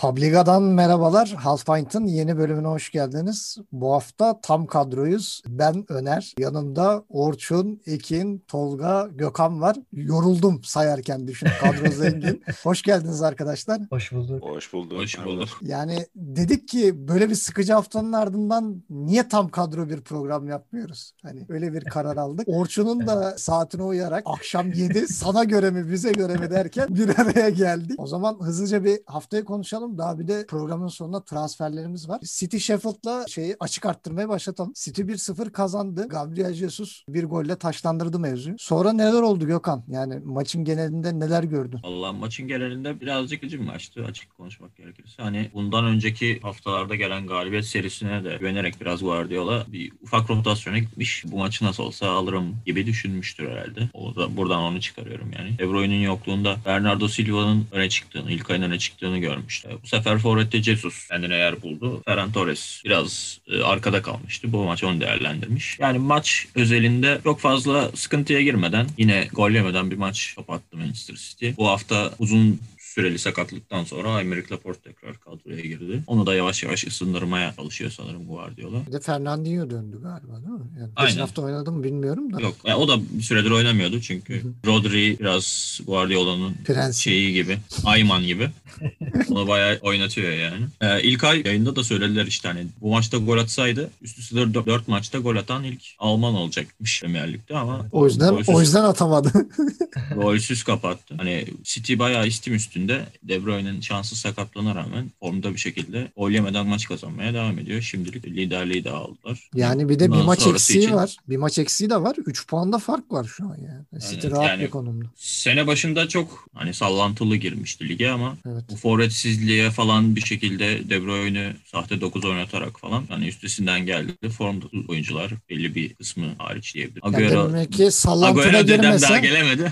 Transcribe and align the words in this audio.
Publiga'dan 0.00 0.62
merhabalar. 0.62 1.34
Half 1.38 1.66
Pint'ın 1.66 2.06
yeni 2.06 2.38
bölümüne 2.38 2.66
hoş 2.66 2.90
geldiniz. 2.90 3.56
Bu 3.72 3.92
hafta 3.92 4.40
tam 4.40 4.66
kadroyuz. 4.66 5.42
Ben 5.48 5.84
Öner, 5.88 6.34
yanımda 6.38 7.04
Orçun, 7.08 7.80
Ekin, 7.86 8.38
Tolga, 8.48 9.08
Gökhan 9.14 9.60
var. 9.60 9.76
Yoruldum 9.92 10.60
sayarken 10.64 11.26
düşün 11.26 11.48
kadro 11.60 11.90
zengin. 11.92 12.42
hoş 12.62 12.82
geldiniz 12.82 13.22
arkadaşlar. 13.22 13.80
Hoş 13.90 14.12
bulduk. 14.12 14.42
Hoş 14.44 14.72
bulduk. 14.72 14.98
Hoş 14.98 15.24
bulduk. 15.24 15.48
Yani 15.62 16.06
dedik 16.16 16.68
ki 16.68 17.08
böyle 17.08 17.30
bir 17.30 17.34
sıkıcı 17.34 17.72
haftanın 17.72 18.12
ardından 18.12 18.82
niye 18.90 19.28
tam 19.28 19.48
kadro 19.48 19.88
bir 19.88 20.00
program 20.00 20.48
yapmıyoruz? 20.48 21.12
Hani 21.22 21.46
öyle 21.48 21.72
bir 21.72 21.84
karar 21.84 22.16
aldık. 22.16 22.48
Orçun'un 22.48 23.06
da 23.06 23.34
saatine 23.38 23.82
uyarak 23.82 24.22
akşam 24.26 24.72
7 24.72 25.08
sana 25.08 25.44
göre 25.44 25.70
mi 25.70 25.90
bize 25.92 26.12
göre 26.12 26.34
mi 26.34 26.50
derken 26.50 26.86
bir 26.90 27.18
araya 27.18 27.50
geldik. 27.50 27.94
O 27.98 28.06
zaman 28.06 28.38
hızlıca 28.40 28.84
bir 28.84 29.00
haftayı 29.06 29.44
konuşalım. 29.44 29.95
Daha 29.98 30.18
bir 30.18 30.28
de 30.28 30.46
programın 30.48 30.88
sonunda 30.88 31.24
transferlerimiz 31.24 32.08
var. 32.08 32.20
City 32.24 32.56
Sheffield'la 32.56 33.26
şeyi 33.28 33.56
açık 33.60 33.86
arttırmaya 33.86 34.28
başlatalım. 34.28 34.72
City 34.74 35.02
1-0 35.02 35.52
kazandı. 35.52 36.08
Gabriel 36.08 36.52
Jesus 36.52 37.04
bir 37.08 37.24
golle 37.24 37.56
taşlandırdı 37.56 38.18
mevzuyu. 38.18 38.56
Sonra 38.58 38.92
neler 38.92 39.22
oldu 39.22 39.46
Gökhan? 39.46 39.84
Yani 39.88 40.18
maçın 40.24 40.64
genelinde 40.64 41.18
neler 41.20 41.42
gördün? 41.42 41.80
Allah 41.82 42.12
maçın 42.12 42.48
genelinde 42.48 43.00
birazcık 43.00 43.44
acı 43.44 43.62
maçtı 43.62 44.04
açık 44.04 44.36
konuşmak 44.36 44.76
gerekirse. 44.76 45.22
Hani 45.22 45.50
bundan 45.54 45.84
önceki 45.84 46.40
haftalarda 46.40 46.94
gelen 46.94 47.26
galibiyet 47.26 47.64
serisine 47.66 48.24
de 48.24 48.36
güvenerek 48.40 48.80
biraz 48.80 49.00
Guardiola 49.00 49.66
bir 49.68 49.92
ufak 50.02 50.30
rotasyona 50.30 50.78
gitmiş. 50.78 51.24
Bu 51.26 51.38
maçı 51.38 51.64
nasıl 51.64 51.82
olsa 51.82 52.10
alırım 52.10 52.56
gibi 52.66 52.86
düşünmüştür 52.86 53.50
herhalde. 53.50 53.88
O 53.94 54.16
da 54.16 54.36
buradan 54.36 54.62
onu 54.62 54.80
çıkarıyorum 54.80 55.30
yani. 55.38 55.58
De 55.58 55.68
Bruyne'nin 55.68 56.02
yokluğunda 56.02 56.56
Bernardo 56.66 57.08
Silva'nın 57.08 57.66
öne 57.72 57.88
çıktığını, 57.88 58.30
ilk 58.30 58.50
ayın 58.50 58.62
öne 58.62 58.78
çıktığını 58.78 59.18
görmüştü. 59.18 59.68
Bu 59.82 59.86
sefer 59.86 60.18
Forvet'te 60.18 60.62
Jesus 60.62 61.08
kendine 61.08 61.36
yer 61.36 61.62
buldu. 61.62 62.02
Ferran 62.04 62.32
Torres 62.32 62.82
biraz 62.84 63.40
e, 63.48 63.62
arkada 63.62 64.02
kalmıştı. 64.02 64.52
Bu 64.52 64.64
maç 64.64 64.84
onu 64.84 65.00
değerlendirmiş. 65.00 65.78
Yani 65.78 65.98
maç 65.98 66.46
özelinde 66.54 67.20
çok 67.24 67.40
fazla 67.40 67.90
sıkıntıya 67.94 68.42
girmeden 68.42 68.86
yine 68.98 69.28
gol 69.32 69.50
yemeden 69.50 69.90
bir 69.90 69.96
maç 69.96 70.34
kapattı 70.36 70.76
Manchester 70.76 71.14
City. 71.14 71.50
Bu 71.56 71.68
hafta 71.68 72.10
uzun 72.18 72.60
süreli 72.96 73.18
sakatlıktan 73.18 73.84
sonra 73.84 74.08
Aymeric 74.08 74.50
Laporte 74.52 74.80
tekrar 74.80 75.20
kadroya 75.20 75.60
girdi. 75.60 76.02
Onu 76.06 76.26
da 76.26 76.34
yavaş 76.34 76.62
yavaş 76.62 76.86
ısındırmaya 76.86 77.54
çalışıyor 77.56 77.90
sanırım 77.90 78.26
Guardiola. 78.26 78.86
Bir 78.86 78.92
de 78.92 79.00
Fernandinho 79.00 79.70
döndü 79.70 79.98
galiba 80.02 80.36
değil 80.36 80.58
mi? 80.58 80.66
Yani 80.80 80.90
Aynen. 80.96 81.10
geçen 81.10 81.20
hafta 81.20 81.42
oynadı 81.42 81.72
mı 81.72 81.84
bilmiyorum 81.84 82.32
da. 82.32 82.40
Yok 82.40 82.56
yani 82.64 82.76
o 82.76 82.88
da 82.88 82.98
bir 83.10 83.22
süredir 83.22 83.50
oynamıyordu 83.50 84.00
çünkü 84.00 84.42
Rodri 84.66 85.18
biraz 85.18 85.80
Guardiola'nın 85.86 86.54
Prens. 86.64 86.96
şeyi 86.96 87.32
gibi, 87.32 87.58
Ayman 87.84 88.22
gibi. 88.22 88.50
Onu 89.30 89.48
bayağı 89.48 89.78
oynatıyor 89.82 90.32
yani. 90.32 90.66
Ee, 90.80 91.02
ilk 91.02 91.24
ay 91.24 91.42
yayında 91.46 91.76
da 91.76 91.84
söylediler 91.84 92.26
işte 92.26 92.48
hani 92.48 92.66
bu 92.80 92.90
maçta 92.90 93.18
gol 93.18 93.38
atsaydı 93.38 93.90
üst 94.02 94.18
üste 94.18 94.54
4 94.54 94.88
maçta 94.88 95.18
gol 95.18 95.36
atan 95.36 95.64
ilk 95.64 95.82
Alman 95.98 96.34
olacakmış 96.34 97.00
Premier 97.00 97.32
Lig'de 97.32 97.56
ama 97.56 97.86
O 97.92 98.06
yüzden 98.06 98.30
golsüz, 98.34 98.54
o 98.54 98.60
yüzden 98.60 98.84
atamadı. 98.84 99.32
golsüz 100.14 100.62
kapattı. 100.62 101.14
Hani 101.16 101.44
City 101.62 101.98
bayağı 101.98 102.26
istim 102.26 102.54
üstünde. 102.54 102.85
De 103.22 103.44
Bruyne'nin 103.46 103.80
şanssız 103.80 104.18
sakatlığına 104.18 104.74
rağmen 104.74 105.10
formda 105.20 105.52
bir 105.52 105.58
şekilde 105.58 106.08
gol 106.16 106.30
yemeden 106.30 106.66
maç 106.66 106.88
kazanmaya 106.88 107.34
devam 107.34 107.58
ediyor. 107.58 107.82
Şimdilik 107.82 108.24
liderliği 108.26 108.84
de 108.84 108.90
aldılar. 108.90 109.50
Yani 109.54 109.88
bir 109.88 109.98
de 109.98 110.06
bir 110.06 110.10
Bundan 110.12 110.26
maç 110.26 110.40
sonrası 110.40 110.72
eksiği 110.72 110.84
için- 110.84 110.94
var. 110.94 111.16
Bir 111.28 111.36
maç 111.36 111.58
eksiği 111.58 111.90
de 111.90 112.02
var. 112.02 112.16
3 112.26 112.46
puanda 112.46 112.78
fark 112.78 113.12
var 113.12 113.24
şu 113.24 113.44
an 113.44 113.56
yani. 113.68 114.02
City 114.10 114.28
rahat 114.28 114.48
Yani- 114.48 114.62
bir 114.62 114.70
konumda. 114.70 115.04
Sene 115.16 115.66
başında 115.66 116.08
çok 116.08 116.48
hani 116.54 116.74
sallantılı 116.74 117.36
girmişti 117.36 117.88
lige 117.88 118.10
ama 118.10 118.36
Evet. 118.46 118.64
bu 118.70 118.76
forvetsizliğe 118.76 119.70
falan 119.70 120.16
bir 120.16 120.20
şekilde 120.20 120.90
De 120.90 121.02
Bruyne'ü 121.02 121.56
sahte 121.64 122.00
9 122.00 122.24
oynatarak 122.24 122.80
falan 122.80 123.04
hani 123.08 123.26
üstesinden 123.28 123.86
geldi. 123.86 124.28
Formda 124.28 124.66
oyuncular 124.88 125.30
belli 125.50 125.74
bir 125.74 125.94
kısmı 125.94 126.26
hariç 126.38 126.74
diyebilirim. 126.74 127.00
Yani 127.04 127.16
Agüero, 127.16 127.48
demek 127.48 127.72
ki 127.72 127.90
sallantıda 127.90 128.42
Agüero 128.42 128.68
dedem 128.68 129.00
daha 129.02 129.18
girmese, 129.18 129.70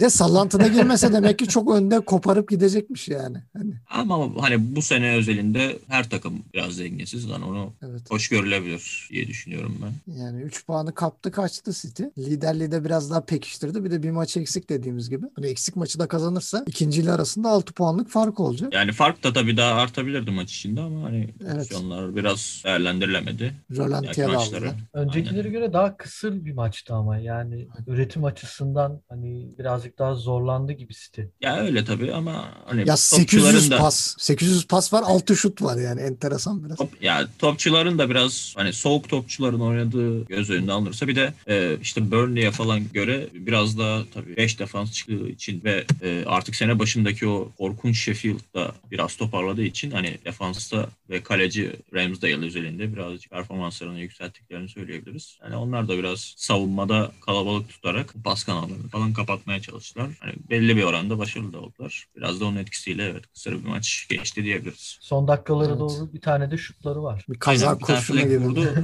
de 0.00 0.10
sallantıda 0.10 0.66
girmese 0.66 1.12
demek 1.12 1.38
ki 1.38 1.48
çok 1.48 1.74
önde 1.74 2.00
koparıp 2.00 2.48
gidecekmiş 2.50 3.08
yani. 3.08 3.38
Hani, 3.56 3.72
ama 3.90 4.42
hani 4.42 4.76
bu 4.76 4.82
sene 4.82 5.14
özelinde 5.14 5.78
her 5.88 6.10
takım 6.10 6.42
biraz 6.54 6.78
dengesiz. 6.78 7.24
Yani 7.24 7.44
onu 7.44 7.72
evet. 7.82 8.10
hoş 8.10 8.28
görülebilir 8.28 9.08
diye 9.12 9.26
düşünüyorum 9.26 9.78
ben. 9.82 10.14
Yani 10.14 10.42
3 10.42 10.66
puanı 10.66 10.94
kaptı 10.94 11.30
kaçtı 11.30 11.72
City. 11.72 12.02
Liderliği 12.18 12.70
de 12.70 12.84
biraz 12.84 13.10
daha 13.10 13.24
pekiştirdi. 13.24 13.84
Bir 13.84 13.90
de 13.90 14.02
bir 14.02 14.10
maç 14.10 14.36
eksik 14.36 14.70
dediğimiz 14.70 15.10
gibi. 15.10 15.26
Hani 15.36 15.46
eksik 15.46 15.76
maçı 15.76 15.98
da 15.98 16.08
kazanırsa 16.08 16.64
ikinciyle 16.66 17.12
arasında 17.12 17.48
6 17.48 17.72
puanlık 17.72 18.10
fark 18.10 18.40
olacak. 18.40 18.74
Yani 18.74 18.92
fark 18.92 19.24
da 19.24 19.32
tabii 19.32 19.56
daha 19.56 19.74
artabilirdi 19.74 20.30
maç 20.30 20.52
içinde 20.54 20.80
ama 20.80 21.02
hani 21.02 21.28
Evet. 21.44 21.54
pozisyonlar 21.54 22.16
biraz 22.16 22.62
değerlendirilemedi. 22.64 23.54
Rölantiye 23.76 24.26
maçları. 24.26 24.68
aldılar. 24.68 24.74
Öncekilere 24.92 25.38
Aynen. 25.38 25.52
göre 25.52 25.72
daha 25.72 25.96
kısır 25.96 26.44
bir 26.44 26.52
maçtı 26.52 26.94
ama 26.94 27.18
yani 27.18 27.68
üretim 27.86 28.24
açısından 28.24 29.00
hani 29.08 29.48
birazcık 29.68 29.98
daha 29.98 30.14
zorlandı 30.14 30.72
gibi 30.72 30.94
City. 30.94 31.20
Ya 31.40 31.56
öyle 31.60 31.84
tabii 31.84 32.12
ama 32.14 32.48
hani 32.66 32.80
Ya 32.80 32.96
topçuların 33.10 33.52
800 33.52 33.70
da- 33.70 33.78
pas. 33.78 34.14
800 34.18 34.66
pas 34.66 34.92
var 34.92 35.02
6 35.06 35.36
şut 35.36 35.62
var 35.62 35.76
yani 35.76 36.00
enteresan 36.00 36.64
biraz. 36.64 36.76
Top, 36.78 37.02
ya 37.02 37.28
topçuların 37.38 37.98
da 37.98 38.10
biraz 38.10 38.54
hani 38.56 38.72
soğuk 38.72 39.08
topçuların 39.08 39.60
oynadığı 39.60 40.24
göz 40.24 40.50
önünde 40.50 40.72
alınırsa 40.72 41.08
bir 41.08 41.16
de 41.16 41.34
e, 41.48 41.76
işte 41.82 42.10
Burnley'e 42.10 42.50
falan 42.50 42.92
göre 42.92 43.28
biraz 43.34 43.78
daha 43.78 44.02
tabii 44.14 44.36
5 44.36 44.58
defans 44.58 44.92
çıktığı 44.92 45.28
için 45.28 45.64
ve 45.64 45.84
e, 46.02 46.24
artık 46.26 46.56
sene 46.56 46.78
başındaki 46.78 47.26
o 47.28 47.52
korkunç 47.58 47.98
Sheffield'da 47.98 48.72
biraz 48.90 49.16
toparladığı 49.16 49.62
için 49.64 49.90
hani 49.90 50.18
defansta 50.24 50.86
ve 51.10 51.22
kaleci 51.22 51.72
Ramsdale 51.94 52.46
özelinde 52.46 52.92
birazcık 52.92 53.30
performanslarını 53.30 54.00
yükselttiklerini 54.00 54.68
söyleyebiliriz. 54.68 55.38
Yani 55.42 55.56
onlar 55.56 55.88
da 55.88 55.98
biraz 55.98 56.34
savunmada 56.36 57.12
kalabalık 57.26 57.68
tutarak 57.68 58.14
pas 58.24 58.44
kanallarını 58.44 58.88
falan 58.88 59.12
kapatmaya 59.12 59.57
çalıştılar. 59.60 60.10
Hani 60.20 60.32
belli 60.50 60.76
bir 60.76 60.82
oranda 60.82 61.18
başarılı 61.18 61.52
da 61.52 61.60
oldular. 61.60 62.06
Biraz 62.16 62.40
da 62.40 62.44
onun 62.44 62.56
etkisiyle 62.56 63.04
evet 63.04 63.24
kısa 63.34 63.50
bir 63.50 63.64
maç 63.64 64.06
geçti 64.10 64.44
diyebiliriz. 64.44 64.98
Son 65.00 65.28
dakikalara 65.28 65.68
Evet. 65.68 65.78
doğru 65.80 66.12
bir 66.12 66.20
tane 66.20 66.50
de 66.50 66.56
şutları 66.58 67.02
var. 67.02 67.24
Bir 67.28 67.38
kaza 67.38 67.78
bir 67.78 67.84
kurşuna 67.84 68.18
flag 68.20 68.28
girdi. 68.28 68.38
vurdu. 68.44 68.74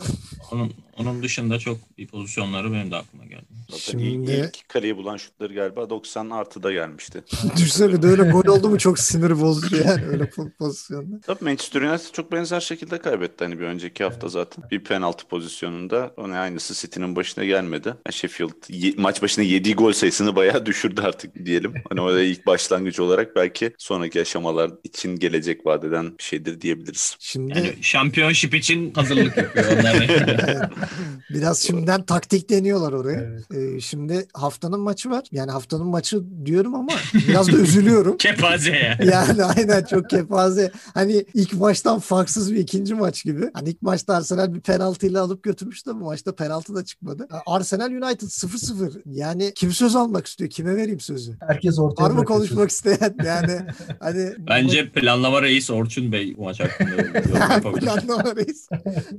onun, 0.52 0.72
onun 1.00 1.22
dışında 1.22 1.58
çok 1.58 1.98
bir 1.98 2.06
pozisyonları 2.06 2.72
benim 2.72 2.90
de 2.90 2.96
aklıma 2.96 3.24
geldi. 3.24 3.44
Zaten 3.68 3.78
Şimdi- 3.78 4.04
ilk, 4.32 4.56
ilk 4.56 4.68
kaleyi 4.68 4.96
bulan 4.96 5.16
şutları 5.16 5.54
galiba 5.54 5.90
90 5.90 6.30
artıda 6.30 6.72
gelmişti. 6.72 7.24
Düşünsene 7.56 7.92
bir 7.92 8.02
de 8.02 8.06
öyle 8.06 8.22
gol 8.22 8.46
oldu 8.46 8.68
mu 8.68 8.78
çok 8.78 8.98
sinir 8.98 9.40
bozucu 9.40 9.76
yani 9.76 10.04
öyle 10.06 10.24
po- 10.24 10.50
pozisyonda. 10.50 11.20
Tabii 11.26 11.44
Manchester 11.44 11.82
United 11.82 12.12
çok 12.12 12.32
benzer 12.32 12.60
şekilde 12.60 12.98
kaybetti 12.98 13.44
hani 13.44 13.58
bir 13.60 13.64
önceki 13.64 14.04
hafta 14.04 14.28
zaten. 14.28 14.64
Bir 14.70 14.84
penaltı 14.84 15.26
pozisyonunda 15.28 16.14
onun 16.16 16.32
aynısı 16.32 16.74
City'nin 16.74 17.16
başına 17.16 17.44
gelmedi. 17.44 17.94
Sheffield 18.10 18.52
ye- 18.68 18.94
maç 18.96 19.22
başına 19.22 19.44
yediği 19.44 19.74
gol 19.74 19.92
sayısını 19.92 20.36
bayağı 20.36 20.66
düşürdü 20.66 21.00
artık 21.04 21.46
diyelim. 21.46 21.74
Hani 21.88 22.00
o 22.00 22.12
da 22.12 22.22
ilk 22.22 22.46
başlangıç 22.46 23.00
olarak 23.00 23.36
belki 23.36 23.72
sonraki 23.78 24.20
aşamalar 24.20 24.70
için 24.84 25.16
gelecek 25.16 25.66
vadeden 25.66 26.18
bir 26.18 26.22
şeydir 26.22 26.60
diyebiliriz. 26.60 27.16
Şimdi 27.20 27.58
Yani 27.58 27.74
şampiyonşip 27.82 28.54
için 28.54 28.94
hazırlık 28.94 29.36
yapıyor 29.36 29.66
onlar. 29.80 29.96
Biraz 31.30 31.58
şimdiden 31.58 32.02
taktik 32.02 32.50
deniyorlar 32.50 32.92
oraya. 32.92 33.20
Evet. 33.20 33.74
Ee, 33.76 33.80
şimdi 33.80 34.26
haftanın 34.32 34.80
maçı 34.80 35.10
var. 35.10 35.24
Yani 35.32 35.50
haftanın 35.50 35.86
maçı 35.86 36.22
diyorum 36.44 36.74
ama 36.74 36.92
biraz 37.28 37.52
da 37.52 37.56
üzülüyorum. 37.56 38.16
Kepaze 38.18 38.70
ya. 38.70 38.98
Yani 39.04 39.44
aynen 39.44 39.84
çok 39.84 40.10
kepaze. 40.10 40.72
Hani 40.94 41.24
ilk 41.34 41.52
maçtan 41.52 41.98
farksız 41.98 42.52
bir 42.52 42.58
ikinci 42.58 42.94
maç 42.94 43.24
gibi. 43.24 43.50
Hani 43.54 43.68
ilk 43.68 43.82
maçta 43.82 44.14
Arsenal 44.14 44.54
bir 44.54 44.60
penaltıyla 44.60 45.22
alıp 45.22 45.42
götürmüştü 45.42 45.90
ama 45.90 46.00
bu 46.00 46.04
maçta 46.04 46.34
penaltı 46.34 46.74
da 46.74 46.84
çıkmadı. 46.84 47.28
Arsenal 47.46 47.90
United 47.90 48.28
0-0. 48.28 48.90
Yani 49.06 49.52
kim 49.54 49.72
söz 49.72 49.96
almak 49.96 50.26
istiyor? 50.26 50.50
Kime 50.50 50.76
vereyim 50.76 51.00
sözü? 51.00 51.32
Herkes 51.46 51.78
ortaya 51.78 52.04
Var 52.04 52.10
mı 52.10 52.24
konuşmak 52.24 52.70
isteyen? 52.70 53.14
Yani 53.24 53.60
hani 54.00 54.32
Bence 54.38 54.88
planlama 54.88 55.42
reis 55.42 55.70
Orçun 55.70 56.12
Bey 56.12 56.34
bu 56.36 56.42
maç 56.42 56.60
hakkında 56.60 57.72
planlama 57.72 58.36
reis. 58.36 58.68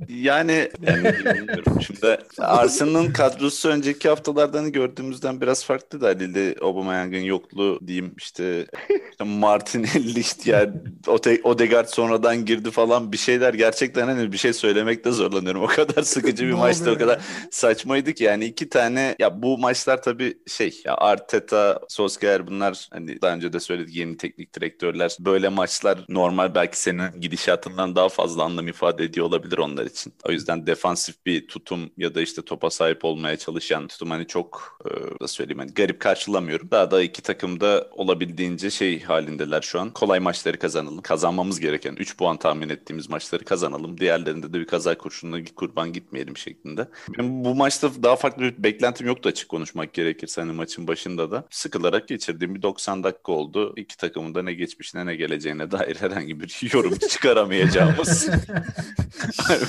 Yani, 0.08 0.70
yani 0.82 1.14
bilmiyorum. 1.52 1.82
Şimdi 1.86 2.18
Arsenal'ın 2.38 3.12
kadrosu 3.12 3.68
önceki 3.68 4.08
haftalardan 4.08 4.72
gördüğümüzden 4.72 5.40
biraz 5.40 5.64
farklı 5.64 6.00
da 6.00 6.06
Halil'de 6.06 6.56
Aubameyang'ın 6.60 7.18
yokluğu 7.18 7.80
diyeyim 7.86 8.14
işte, 8.18 8.66
işte 9.10 9.24
Martinelli 9.24 10.22
yani 10.44 10.72
Ote- 11.06 11.42
Odegaard 11.42 11.88
sonradan 11.88 12.44
girdi 12.44 12.70
falan 12.70 13.12
bir 13.12 13.16
şeyler 13.16 13.54
gerçekten 13.54 14.06
hani 14.08 14.32
bir 14.32 14.38
şey 14.38 14.52
söylemekte 14.52 15.10
zorlanıyorum. 15.10 15.62
O 15.62 15.66
kadar 15.66 16.02
sıkıcı 16.02 16.46
bir 16.46 16.52
maçtı 16.52 16.92
o 16.92 16.98
kadar 16.98 17.20
saçmaydı 17.50 18.12
ki 18.12 18.24
yani 18.24 18.44
iki 18.44 18.68
tane 18.68 19.16
ya 19.18 19.42
bu 19.42 19.58
maçlar 19.58 20.02
tabii 20.02 20.38
şey 20.46 20.80
ya 20.84 20.94
Arteta, 20.94 21.80
Solskjaer 21.88 22.46
bunlar 22.46 22.88
hani 22.90 23.22
daha 23.22 23.34
önce 23.34 23.52
de 23.52 23.60
söyledik 23.60 23.94
yeni 23.94 24.16
teknik 24.16 24.54
direktörler 24.54 25.16
böyle 25.20 25.48
maçlar 25.48 25.98
normal 26.08 26.54
belki 26.54 26.80
senin 26.80 27.20
gidişatından 27.20 27.96
daha 27.96 28.08
fazla 28.08 28.42
anlam 28.42 28.68
ifade 28.68 29.04
ediyor 29.04 29.26
olabilir 29.26 29.58
onlar 29.58 29.86
için. 29.86 30.12
O 30.28 30.32
yüzden 30.32 30.66
defansif 30.66 31.26
bir 31.26 31.41
tutum 31.46 31.90
ya 31.96 32.14
da 32.14 32.20
işte 32.20 32.42
topa 32.42 32.70
sahip 32.70 33.04
olmaya 33.04 33.36
çalışan 33.36 33.88
tutum 33.88 34.10
hani 34.10 34.26
çok 34.26 34.78
e, 34.84 34.90
nasıl 35.20 35.34
söyleyeyim 35.34 35.58
hani 35.58 35.74
garip 35.74 36.00
karşılamıyorum. 36.00 36.68
Daha 36.70 36.90
da 36.90 37.02
iki 37.02 37.22
takım 37.22 37.60
da 37.60 37.88
olabildiğince 37.92 38.70
şey 38.70 39.02
halindeler 39.02 39.62
şu 39.62 39.80
an. 39.80 39.90
Kolay 39.90 40.20
maçları 40.20 40.58
kazanalım. 40.58 41.02
Kazanmamız 41.02 41.60
gereken 41.60 41.96
3 41.96 42.16
puan 42.16 42.36
tahmin 42.36 42.68
ettiğimiz 42.68 43.10
maçları 43.10 43.44
kazanalım. 43.44 43.98
Diğerlerinde 43.98 44.52
de 44.52 44.60
bir 44.60 44.66
kaza 44.66 44.98
kurşununa 44.98 45.44
kurban 45.56 45.92
gitmeyelim 45.92 46.36
şeklinde. 46.36 46.88
Benim 47.18 47.44
bu 47.44 47.54
maçta 47.54 47.90
daha 48.02 48.16
farklı 48.16 48.42
bir 48.42 48.62
beklentim 48.62 49.06
yoktu 49.06 49.28
açık 49.28 49.48
konuşmak 49.48 49.94
gerekirse 49.94 50.40
hani 50.40 50.52
maçın 50.52 50.88
başında 50.88 51.30
da. 51.30 51.44
Sıkılarak 51.50 52.08
geçirdiğim 52.08 52.54
bir 52.54 52.62
90 52.62 53.04
dakika 53.04 53.32
oldu. 53.32 53.74
İki 53.76 53.96
takımın 53.96 54.34
da 54.34 54.42
ne 54.42 54.54
geçmişine 54.54 55.06
ne 55.06 55.16
geleceğine 55.16 55.70
dair 55.70 55.96
herhangi 55.96 56.40
bir 56.40 56.60
yorum 56.72 56.98
çıkaramayacağımız. 57.10 58.28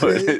Böyle- 0.01 0.39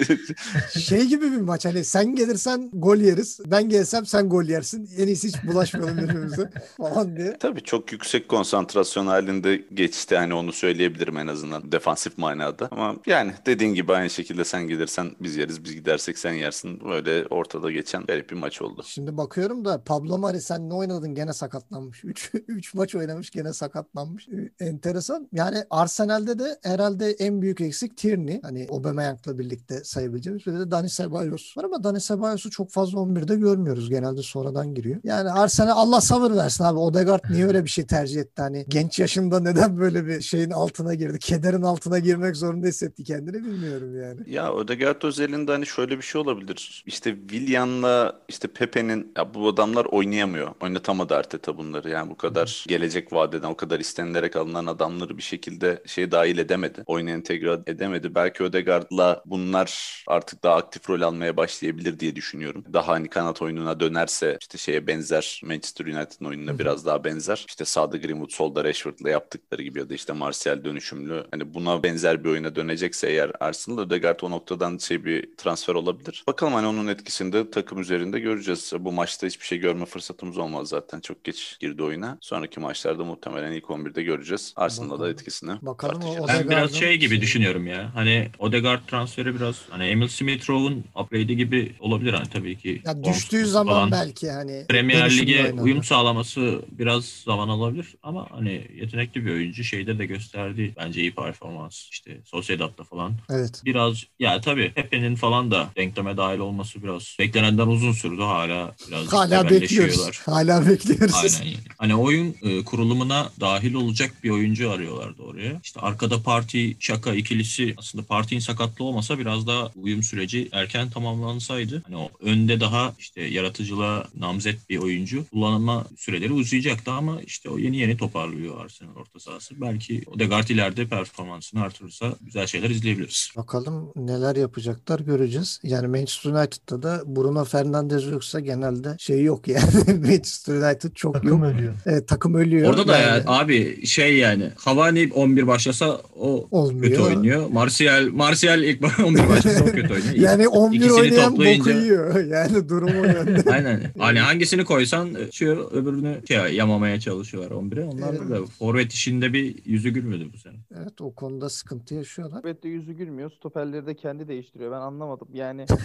şey 0.80 1.06
gibi 1.06 1.23
bir 1.32 1.42
maç 1.42 1.66
hani 1.66 1.86
sen 1.86 2.16
gelirsen 2.16 2.70
gol 2.74 2.98
yeriz. 2.98 3.40
Ben 3.46 3.70
gelsem 3.70 4.06
sen 4.06 4.30
gol 4.30 4.44
yersin. 4.44 4.90
En 4.98 5.08
iyisi 5.08 5.28
hiç 5.28 5.36
bulaşmayalım 5.48 5.98
birbirimize 5.98 6.50
falan 6.78 7.16
diye. 7.18 7.38
Tabii 7.40 7.64
çok 7.64 7.92
yüksek 7.92 8.30
konsantrasyon 8.30 9.08
halinde 9.08 9.66
geçti 9.74 10.18
hani 10.18 10.34
onu 10.34 10.52
söyleyebilirim 10.52 11.18
en 11.18 11.28
azından 11.28 11.72
defansif 11.72 12.18
manada. 12.18 12.68
Ama 12.72 12.96
yani 13.06 13.32
dediğin 13.46 13.74
gibi 13.74 13.94
aynı 13.94 14.10
şekilde 14.10 14.46
sen 14.46 14.68
gelirsen 14.68 15.12
biz 15.20 15.36
yeriz 15.36 15.64
biz 15.64 15.74
gidersek 15.76 16.18
sen 16.18 16.34
yersin. 16.34 16.80
Böyle 16.90 17.28
ortada 17.28 17.72
geçen 17.72 18.06
garip 18.06 18.30
bir 18.30 18.36
maç 18.36 18.62
oldu. 18.62 18.84
Şimdi 18.86 19.18
bakıyorum 19.18 19.66
da 19.66 19.84
Pablo 19.84 20.18
Mari 20.18 20.42
sen 20.42 20.70
ne 20.70 20.74
oynadın 20.74 21.16
gene 21.16 21.34
sakatlanmış. 21.34 22.04
3 22.14 22.32
3 22.48 22.74
maç 22.74 22.96
oynamış 22.96 23.30
gene 23.30 23.54
sakatlanmış. 23.54 24.28
Ee, 24.30 24.66
Enteresan. 24.66 25.28
Yani 25.32 25.58
Arsenal'de 25.70 26.40
de 26.40 26.60
herhalde 26.64 27.12
en 27.12 27.42
büyük 27.42 27.62
eksik 27.62 27.98
Tierney. 27.98 28.42
Hani 28.42 28.68
Aubameyang'la 28.72 29.40
birlikte 29.40 29.84
sayabileceğimiz. 29.84 30.46
Bir 30.46 30.54
de 30.54 30.72
Dani 30.72 30.90
Ceballos 31.14 31.58
var 31.58 31.64
ama 31.64 31.84
Dani 31.84 32.00
Cebalos'u 32.00 32.50
çok 32.50 32.72
fazla 32.72 33.00
11'de 33.00 33.36
görmüyoruz. 33.36 33.90
Genelde 33.90 34.22
sonradan 34.22 34.74
giriyor. 34.74 35.00
Yani 35.04 35.32
Arsenal 35.32 35.78
Allah 35.78 36.02
sabır 36.02 36.36
versin 36.36 36.64
abi. 36.64 36.80
Odegaard 36.80 37.24
niye 37.30 37.46
öyle 37.48 37.64
bir 37.64 37.70
şey 37.70 37.86
tercih 37.86 38.22
etti? 38.22 38.42
Hani 38.42 38.66
genç 38.70 39.00
yaşında 39.00 39.40
neden 39.40 39.80
böyle 39.80 40.08
bir 40.08 40.22
şeyin 40.22 40.52
altına 40.52 40.94
girdi? 40.94 41.20
Kederin 41.20 41.62
altına 41.62 42.00
girmek 42.00 42.36
zorunda 42.36 42.68
hissetti 42.68 43.04
kendini 43.04 43.36
bilmiyorum 43.36 44.02
yani. 44.02 44.20
Ya 44.28 44.56
Ödegaard 44.56 45.02
özelinde 45.04 45.52
hani 45.52 45.66
şöyle 45.66 45.98
bir 45.98 46.02
şey 46.02 46.22
olabilir. 46.22 46.84
İşte 46.86 47.16
Willian'la 47.30 48.20
işte 48.28 48.48
Pepe'nin 48.48 49.12
ya 49.18 49.34
bu 49.34 49.48
adamlar 49.48 49.86
oynayamıyor. 49.86 50.48
Oynatamadı 50.62 51.16
Arteta 51.16 51.58
bunları. 51.58 51.90
Yani 51.90 52.10
bu 52.10 52.18
kadar 52.18 52.66
gelecek 52.68 53.14
vadeden 53.14 53.48
o 53.48 53.56
kadar 53.56 53.80
istenilerek 53.80 54.36
alınan 54.36 54.66
adamları 54.66 55.18
bir 55.18 55.24
şekilde 55.24 55.84
şey 55.86 56.12
dahil 56.12 56.38
edemedi. 56.38 56.84
Oyuna 56.86 57.10
entegre 57.10 57.60
edemedi. 57.68 58.16
Belki 58.16 58.44
Ödegaard'la 58.44 59.24
bunlar 59.26 60.04
artık 60.08 60.44
daha 60.44 60.56
aktif 60.56 60.90
rol 60.90 61.03
almaya 61.06 61.38
başlayabilir 61.38 62.00
diye 62.00 62.16
düşünüyorum. 62.16 62.66
Daha 62.74 62.88
hani 62.88 63.10
kanat 63.10 63.42
oyununa 63.42 63.80
dönerse 63.80 64.38
işte 64.42 64.58
şeye 64.58 64.88
benzer 64.88 65.42
Manchester 65.46 65.86
United'ın 65.86 66.26
oyununa 66.26 66.60
biraz 66.60 66.86
daha 66.86 67.04
benzer. 67.04 67.46
İşte 67.48 67.66
sağda 67.66 67.98
Greenwood, 67.98 68.32
solda 68.32 68.64
Rashford'la 68.64 69.10
yaptıkları 69.10 69.62
gibi 69.62 69.80
ya 69.80 69.90
da 69.90 69.94
işte 69.94 70.14
Martial 70.14 70.64
dönüşümlü. 70.64 71.24
Hani 71.32 71.54
buna 71.54 71.84
benzer 71.84 72.24
bir 72.24 72.30
oyuna 72.30 72.56
dönecekse 72.56 73.10
eğer 73.10 73.32
Arsenal 73.40 73.78
Ödegaard 73.78 74.20
o 74.22 74.32
noktadan 74.32 74.78
şey 74.78 75.06
bir 75.06 75.30
transfer 75.38 75.76
olabilir. 75.76 76.24
Bakalım 76.28 76.54
hani 76.54 76.68
onun 76.68 76.88
etkisini 76.88 77.34
de 77.34 77.52
takım 77.52 77.82
üzerinde 77.82 78.20
göreceğiz. 78.20 78.74
Bu 78.80 78.92
maçta 78.92 79.28
hiçbir 79.28 79.46
şey 79.46 79.58
görme 79.58 79.86
fırsatımız 79.86 80.38
olmaz 80.38 80.70
zaten. 80.70 81.00
Çok 81.00 81.24
geç 81.24 81.58
girdi 81.60 81.84
oyuna. 81.84 82.18
Sonraki 82.22 82.60
maçlarda 82.60 83.04
muhtemelen 83.04 83.52
ilk 83.52 83.66
11'de 83.66 84.04
göreceğiz. 84.04 84.54
Arsenal'da 84.56 85.00
da 85.00 85.10
etkisini 85.10 85.52
Bakalım 85.62 85.96
o 85.96 86.00
tartışacağız. 86.00 86.50
Ben 86.50 86.50
biraz 86.50 86.74
şey 86.74 86.98
gibi 86.98 87.22
düşünüyorum 87.22 87.68
ya. 87.68 87.92
Hani 87.94 88.30
Odegaard 88.40 88.80
transferi 88.88 89.36
biraz 89.36 89.62
hani 89.70 89.86
Emil 89.86 90.08
Smith-Rowe'un 90.08 90.84
upgrade'i 90.96 91.38
gibi 91.38 91.76
olabilir 91.80 92.14
hani 92.14 92.30
tabii 92.30 92.58
ki. 92.58 92.82
Ya 92.86 93.04
düştüğü 93.04 93.46
zaman 93.46 93.74
falan. 93.74 93.92
belki 93.92 94.32
hani 94.32 94.66
Premier 94.70 95.18
Lig'e 95.18 95.52
uyum 95.54 95.84
sağlaması 95.84 96.62
biraz 96.72 97.06
zaman 97.06 97.50
alabilir 97.50 97.88
ama 98.04 98.28
hani 98.32 98.68
yetenekli 98.76 99.26
bir 99.26 99.32
oyuncu 99.32 99.64
şeyde 99.64 100.00
de 100.00 100.06
gösterdi 100.06 100.74
bence 100.78 101.02
iyi 101.02 101.16
performans 101.16 101.90
işte 101.92 102.18
Sociedad'da 102.26 102.84
falan. 102.84 103.14
Evet. 103.30 103.62
Biraz 103.66 104.04
ya 104.20 104.42
tabii 104.42 104.72
Pepe'nin 104.74 105.16
falan 105.16 105.52
da 105.52 105.70
denkleme 105.78 106.18
dahil 106.18 106.40
olması 106.40 106.84
biraz 106.84 107.16
beklenenden 107.20 107.68
uzun 107.68 107.92
sürdü 107.92 108.22
hala 108.22 108.76
biraz 108.88 109.14
Hala 109.14 109.50
bekliyoruz. 109.50 110.20
Hala 110.26 110.68
bekliyoruz. 110.68 111.16
Aynen. 111.16 111.52
yani. 111.52 111.58
Hani 111.78 111.96
oyun 111.96 112.36
e, 112.42 112.64
kurulumuna 112.64 113.30
dahil 113.40 113.74
olacak 113.74 114.14
bir 114.24 114.30
oyuncu 114.30 114.72
arıyorlardı 114.72 115.22
oraya. 115.22 115.60
İşte 115.64 115.80
arkada 115.80 116.24
Parti 116.24 116.76
Şaka 116.80 117.14
ikilisi 117.14 117.74
aslında 117.78 118.06
Parti'nin 118.06 118.40
sakatlığı 118.40 118.86
olmasa 118.86 119.20
biraz 119.20 119.48
daha 119.48 119.72
uyum 119.76 120.04
süreci 120.04 120.50
erken 120.52 120.83
tamamlansaydı 120.90 121.84
hani 121.86 121.98
o 121.98 122.10
önde 122.22 122.60
daha 122.60 122.94
işte 123.00 123.22
yaratıcılığa 123.22 124.08
namzet 124.20 124.70
bir 124.70 124.78
oyuncu 124.78 125.26
kullanma 125.32 125.86
süreleri 125.98 126.34
uzayacaktı 126.34 126.92
ama 126.92 127.22
işte 127.22 127.50
o 127.50 127.58
yeni 127.58 127.78
yeni 127.78 127.98
toparlıyor 127.98 128.66
Arsenal 128.66 128.96
orta 128.96 129.20
sahası. 129.20 129.62
Belki 129.62 130.04
Odegaard 130.08 130.48
ileride 130.48 130.86
performansını 130.88 131.62
artırırsa 131.62 132.14
güzel 132.22 132.48
şeyler 132.48 132.70
izleyebiliriz. 132.70 133.32
Bakalım 133.38 133.92
neler 133.96 134.36
yapacaklar 134.36 135.00
göreceğiz. 135.00 135.60
Yani 135.64 135.88
Manchester 135.88 136.32
United'da 136.32 136.84
da 136.84 137.02
Bruno 137.06 137.46
Fernandes 137.46 138.06
yoksa 138.12 138.40
genelde 138.40 138.96
şey 139.00 139.24
yok 139.24 139.48
yani. 139.48 139.64
Manchester 140.02 140.54
United 140.54 140.92
çok 140.96 141.14
Takım 141.14 141.30
yok. 141.30 141.44
ölüyor. 141.44 141.74
Evet, 141.86 142.08
takım 142.08 142.34
ölüyor. 142.36 142.70
Orada 142.70 142.88
da 142.88 143.00
Yani 143.00 143.18
ya, 143.18 143.24
abi 143.28 143.86
şey 143.88 144.18
yani 144.18 144.50
Cavani 144.66 145.10
11 145.14 145.48
başlasa 145.48 146.02
o 146.16 146.48
olmuyor. 146.52 146.84
kötü 146.92 147.02
oynuyor. 147.02 147.50
Martial 147.50 148.08
Martial 148.14 148.64
ilk 148.64 149.00
11 149.06 149.30
başta 149.30 149.58
çok 149.60 149.72
kötü 149.72 149.94
oynuyor. 149.94 150.14
Yani 150.16 150.48
11 150.48 150.73
İkisini 150.76 150.94
oynayan 150.94 151.32
boku 151.34 151.44
toplayınca- 151.44 151.82
yiyor. 151.82 152.24
Yani 152.34 152.70
durumu 152.70 153.06
yönde. 153.06 153.44
Aynen. 153.52 153.82
Hani 153.98 154.20
hangisini 154.20 154.66
koysan 154.66 155.18
şu 155.32 155.70
öbürünü 155.72 156.22
şey, 156.28 156.38
yamamaya 156.56 157.00
çalışıyorlar 157.00 157.52
11'e. 157.52 157.84
Onlar 157.84 158.10
Evet. 158.14 158.30
da 158.30 158.46
forvet 158.46 158.94
işinde 158.94 159.34
bir 159.34 159.56
yüzü 159.66 159.90
gülmedi 159.90 160.34
bu 160.34 160.38
sene. 160.38 160.54
Evet 160.82 161.02
o 161.02 161.14
konuda 161.16 161.50
sıkıntı 161.50 161.96
yaşıyorlar. 161.96 162.42
Evet 162.46 162.64
de 162.64 162.68
yüzü 162.70 162.94
gülmüyor. 162.94 163.32
Stoperleri 163.32 163.86
de 163.88 163.96
kendi 163.96 164.28
değiştiriyor. 164.28 164.72
Ben 164.72 164.78
anlamadım. 164.82 165.28
Yani 165.34 165.66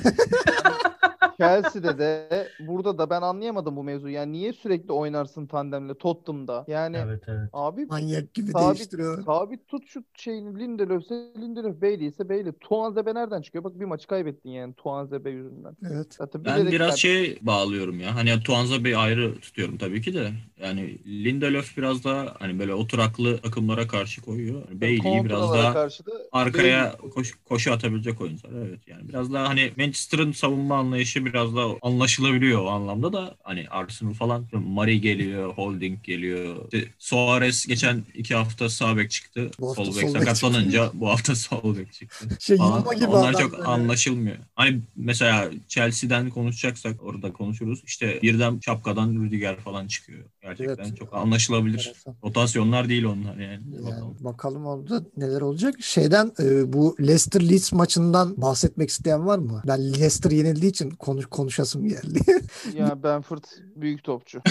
Chelsea'de 1.40 1.98
de 1.98 2.48
burada 2.60 2.98
da 2.98 3.10
ben 3.10 3.22
anlayamadım 3.22 3.76
bu 3.76 3.84
mevzuyu. 3.84 4.14
Yani 4.14 4.32
niye 4.32 4.52
sürekli 4.52 4.92
oynarsın 4.92 5.46
tandemle 5.46 5.94
Tottenham'da? 5.98 6.64
Yani 6.68 6.96
Evet 6.96 7.22
evet. 7.28 7.48
abi 7.52 7.86
Manyak 7.86 8.34
gibi 8.34 8.50
Sabit- 8.50 9.24
sabit 9.24 9.68
tut 9.68 9.82
şu 9.88 10.04
şeyini 10.14 10.58
Lindelöf'se 10.60 11.14
Lindelöf 11.40 11.82
Bailey 11.82 12.06
ise 12.06 12.28
Bailey. 12.28 12.52
Tuanzebe 12.60 13.14
nereden 13.14 13.42
çıkıyor? 13.42 13.64
Bak 13.64 13.80
bir 13.80 13.84
maçı 13.84 14.06
kaybettin 14.06 14.50
yani 14.50 14.74
Tuanzebe 14.74 15.30
yüzünden. 15.30 15.76
Evet. 15.92 16.14
Zaten 16.14 16.44
Ben 16.44 16.56
bilerek 16.56 16.72
biraz 16.72 16.90
ben- 16.90 16.96
şey 16.96 17.38
bağlıyorum 17.42 18.00
ya. 18.00 18.14
Hani 18.14 18.40
Tuanza 18.42 18.84
Bey 18.84 18.96
ayrı 18.96 19.40
tutuyorum 19.40 19.78
tabii 19.78 20.02
ki 20.02 20.14
de. 20.14 20.30
Yani 20.62 20.98
Lindelöf 21.24 21.76
biraz 21.76 22.04
daha 22.04 22.34
hani 22.38 22.58
böyle 22.58 22.74
oturaklı 22.74 23.38
takımlara 23.38 23.86
karşı 23.86 24.22
koyuyor. 24.22 24.62
Hani 24.68 24.80
Bailey'i 24.80 25.24
biraz 25.24 25.52
daha 25.52 25.72
karşı 25.72 26.06
da 26.06 26.12
arkaya 26.32 26.96
koş, 27.14 27.34
koşu 27.48 27.72
atabilecek 27.72 28.20
oyuncular. 28.20 28.52
Evet 28.68 28.80
yani 28.88 29.08
biraz 29.08 29.32
daha 29.32 29.48
hani 29.48 29.72
Manchester'ın 29.76 30.32
savunma 30.32 30.76
anlayışı 30.76 31.24
biraz 31.28 31.56
daha 31.56 31.68
anlaşılabiliyor 31.82 32.62
o 32.62 32.68
anlamda 32.68 33.12
da 33.12 33.34
hani 33.42 33.66
Arsenal 33.70 34.12
falan 34.12 34.46
Mari 34.52 35.00
geliyor, 35.00 35.54
Holding 35.54 36.02
geliyor. 36.04 36.56
İşte 36.72 36.88
Suarez 36.98 37.66
geçen 37.66 38.04
iki 38.14 38.34
hafta 38.34 38.68
sağ 38.68 38.96
bek 38.96 39.10
çıktı. 39.10 39.50
Bu 39.60 39.68
hafta 39.68 39.84
Sol 39.84 39.96
bek 40.02 40.10
sakatlanınca 40.10 40.90
bu 40.94 41.08
hafta 41.08 41.34
sol 41.34 41.76
bek 41.76 41.92
çıktı. 41.92 42.28
Şey 42.40 42.56
Falan. 42.56 42.84
Onlar 43.08 43.32
çok 43.32 43.52
böyle. 43.52 43.64
anlaşılmıyor. 43.64 44.36
Hani 44.54 44.80
mesela 44.96 45.50
Chelsea'den 45.68 46.30
konuşacaksak 46.30 47.02
orada 47.02 47.32
konuşuruz. 47.32 47.82
İşte 47.86 48.18
birden 48.22 48.60
şapkadan 48.64 49.14
Rüdiger 49.24 49.56
falan 49.56 49.86
çıkıyor. 49.86 50.24
Gerçekten 50.42 50.84
Evet. 50.84 50.96
çok 50.98 51.14
anlaşılabilir. 51.14 51.78
Enteresan. 51.78 52.14
Rotasyonlar 52.24 52.88
değil 52.88 53.04
onlar 53.04 53.32
yani. 53.36 53.42
Yani 53.74 53.84
Bakalım. 53.86 54.16
bakalım 54.20 54.66
orada 54.66 55.02
neler 55.16 55.40
olacak. 55.40 55.74
Şeyden 55.80 56.32
e, 56.40 56.72
bu 56.72 56.96
Leicester 57.00 57.48
Leeds 57.48 57.72
maçından 57.72 58.42
bahsetmek 58.42 58.90
isteyen 58.90 59.26
var 59.26 59.38
mı? 59.38 59.62
Ben 59.66 59.92
Leicester 59.92 60.30
yenildiği 60.30 60.70
için 60.70 60.90
konuş 61.26 61.48
konuşasım 61.48 61.88
geldi. 61.88 62.20
ya 62.74 63.02
Benford 63.02 63.44
büyük 63.76 64.04
topçu. 64.04 64.38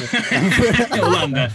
Ulan 1.09 1.35
be. 1.35 1.47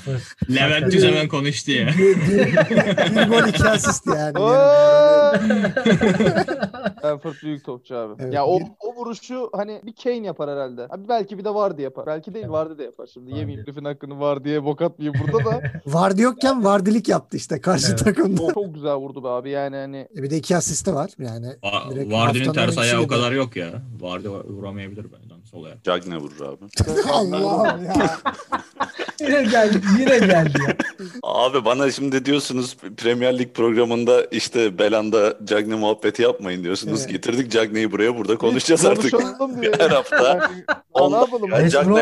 Levent 0.54 0.92
Düz 0.92 1.04
hemen 1.04 1.28
konuştu 1.28 1.70
ya. 1.70 1.86
bir, 1.88 2.16
bir, 2.16 3.16
bir 3.16 3.28
gol 3.28 3.48
iki 3.48 3.64
asist 3.68 4.06
yani. 4.06 4.34
Benford 7.02 7.34
büyük 7.42 7.64
topçu 7.64 7.96
abi. 7.96 8.22
Evet, 8.22 8.34
ya 8.34 8.46
o, 8.46 8.60
bir- 8.60 8.66
o 8.80 8.94
vuruşu 8.96 9.50
hani 9.54 9.80
bir 9.84 9.94
Kane 10.04 10.26
yapar 10.26 10.50
herhalde. 10.50 10.86
Abi 10.90 11.08
belki 11.08 11.38
bir 11.38 11.44
de 11.44 11.54
Vardy 11.54 11.82
yapar. 11.82 12.06
Belki 12.06 12.34
değil 12.34 12.44
Evet. 12.44 12.52
Vardy 12.52 12.78
de 12.78 12.82
yapar. 12.84 13.06
Şimdi 13.12 13.30
Vardy. 13.30 13.38
yemeyeyim 13.40 13.66
herifin 13.66 13.84
hakkını 13.84 14.20
Vardy'ye 14.20 14.64
bok 14.64 14.82
atmayayım 14.82 15.20
burada 15.26 15.44
da. 15.44 15.62
Vardy 15.86 16.22
yokken 16.22 16.64
Vardilik 16.64 17.08
yaptı 17.08 17.36
işte 17.36 17.60
karşı 17.60 17.86
Evet. 17.88 17.98
takımda. 17.98 18.42
o 18.42 18.54
çok 18.54 18.74
güzel 18.74 18.94
vurdu 18.94 19.24
be 19.24 19.28
abi 19.28 19.50
yani 19.50 19.76
hani. 19.76 20.08
E 20.18 20.22
Bir 20.22 20.30
de 20.30 20.36
iki 20.36 20.56
asisti 20.56 20.94
var 20.94 21.10
yani. 21.18 21.46
Va- 21.46 21.94
direkt 21.94 22.12
Vardy'nin 22.12 22.52
ters 22.52 22.78
ayağı 22.78 23.02
o 23.02 23.06
kadar 23.06 23.32
yok 23.32 23.56
ya. 23.56 23.70
Vardy 24.00 24.28
vuramayabilir 24.28 25.01
Goodbye. 25.02 25.26
Done. 25.28 25.41
Sol 25.52 25.64
ayak. 25.64 25.84
Cagne 25.84 26.16
vurur 26.16 26.40
abi. 26.46 26.64
Allah'ım 27.12 27.84
ya. 27.84 28.18
yine 29.20 29.42
geldi. 29.42 29.80
Yine 29.98 30.18
geldi 30.18 30.58
ya. 30.68 30.76
Abi 31.22 31.64
bana 31.64 31.90
şimdi 31.90 32.24
diyorsunuz 32.24 32.76
Premier 32.96 33.38
Lig 33.38 33.54
programında 33.54 34.24
işte 34.24 34.78
Belanda 34.78 35.38
Cagney 35.44 35.78
muhabbeti 35.78 36.22
yapmayın 36.22 36.64
diyorsunuz. 36.64 37.00
Evet. 37.00 37.10
Getirdik 37.10 37.52
Cagney'i 37.52 37.92
buraya 37.92 38.16
burada 38.18 38.38
konuşacağız 38.38 38.84
artık. 38.86 39.12
Her 39.80 39.90
hafta. 39.90 40.50
Ne 41.08 41.16
yapalım? 41.16 41.50
Ya 41.50 41.58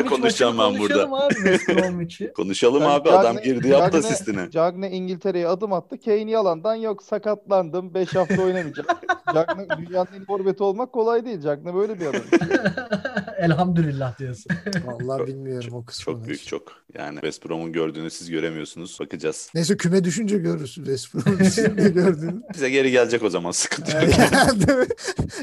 konuşacağım 0.06 0.58
ben 0.58 0.78
burada? 0.78 1.06
konuşalım 1.08 1.14
abi. 1.14 2.32
Konuşalım 2.36 2.82
Yani 2.82 2.92
abi 2.92 3.10
adam 3.10 3.36
Cagney- 3.36 3.42
girdi 3.44 3.68
yaptı 3.68 3.98
Cagney- 3.98 4.06
asistini. 4.06 4.50
Cagney 4.50 4.98
İngiltere'ye 4.98 5.48
adım 5.48 5.72
attı. 5.72 5.96
Kane 6.04 6.30
yalandan 6.30 6.74
yok 6.74 7.02
sakatlandım. 7.02 7.94
5 7.94 8.14
hafta 8.14 8.42
oynamayacak. 8.42 8.86
Cagney 9.34 9.66
dünyanın 9.78 10.08
en 10.16 10.20
iyi 10.20 10.24
forveti 10.24 10.62
olmak 10.62 10.92
kolay 10.92 11.24
değil. 11.24 11.40
Cagney 11.40 11.74
böyle 11.74 12.00
bir 12.00 12.06
adam. 12.06 12.20
Elhamdülillah 13.40 14.18
diyorsun. 14.18 14.52
Vallahi 14.84 15.26
bilmiyorum 15.26 15.72
o 15.72 15.84
kısmını. 15.84 16.18
Çok 16.18 16.26
büyük 16.26 16.46
çok. 16.46 16.72
Yani 16.94 17.14
West 17.14 17.46
Brom'un 17.46 17.72
gördüğünü 17.72 18.10
siz 18.10 18.30
göremiyorsunuz. 18.30 18.98
Bakacağız. 19.00 19.50
Neyse 19.54 19.76
küme 19.76 20.04
düşünce 20.04 20.38
görürüz 20.38 20.74
West 20.74 21.14
Brom'u 21.14 21.44
şimdi 21.50 21.92
gördüğünü. 21.92 22.42
Bize 22.54 22.70
geri 22.70 22.90
gelecek 22.90 23.22
o 23.22 23.30
zaman 23.30 23.50
sıkıntı 23.50 23.96
yok. 23.96 24.04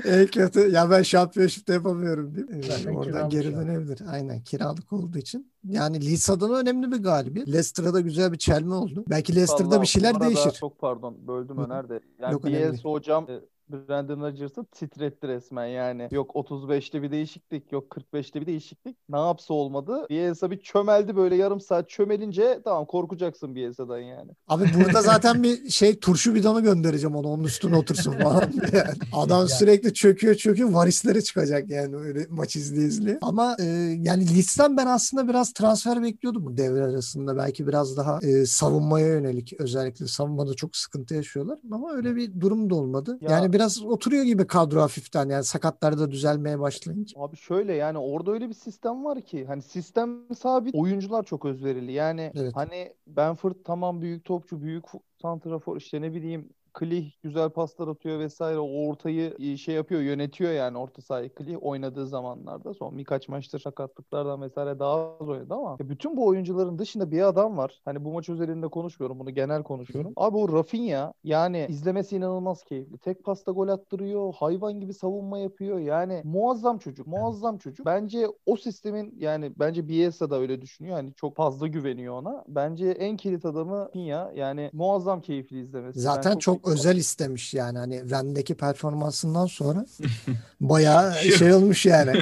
En 0.05 0.27
kötü. 0.27 0.71
Ya 0.71 0.89
ben 0.91 1.01
şampiyonşipte 1.01 1.73
yapamıyorum 1.73 2.35
değil 2.35 2.49
mi? 2.49 2.63
Zaten 2.63 2.95
Oradan 2.95 3.29
geri 3.29 3.55
dönebilir. 3.55 3.99
Aynen 4.11 4.41
kiralık 4.41 4.93
olduğu 4.93 5.17
için. 5.17 5.51
Yani 5.63 6.05
Leeds 6.05 6.29
adına 6.29 6.57
önemli 6.57 6.91
bir 6.91 6.97
galibiyet. 6.97 7.47
Leicester'a 7.47 7.93
da 7.93 7.99
güzel 8.01 8.31
bir 8.31 8.37
çelme 8.37 8.73
oldu. 8.73 9.05
Belki 9.09 9.35
Leicester'da 9.35 9.69
Vallahi 9.69 9.81
bir 9.81 9.87
şeyler 9.87 10.19
değişir. 10.19 10.51
Çok 10.51 10.79
pardon 10.79 11.27
böldüm. 11.27 11.57
Öner 11.57 11.89
de. 11.89 11.99
Yani 12.19 12.33
Yok, 12.33 12.45
önemli 12.45 12.59
Bielsa 12.59 12.89
hocam 12.89 13.27
e, 13.29 13.39
Brandon 13.69 14.21
Rodgers'ı 14.21 14.65
titretti 14.65 15.27
resmen 15.27 15.65
yani. 15.65 16.07
Yok 16.11 16.31
35'te 16.35 17.01
bir 17.01 17.11
değişiklik, 17.11 17.71
yok 17.71 17.83
45'te 18.13 18.41
bir 18.41 18.45
değişiklik. 18.45 18.97
Ne 19.09 19.17
yapsa 19.17 19.53
olmadı. 19.53 20.05
Bielsa 20.09 20.51
bir 20.51 20.59
çömeldi 20.59 21.15
böyle 21.15 21.35
yarım 21.35 21.61
saat 21.61 21.89
çömelince 21.89 22.61
tamam 22.63 22.85
korkacaksın 22.85 23.55
Bielsa'dan 23.55 23.99
yani. 23.99 24.31
Abi 24.47 24.65
burada 24.79 25.01
zaten 25.01 25.43
bir 25.43 25.69
şey 25.69 25.99
turşu 25.99 26.35
bidonu 26.35 26.63
göndereceğim 26.63 27.15
ona 27.15 27.27
onun 27.27 27.43
üstüne 27.43 27.77
otursun 27.77 28.11
falan. 28.11 28.43
Yani 28.73 28.89
adam 29.13 29.39
Yani. 29.39 29.49
sürekli 29.49 29.93
çöküyor 29.93 30.35
çöküyor 30.35 30.69
varisleri 30.69 31.23
çıkacak 31.23 31.69
yani 31.69 31.95
öyle 31.95 32.25
maç 32.29 32.55
izleye 32.55 32.87
izleye. 32.87 33.17
Ama 33.21 33.55
e, 33.59 33.63
yani 34.01 34.35
Leeds'ten 34.35 34.77
ben 34.77 34.85
aslında 34.87 35.27
biraz 35.27 35.53
transfer 35.53 36.03
bekliyordum 36.03 36.45
bu 36.45 36.57
devre 36.57 36.83
arasında. 36.83 37.37
Belki 37.37 37.67
biraz 37.67 37.97
daha 37.97 38.19
e, 38.21 38.45
savunmaya 38.45 39.07
yönelik 39.07 39.53
özellikle 39.59 40.07
savunmada 40.07 40.53
çok 40.53 40.75
sıkıntı 40.75 41.13
yaşıyorlar. 41.15 41.59
Ama 41.71 41.93
öyle 41.93 42.15
bir 42.15 42.39
durum 42.41 42.69
da 42.69 42.75
olmadı. 42.75 43.17
Ya- 43.21 43.31
Yani 43.31 43.53
biraz 43.57 43.83
oturuyor 43.83 44.23
gibi 44.23 44.47
kadro 44.47 44.81
hafiften 44.81 45.29
yani 45.29 45.43
sakatlar 45.43 45.99
da 45.99 46.11
düzelmeye 46.11 46.59
başlayınca. 46.59 47.21
Abi 47.21 47.37
şöyle 47.37 47.73
yani 47.73 47.97
orada 47.97 48.31
öyle 48.31 48.49
bir 48.49 48.53
sistem 48.53 49.05
var 49.05 49.21
ki 49.21 49.45
hani 49.45 49.61
sistem 49.61 50.35
sabit 50.35 50.75
oyuncular 50.75 51.23
çok 51.23 51.45
özverili. 51.45 51.91
Yani 51.91 52.31
Evet. 52.35 52.55
hani 52.55 52.93
Benford 53.07 53.55
tamam 53.65 54.01
büyük 54.01 54.25
topçu 54.25 54.61
büyük 54.61 54.85
santrafor 55.21 55.77
işte 55.77 56.01
ne 56.01 56.13
bileyim 56.13 56.49
Klih 56.77 57.11
güzel 57.23 57.49
paslar 57.49 57.87
atıyor 57.87 58.19
vesaire 58.19 58.59
o 58.59 58.87
ortayı 58.87 59.35
e, 59.39 59.57
şey 59.57 59.75
yapıyor 59.75 60.01
yönetiyor 60.01 60.51
yani 60.51 60.77
orta 60.77 61.01
sahayı 61.01 61.29
Klih 61.29 61.57
oynadığı 61.61 62.07
zamanlarda 62.07 62.73
son 62.73 62.97
birkaç 62.97 63.27
maçtır 63.29 63.59
sakatlıklardan 63.59 64.41
vesaire 64.41 64.79
daha 64.79 65.17
az 65.21 65.29
oynadı 65.29 65.53
ama 65.53 65.77
ya 65.79 65.89
bütün 65.89 66.17
bu 66.17 66.25
oyuncuların 66.25 66.79
dışında 66.79 67.11
bir 67.11 67.21
adam 67.21 67.57
var. 67.57 67.81
Hani 67.85 68.05
bu 68.05 68.13
maç 68.13 68.29
özelinde 68.29 68.67
konuşmuyorum 68.67 69.19
bunu 69.19 69.29
genel 69.29 69.63
konuşuyorum. 69.63 70.13
Abi 70.15 70.37
o 70.37 70.53
Rafinha 70.53 71.13
yani 71.23 71.65
izlemesi 71.69 72.15
inanılmaz 72.15 72.63
keyifli. 72.63 72.97
Tek 72.97 73.23
pasta 73.23 73.51
gol 73.51 73.67
attırıyor. 73.67 74.33
Hayvan 74.33 74.79
gibi 74.79 74.93
savunma 74.93 75.37
yapıyor. 75.37 75.79
Yani 75.79 76.21
muazzam 76.23 76.77
çocuk. 76.77 77.07
Muazzam 77.07 77.57
çocuk. 77.57 77.85
Bence 77.85 78.27
o 78.45 78.55
sistemin 78.55 79.13
yani 79.17 79.53
bence 79.59 79.87
Bielsa 79.87 80.29
da 80.29 80.39
öyle 80.39 80.61
düşünüyor. 80.61 80.95
Hani 80.95 81.13
çok 81.13 81.35
fazla 81.35 81.67
güveniyor 81.67 82.13
ona. 82.13 82.43
Bence 82.47 82.89
en 82.89 83.17
kilit 83.17 83.45
adamı 83.45 83.87
Rafinha. 83.87 84.31
Yani 84.35 84.69
muazzam 84.73 85.21
keyifli 85.21 85.59
izlemesi. 85.59 85.99
Zaten 85.99 86.37
çok 86.37 86.66
özel 86.67 86.97
istemiş 86.97 87.53
yani 87.53 87.77
hani 87.77 88.09
Ren'deki 88.09 88.55
performansından 88.55 89.45
sonra 89.45 89.85
bayağı 90.61 91.13
şey 91.15 91.53
olmuş 91.53 91.85
yani. 91.85 92.13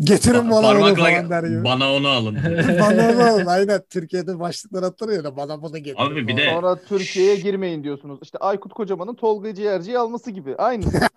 Getirin 0.00 0.50
bana 0.50 0.80
bunu 0.80 0.94
falan 0.94 1.30
der 1.30 1.44
gibi. 1.44 1.64
bana 1.64 1.92
onu 1.92 2.08
alın. 2.08 2.34
bana 2.80 3.10
onu 3.10 3.22
alın. 3.22 3.46
Aynen 3.46 3.82
Türkiye'de 3.90 4.40
başlıklar 4.40 4.82
atılıyor 4.82 5.24
da 5.24 5.36
bana 5.36 5.62
bunu 5.62 5.78
getirin. 5.78 6.10
Abi 6.10 6.28
bir 6.28 6.36
de-. 6.36 6.50
Sonra 6.50 6.78
Türkiye'ye 6.88 7.36
girmeyin 7.36 7.84
diyorsunuz. 7.84 8.18
İşte 8.22 8.38
Aykut 8.38 8.74
Kocaman'ın 8.74 9.14
Tolga 9.14 9.54
Ciğerci'yi 9.54 9.98
alması 9.98 10.30
gibi. 10.30 10.56
Aynısı. 10.56 11.00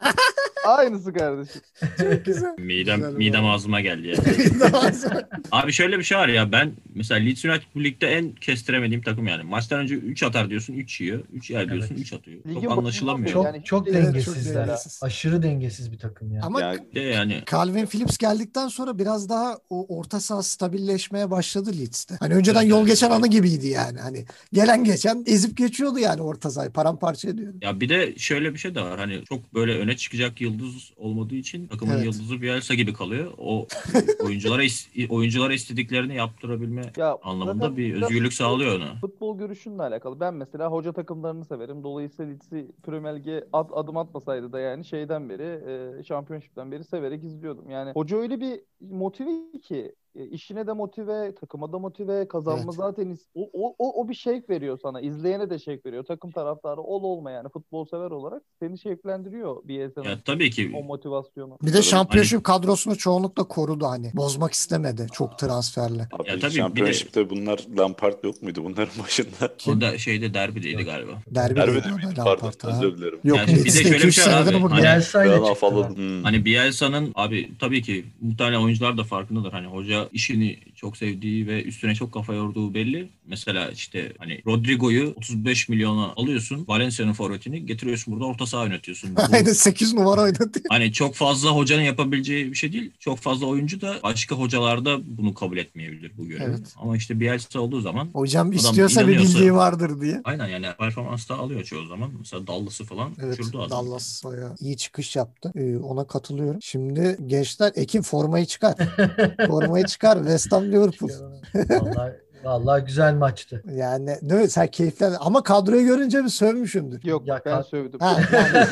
Aynısı 0.66 1.14
kardeşim. 1.14 1.62
Çok 2.00 2.26
güzel. 2.26 2.56
Midem, 2.58 2.96
Güzel 2.98 3.14
midem 3.14 3.44
bu. 3.44 3.48
ağzıma 3.50 3.82
geldi 3.82 4.08
ya. 4.08 4.16
Abi 5.52 5.74
şöyle 5.74 6.00
bir 6.00 6.04
şey 6.04 6.18
var 6.18 6.28
ya 6.28 6.52
ben 6.52 6.72
mesela 6.96 7.20
Leeds 7.20 7.46
United 7.46 7.64
bu 7.76 7.84
ligde 7.84 8.08
en 8.08 8.32
kestiremediğim 8.32 9.02
takım 9.02 9.28
yani. 9.28 9.44
Maçtan 9.44 9.80
önce 9.80 9.96
3 9.96 10.24
atar 10.24 10.50
diyorsun 10.50 10.74
3 10.74 11.02
yiyor. 11.02 11.24
3 11.34 11.50
yer 11.50 11.70
diyorsun 11.72 11.90
Evet. 11.96 12.02
3 12.02 12.14
atıyor. 12.14 12.38
Ligin 12.48 12.62
Çok 12.62 12.78
anlaşılamıyor. 12.78 13.34
Çok 13.34 13.46
Yani 13.46 13.64
çok 13.64 13.88
evet, 13.88 14.06
dengesizler. 14.06 14.68
dengesiz. 14.68 15.00
Aşırı 15.04 15.44
dengesiz 15.44 15.92
bir 15.92 15.98
takım 15.98 16.32
ya. 16.34 16.42
Ama 16.44 16.62
Ya 16.62 16.76
yani 16.94 17.44
Calvin 17.52 17.86
Phillips 17.86 18.18
geldikten 18.18 18.68
sonra 18.68 19.00
biraz 19.00 19.30
daha 19.30 19.58
o 19.70 19.98
orta 19.98 20.20
saha 20.20 20.44
stabilleşmeye 20.44 21.32
başladı 21.32 21.72
Leeds'te. 21.80 22.16
Hani 22.20 22.34
önceden 22.34 22.62
Evet, 22.62 22.70
yol 22.72 22.80
evet. 22.80 22.88
geçen 22.90 23.12
anı 23.12 23.28
gibiydi 23.28 23.68
yani. 23.68 24.00
Hani 24.00 24.26
gelen 24.54 24.84
geçen 24.84 25.24
ezip 25.28 25.58
geçiyordu 25.58 26.00
yani 26.00 26.22
orta 26.22 26.50
sahayı. 26.52 26.72
Paramparça 26.72 27.30
ediyordu. 27.30 27.58
Ya 27.62 27.80
bir 27.80 27.90
de 27.90 28.18
şöyle 28.18 28.54
bir 28.54 28.60
şey 28.60 28.76
de 28.76 28.82
var. 28.82 29.00
Hani 29.00 29.24
çok 29.30 29.54
böyle 29.54 29.78
öne 29.78 29.98
çıkacak 29.98 30.42
yıldız 30.52 30.94
olmadığı 30.98 31.36
için 31.36 31.68
takımın 31.68 31.94
Evet. 31.94 32.06
yıldızı 32.06 32.42
Bielsa 32.42 32.74
gibi 32.74 32.94
kalıyor. 32.94 33.34
O 33.38 33.68
oyunculara 34.26 34.62
oyunculara 35.10 35.54
istediklerini 35.54 36.16
yaptırabilme 36.16 36.82
Ya 36.98 37.18
anlamında 37.24 37.54
zaten 37.64 37.78
bir 37.78 38.02
özgürlük 38.02 38.34
sağlıyor 38.34 38.76
ona. 38.80 38.96
Futbol 38.96 39.38
görüşünle 39.38 39.84
alakalı. 39.84 40.20
Ben 40.20 40.34
mesela 40.34 40.72
hoca 40.72 40.94
takımlarını 40.94 41.46
severim. 41.46 41.84
Dolayısıyla 41.84 42.32
Leeds'i 42.32 42.72
Premier 42.84 43.16
Lig'e 43.20 43.48
ad- 43.54 43.72
adım 43.74 43.98
atmasaydı 43.98 44.54
da 44.54 44.60
yani 44.60 44.86
şeyden 44.86 45.30
beri, 45.30 45.62
e, 46.00 46.04
şampiyonşipten 46.04 46.72
beri 46.72 46.84
severek 46.84 47.24
izliyordum. 47.24 47.70
Yani 47.70 47.92
hoca 47.92 48.18
öyle 48.18 48.40
bir 48.42 48.60
motive 48.82 49.60
ki 49.62 49.96
işine 50.16 50.68
de 50.68 50.74
motive, 50.74 51.36
takıma 51.42 51.72
da 51.72 51.80
motive, 51.80 52.28
kazanma 52.28 52.64
Evet. 52.64 52.74
zaten 52.74 53.06
is- 53.06 53.26
o, 53.36 53.50
o, 53.54 53.76
o, 53.80 54.02
o 54.04 54.10
bir 54.10 54.14
şevk 54.14 54.50
veriyor 54.50 54.80
sana. 54.82 55.02
İzleyene 55.02 55.50
de 55.50 55.60
şevk 55.60 55.86
veriyor. 55.86 56.04
Takım 56.04 56.32
taraftarı 56.32 56.82
ol 56.82 57.04
olma 57.04 57.32
yani 57.32 57.50
futbol 57.50 57.86
sever 57.86 58.12
olarak 58.12 58.42
seni 58.60 58.80
şevklendiriyor 58.80 59.68
bir 59.68 59.74
Ya 59.74 59.86
insanın 59.86 60.20
tabii 60.26 60.50
ki 60.52 60.72
o 60.76 60.84
motivasyonu. 60.84 61.58
Bir 61.64 61.74
de 61.74 61.82
şampiyonşip 61.82 62.44
kadrosunu 62.44 62.98
çoğunlukla 62.98 63.44
korudu 63.44 63.86
hani. 63.86 64.12
Bozmak 64.14 64.54
istemedi 64.54 65.08
çok 65.14 65.38
transferle. 65.40 66.08
Abi 66.12 66.30
Ya 66.30 66.40
tabii 66.40 66.76
bir 66.76 66.86
de- 67.16 67.30
bunlar 67.30 67.66
Lampard 67.78 68.24
yok 68.24 68.42
muydu 68.42 68.64
bunların 68.64 69.04
başında? 69.04 69.54
o 69.78 69.82
da 69.82 69.98
şeyde 69.98 70.34
derbideydi 70.34 70.84
galiba. 70.84 71.12
Derbi 71.28 71.56
Derbi 71.56 71.84
değil? 71.84 71.96
Lampard, 72.18 72.40
Pardon 72.40 72.70
ha. 72.72 72.78
özür 72.78 72.98
dilerim. 72.98 73.20
Yok 73.24 73.38
Yani 73.38 73.48
bir 73.56 73.66
de 73.66 73.70
şöyle 73.70 73.96
bir 73.96 74.00
2-3 74.04 74.12
şey 74.12 74.34
abi. 74.34 74.52
Hani- 74.52 75.02
çıktılar. 75.04 75.52
afalladım. 75.52 75.96
Hmm. 75.96 76.24
Hani 76.24 76.46
Bielsa'nın 76.46 77.12
abi 77.16 77.52
tabii 77.60 77.82
ki 77.82 78.06
muhtemelen 78.22 78.62
oyuncular 78.62 78.98
da 78.98 79.04
farkındadır. 79.04 79.52
Hani 79.52 79.68
hoca 79.68 80.01
işini 80.12 80.60
çok 80.76 80.98
sevdiği 80.98 81.48
ve 81.48 81.64
üstüne 81.64 81.96
çok 81.96 82.14
kafa 82.14 82.34
yorduğu 82.34 82.74
belli. 82.74 83.10
Mesela 83.28 83.70
işte 83.70 84.14
hani 84.18 84.42
Rodrigo'yu 84.48 85.14
35 85.16 85.70
milyona 85.70 86.06
alıyorsun. 86.16 86.66
Valencia'nın 86.68 87.14
forvetini 87.14 87.66
getiriyorsun 87.66 88.14
burada 88.14 88.26
orta 88.26 88.46
saha 88.46 88.64
yönetiyorsun. 88.64 89.16
Bu- 89.16 89.22
Aynen 89.32 89.54
8 89.54 89.94
numara 89.94 90.22
oynadı. 90.22 90.52
Hani 90.70 90.94
çok 90.94 91.16
fazla 91.16 91.50
hocanın 91.50 91.82
yapabileceği 91.82 92.52
bir 92.52 92.56
şey 92.58 92.74
değil. 92.74 92.92
Çok 93.00 93.20
fazla 93.20 93.46
oyuncu 93.46 93.82
da 93.82 93.96
başka 94.04 94.36
hocalarda 94.36 95.00
bunu 95.18 95.34
kabul 95.34 95.58
etmeyebilir 95.58 96.12
bu 96.18 96.28
görevi. 96.28 96.44
Evet. 96.50 96.74
Ama 96.78 96.98
işte 96.98 97.20
Bielsa 97.20 97.60
olduğu 97.60 97.82
zaman 97.82 98.10
Hocam 98.14 98.52
istiyorsa 98.52 99.08
bir 99.08 99.18
bildiği 99.20 99.54
vardır 99.54 100.02
diye. 100.02 100.22
aynen 100.24 100.48
yani 100.48 100.68
performans 100.80 101.30
da 101.30 101.36
alıyor 101.40 101.64
çoğu 101.64 101.86
zaman. 101.86 102.12
Mesela 102.20 102.48
Dallas'ı 102.48 102.84
falan 102.86 103.12
Evet 103.24 103.40
uçurdu 103.40 103.62
adam. 103.62 103.86
Dallas 103.86 104.24
bayağı 104.26 104.56
iyi 104.60 104.78
çıkış 104.78 105.16
yaptı. 105.16 105.52
Ee, 105.56 105.78
ona 105.78 106.08
katılıyorum. 106.08 106.62
Şimdi 106.62 107.18
gençler 107.28 107.72
Ekin 107.76 108.02
formayı 108.02 108.46
çıkar. 108.46 108.76
formayı 109.48 109.86
çıkar. 109.92 110.18
West 110.18 110.52
Ham 110.52 110.72
Liverpool. 110.72 111.10
Vallahi, 111.56 112.14
vallahi 112.44 112.86
güzel 112.86 113.14
maçtı. 113.14 113.64
Yani 113.76 114.08
değil 114.22 114.42
mi? 114.42 114.50
Sen 114.50 114.68
keyiflen 114.68 115.14
ama 115.20 115.44
kadroyu 115.44 115.86
görünce 115.86 116.24
bir 116.24 116.30
sövmüşsündür. 116.30 117.04
Yok 117.04 117.28
Ya 117.28 117.42
ben 117.46 117.62
sövdüm. 117.62 118.00
Ha, 118.00 118.18
yani 118.34 118.68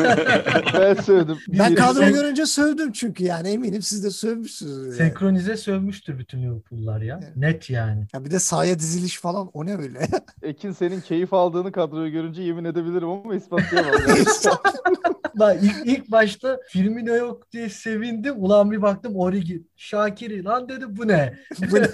ben 0.73 0.93
sövdüm. 0.93 1.37
ben 1.47 1.75
kadroyu 1.75 2.13
görünce 2.13 2.45
sövdüm 2.45 2.91
çünkü 2.91 3.23
yani 3.23 3.49
eminim 3.49 3.81
siz 3.81 4.03
de 4.03 4.09
sövmüşsünüz. 4.11 4.85
Yani. 4.85 4.93
Senkronize 4.93 5.57
sövmüştür 5.57 6.19
bütün 6.19 6.43
Liverpool'lar 6.43 7.01
ya. 7.01 7.19
Evet. 7.23 7.35
Net 7.37 7.69
yani. 7.69 8.07
Ya 8.13 8.25
bir 8.25 8.31
de 8.31 8.39
sahaya 8.39 8.79
diziliş 8.79 9.19
falan 9.19 9.49
o 9.53 9.65
ne 9.65 9.77
öyle? 9.77 9.99
Ekin 10.43 10.71
senin 10.71 11.01
keyif 11.01 11.33
aldığını 11.33 11.71
kadroyu 11.71 12.11
görünce 12.11 12.41
yemin 12.41 12.65
edebilirim 12.65 13.09
ama 13.09 13.35
ispatlayamam. 13.35 13.93
Bak 15.35 15.57
ilk, 15.61 15.75
ilk 15.85 16.11
başta 16.11 16.57
Firmino 16.67 17.15
yok 17.15 17.51
diye 17.51 17.69
sevindim. 17.69 18.33
Ulan 18.37 18.71
bir 18.71 18.81
baktım 18.81 19.15
Origi. 19.15 19.63
Şakiri 19.75 20.43
lan 20.43 20.69
dedi 20.69 20.85
bu 20.97 21.07
ne? 21.07 21.33
Bu 21.71 21.75
ne? 21.75 21.87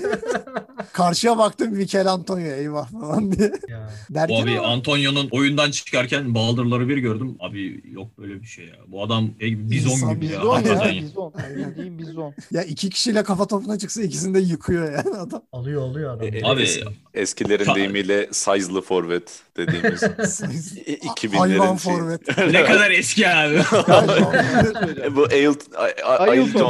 Karşıya 0.93 1.37
baktım 1.37 1.64
baktım 1.65 1.77
Mikel 1.77 2.11
Antonio 2.11 2.47
eyvah 2.47 2.91
falan 2.91 3.31
diye. 3.31 3.51
Ya. 3.69 3.89
Derken 4.09 4.43
Abi 4.43 4.59
ama 4.59 4.67
Antonio'nun 4.67 5.27
oyundan 5.31 5.71
çıkarken 5.71 6.35
baldırları 6.35 6.89
bir 6.89 6.97
gördüm. 6.97 7.35
Abi 7.39 7.81
yok 7.91 8.17
böyle 8.17 8.41
bir 8.41 8.47
şey 8.47 8.65
ya. 8.65 8.75
Bu 8.87 9.03
adam 9.03 9.25
e, 9.41 9.69
bizon 9.69 9.91
İnsan 9.91 10.15
gibi 10.15 10.25
ya. 10.25 10.39
Bizon 10.41 10.61
ya. 10.61 10.73
ya. 10.93 11.01
Bizon. 11.01 11.33
Aynen. 11.45 11.69
Bildiğin 11.71 11.99
bizon. 11.99 12.33
ya 12.51 12.63
iki 12.63 12.89
kişiyle 12.89 13.23
kafa 13.23 13.47
topuna 13.47 13.77
çıksa 13.77 14.01
ikisini 14.03 14.33
de 14.33 14.39
yıkıyor 14.39 14.91
yani 14.91 15.17
adam. 15.17 15.41
Alıyor 15.51 15.81
alıyor 15.81 16.17
adam. 16.17 16.27
E, 16.27 16.41
Abi 16.43 16.61
es- 16.61 16.91
eskilerin 17.13 17.75
deyimiyle 17.75 18.29
size'lı 18.31 18.81
forvet 18.81 19.41
dediğimiz. 19.57 20.03
A- 20.03 20.07
2000'lerin 20.07 21.37
Hayvan 21.37 21.77
şey. 21.77 21.93
forvet. 21.93 22.37
ne 22.51 22.63
kadar 22.65 22.91
eski 22.91 23.29
abi. 23.29 23.55
E, 25.03 25.15
Bu 25.15 25.23
Ailton, 25.25 25.71
Ailton. 26.07 26.69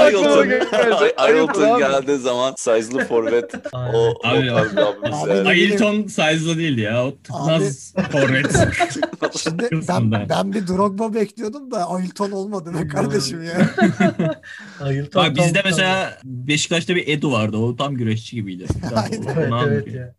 Ailton, 0.00 0.50
Ailton 0.72 1.08
Ailton 1.16 1.78
geldiği 1.78 2.18
zaman 2.18 2.54
size'lı 2.58 3.04
forvet 3.04 3.54
o, 3.72 3.78
o 3.78 4.14
Abi, 4.24 4.52
abi-. 4.52 5.48
Ailton 5.48 6.06
size'lı 6.06 6.58
değildi 6.58 6.80
ya. 6.80 7.06
O 7.06 7.14
tıknaz 7.16 7.94
forvet. 8.12 8.56
Şimdi 9.38 9.68
ben, 9.88 10.28
ben 10.28 10.52
bir 10.52 10.66
Drogba 10.66 11.14
bekliyordum 11.14 11.70
da 11.70 11.88
Ailton 11.90 12.30
olmadı 12.30 12.72
be 12.74 12.88
kardeşim 12.88 13.42
ya. 13.42 13.70
Ayıltan 14.80 15.24
Bak 15.26 15.36
bizde 15.36 15.52
tam- 15.62 15.70
mesela 15.70 16.18
Beşiktaş'ta 16.24 16.94
bir 16.96 17.08
Edu 17.08 17.32
vardı. 17.32 17.56
O 17.56 17.76
tam 17.76 17.94
güreşçi 17.94 18.36
gibiydi. 18.36 18.66
Aynen. 18.96 19.22
Evet 19.36 19.52
evet 19.66 19.94
ya. 19.94 20.14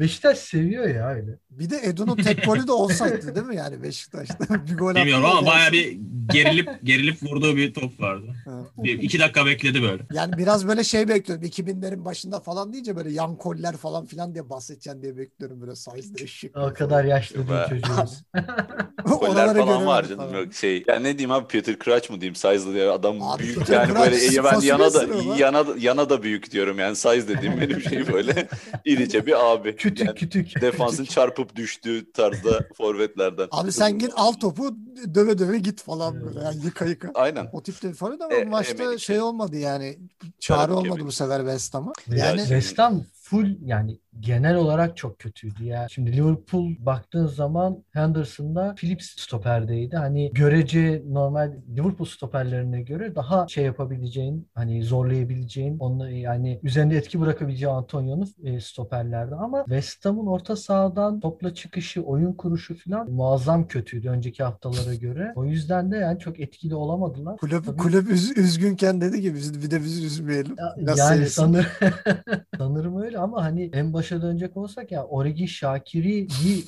Beşiktaş 0.00 0.38
seviyor 0.50 0.88
ya 0.88 1.08
öyle. 1.08 1.38
Bir 1.50 1.70
de 1.70 1.76
Edu'nun 1.82 2.16
tek 2.16 2.44
golü 2.44 2.66
de 2.66 2.72
olsaydı 2.72 3.34
değil 3.34 3.46
mi 3.46 3.56
yani 3.56 3.82
Beşiktaş'ta? 3.82 4.66
bir 4.66 4.76
gol 4.78 4.94
Bilmiyorum 4.94 5.24
ama 5.24 5.46
baya 5.46 5.72
bir 5.72 5.98
gerilip 6.32 6.68
gerilip 6.84 7.22
vurduğu 7.22 7.56
bir 7.56 7.74
top 7.74 8.00
vardı. 8.00 8.26
Bir, 8.78 9.02
iki 9.02 9.18
dakika 9.18 9.46
bekledi 9.46 9.82
böyle. 9.82 10.02
Yani 10.12 10.38
biraz 10.38 10.68
böyle 10.68 10.84
şey 10.84 11.08
bekliyorum. 11.08 11.44
2000'lerin 11.44 12.04
başında 12.04 12.40
falan 12.40 12.72
deyince 12.72 12.96
böyle 12.96 13.10
yan 13.10 13.36
koller 13.36 13.76
falan 13.76 14.06
filan 14.06 14.34
diye 14.34 14.50
bahsedeceksin 14.50 15.02
diye 15.02 15.16
bekliyorum 15.16 15.60
böyle 15.60 15.76
size'de 15.76 16.22
eşek. 16.22 16.56
O 16.56 16.74
kadar 16.74 17.04
yaşlı 17.04 17.48
değil 17.48 17.60
çocuğumuz. 17.68 18.22
Koller 19.04 19.56
falan 19.56 19.86
var 19.86 20.08
canım 20.08 20.30
falan. 20.30 20.40
yok 20.40 20.54
şey. 20.54 20.84
Ya 20.86 20.98
ne 20.98 21.18
diyeyim 21.18 21.30
abi 21.30 21.46
Peter 21.46 21.76
Crouch 21.84 22.10
mu 22.10 22.20
diyeyim 22.20 22.34
size'lı 22.34 22.74
diye 22.74 22.90
adam 22.90 23.22
Abi 23.22 23.42
büyük 23.42 23.58
Peter 23.58 23.74
yani 23.74 23.92
Crouch 23.92 24.10
böyle 24.10 24.44
ben 24.44 24.60
yana 24.60 24.94
da 24.94 25.04
yana 25.38 25.64
yana 25.78 26.10
da 26.10 26.22
büyük 26.22 26.50
diyorum 26.50 26.78
yani 26.78 26.96
size 26.96 27.28
dediğim 27.28 27.60
benim 27.60 27.80
şey 27.80 28.12
böyle 28.12 28.48
irice 28.84 29.26
bir 29.26 29.52
abi. 29.52 29.76
Kütük 29.76 30.06
Yani 30.06 30.14
kütük. 30.14 30.39
defansın 30.60 31.04
çarpıp 31.04 31.56
düştüğü 31.56 32.12
tarzda 32.12 32.60
forvetlerden. 32.76 33.48
Abi 33.50 33.72
sen 33.72 33.98
git 33.98 34.12
al 34.16 34.32
topu 34.32 34.76
döve 35.14 35.38
döve 35.38 35.58
git 35.58 35.82
falan 35.82 36.20
böyle 36.24 36.40
yani 36.40 36.64
yıka 36.64 36.84
yıka. 36.84 37.10
Aynen. 37.14 37.48
O 37.52 37.62
tip 37.62 37.82
de 37.82 37.92
falan 37.92 38.18
ama 38.20 38.34
E, 38.34 38.44
maçta 38.44 38.82
emelik. 38.82 39.00
şey 39.00 39.20
olmadı 39.20 39.56
yani. 39.58 39.98
Çare 40.40 40.72
olmadı 40.72 41.00
bu 41.04 41.12
sefer 41.12 41.38
West 41.40 41.74
Ham'a. 41.74 41.92
Yani 42.06 42.18
Yani 42.20 42.38
West 42.40 42.78
Ham 42.78 43.04
full 43.22 43.56
yani 43.64 43.98
genel 44.20 44.54
olarak 44.56 44.96
çok 44.96 45.18
kötüydü 45.18 45.64
ya. 45.64 45.86
Şimdi 45.90 46.16
Liverpool 46.16 46.70
baktığın 46.78 47.26
zaman 47.26 47.84
Henderson'da 47.92 48.74
Phillips 48.76 49.06
stoperdeydi. 49.18 49.96
Hani 49.96 50.30
görece 50.34 51.02
normal 51.08 51.52
Liverpool 51.76 52.06
stoperlerine 52.08 52.82
göre 52.82 53.14
daha 53.14 53.48
şey 53.48 53.64
yapabileceğin 53.64 54.48
hani 54.54 54.82
zorlayabileceğin 54.84 55.78
onu 55.78 56.10
yani 56.10 56.60
üzerinde 56.62 56.96
etki 56.96 57.20
bırakabileceği 57.20 57.70
Antonio'nun 57.72 58.28
e, 58.44 58.60
stoperlerde 58.60 59.34
ama 59.34 59.64
West 59.64 60.04
Ham'ın 60.04 60.26
orta 60.26 60.56
sahadan 60.56 61.20
topla 61.20 61.54
çıkışı, 61.54 62.02
oyun 62.02 62.32
kuruşu 62.32 62.74
falan 62.78 63.10
muazzam 63.10 63.66
kötüydü 63.68 64.08
önceki 64.08 64.42
haftalara 64.42 64.94
göre. 64.94 65.32
O 65.36 65.44
yüzden 65.44 65.92
de 65.92 65.96
yani 65.96 66.18
çok 66.18 66.40
etkili 66.40 66.74
olamadılar. 66.74 67.36
kulüp, 67.36 67.64
Tabii- 67.66 67.76
kulüp 67.76 68.10
üz- 68.10 68.40
üzgünken 68.40 69.00
dedi 69.00 69.22
ki 69.22 69.34
biz 69.34 69.62
bir 69.62 69.70
de 69.70 69.80
biz 69.80 70.04
üzmeyelim. 70.04 70.56
Ya- 70.58 70.74
Biraz 70.78 70.98
yani 70.98 71.26
sanır, 71.26 71.66
sanırım 72.58 73.02
öyle 73.02 73.18
ama 73.18 73.44
hani 73.44 73.70
en 73.72 73.92
başa 74.00 74.22
dönecek 74.22 74.56
olsak 74.56 74.92
ya 74.92 75.04
Origi 75.04 75.48
Şakir'i 75.48 76.26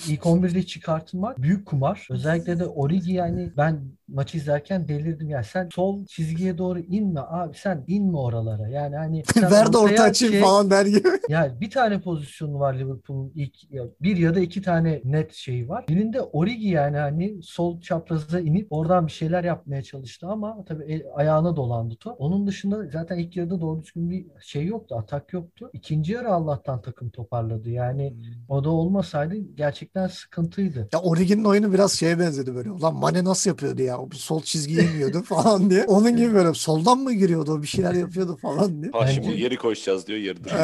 ilk 0.09 0.21
11'de 0.21 0.63
çıkartmak 0.63 1.43
büyük 1.43 1.67
kumar. 1.67 2.07
Özellikle 2.11 2.59
de 2.59 2.67
Origi 2.67 3.13
yani 3.13 3.53
ben 3.57 3.83
maçı 4.13 4.37
izlerken 4.37 4.89
delirdim 4.89 5.31
ya 5.31 5.43
sen 5.43 5.69
sol 5.75 6.07
çizgiye 6.07 6.59
doğru 6.59 6.79
inme 6.81 7.21
abi 7.21 7.57
sen 7.57 7.85
inme 7.87 8.19
oralara 8.19 8.69
yani 8.69 8.97
hani 8.97 9.23
Ver 9.43 9.51
de 9.51 9.79
orta 9.79 9.79
ortaya 9.79 10.03
açayım 10.03 10.33
şey- 10.33 10.43
falan 10.43 10.71
der 10.71 10.87
gibi. 10.87 11.09
ya 11.29 11.61
bir 11.61 11.71
tane 11.71 12.01
pozisyonu 12.01 12.59
var 12.59 12.75
Liverpool'un 12.75 13.33
ilk 13.35 13.73
ya 13.73 13.85
bir 14.01 14.17
ya 14.17 14.35
da 14.35 14.41
iki 14.41 14.63
tane 14.63 15.01
net 15.05 15.33
şeyi 15.33 15.69
var. 15.69 15.85
Birinde 15.89 16.21
Origi 16.21 16.69
yani 16.69 16.97
hani 16.97 17.43
sol 17.43 17.81
çapraza 17.81 18.41
inip 18.41 18.67
oradan 18.71 19.07
bir 19.07 19.13
şeyler 19.13 19.45
yapmaya 19.45 19.83
çalıştı 19.83 20.27
ama 20.27 20.65
tabii 20.65 20.85
el- 20.85 21.05
ayağına 21.15 21.57
dolandı 21.57 21.95
top. 22.01 22.17
Onun 22.19 22.47
dışında 22.47 22.87
zaten 22.93 23.19
ilk 23.19 23.37
yarıda 23.37 23.61
doğru 23.61 23.83
düzgün 23.83 24.11
bir 24.11 24.27
şey 24.41 24.67
yoktu, 24.67 24.97
atak 24.99 25.33
yoktu. 25.33 25.71
İkinci 25.73 26.13
yarı 26.13 26.29
Allah'tan 26.33 26.83
takım 26.83 27.11
toparladı. 27.11 27.71
Yani 27.71 28.15
o 28.49 28.65
da 28.65 28.71
olmasaydı 28.71 29.35
gerçekten 29.55 30.07
sıkıntıydı. 30.07 30.89
Ya 30.93 31.01
Origi'nin 31.01 31.45
oyunu 31.45 31.73
biraz 31.73 31.93
şeye 31.93 32.19
benzedi 32.19 32.55
böyle. 32.55 32.71
Ulan 32.71 32.95
Mane 32.95 33.25
nasıl 33.25 33.51
yapıyordu 33.51 33.83
ya? 33.83 34.02
O 34.03 34.11
bir 34.11 34.17
sol 34.17 34.43
çizgiye 34.43 34.85
iniyordu 34.85 35.23
falan 35.27 35.71
diye. 35.71 35.85
Onun 35.85 36.17
gibi 36.17 36.35
böyle 36.35 36.55
soldan 36.55 36.99
mı 36.99 37.13
giriyordu 37.13 37.53
o 37.53 37.63
bir 37.63 37.67
şeyler 37.67 37.95
yapıyordu 37.95 38.37
falan 38.43 38.83
diye. 38.83 38.93
Ha 38.93 39.01
Bence- 39.01 39.13
şimdi 39.13 39.37
geri 39.37 39.57
koşacağız 39.57 40.07
diyor 40.07 40.19
yeridir. 40.19 40.53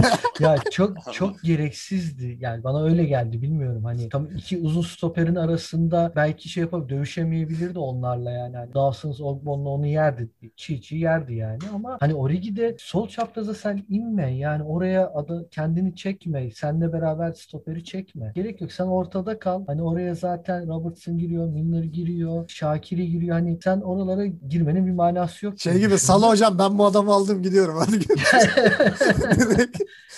Ya 0.40 0.56
çok 0.70 0.96
çok 1.12 1.42
gereksizdi. 1.42 2.36
Yani 2.40 2.64
bana 2.64 2.84
öyle 2.84 3.04
geldi 3.04 3.42
bilmiyorum. 3.42 3.84
Hani 3.84 4.08
tam 4.08 4.28
iki 4.36 4.58
uzun 4.58 4.82
stoperin 4.82 5.34
arasında 5.34 6.12
belki 6.16 6.48
şey 6.48 6.60
yapıp 6.60 6.88
dövüşemeyebilirdi 6.88 7.78
onlarla 7.78 8.30
yani. 8.30 8.56
Hani 8.56 8.74
Dawson's 8.74 9.20
Ogbon'la 9.20 9.68
onu 9.68 9.86
yerdi. 9.86 10.28
Çiğ 10.56 10.82
çiğ 10.82 10.96
yerdi 10.96 11.34
yani 11.34 11.58
ama 11.74 11.96
hani 12.00 12.14
Origi'de 12.14 12.76
sol 12.78 13.08
çapraza 13.08 13.54
sen 13.54 13.84
inme. 13.88 14.34
Yani 14.36 14.62
oraya 14.62 15.10
adı 15.14 15.48
kendini 15.50 15.96
çekme. 15.96 16.50
Seninle 16.50 16.92
beraber 16.92 17.32
stoperi 17.32 17.84
çekme. 17.84 18.32
Gerek 18.34 18.60
yok. 18.60 18.72
Sen 18.72 18.86
ortada 18.86 19.38
kal. 19.38 19.66
Hani 19.66 19.82
oraya 19.82 20.14
zaten 20.14 20.68
Robertson 20.68 21.18
giriyor, 21.18 21.46
Milner 21.48 21.84
giriyor, 21.84 22.48
Şakiri 22.74 23.10
giriyor. 23.10 23.32
Hani 23.36 23.58
sen 23.64 23.80
oralara 23.80 24.26
girmenin 24.26 24.86
bir 24.86 24.92
manası 24.92 25.46
yok. 25.46 25.60
Şey 25.60 25.78
gibi. 25.78 25.98
Sala 25.98 26.28
hocam 26.28 26.58
ben 26.58 26.78
bu 26.78 26.86
adamı 26.86 27.12
aldım 27.12 27.42
gidiyorum 27.42 27.76
hadi 27.78 27.98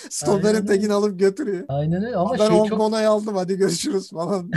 Stoper'in 0.09 0.65
tekini 0.65 0.93
alıp 0.93 1.19
götürüyor. 1.19 1.65
Aynen 1.67 2.03
öyle 2.03 2.15
ama 2.15 2.31
ben 2.39 2.47
şey 2.49 2.57
çok 2.69 2.79
Bono'yu 2.79 3.09
aldım 3.09 3.35
hadi 3.35 3.57
görüşürüz 3.57 4.09
falan. 4.11 4.51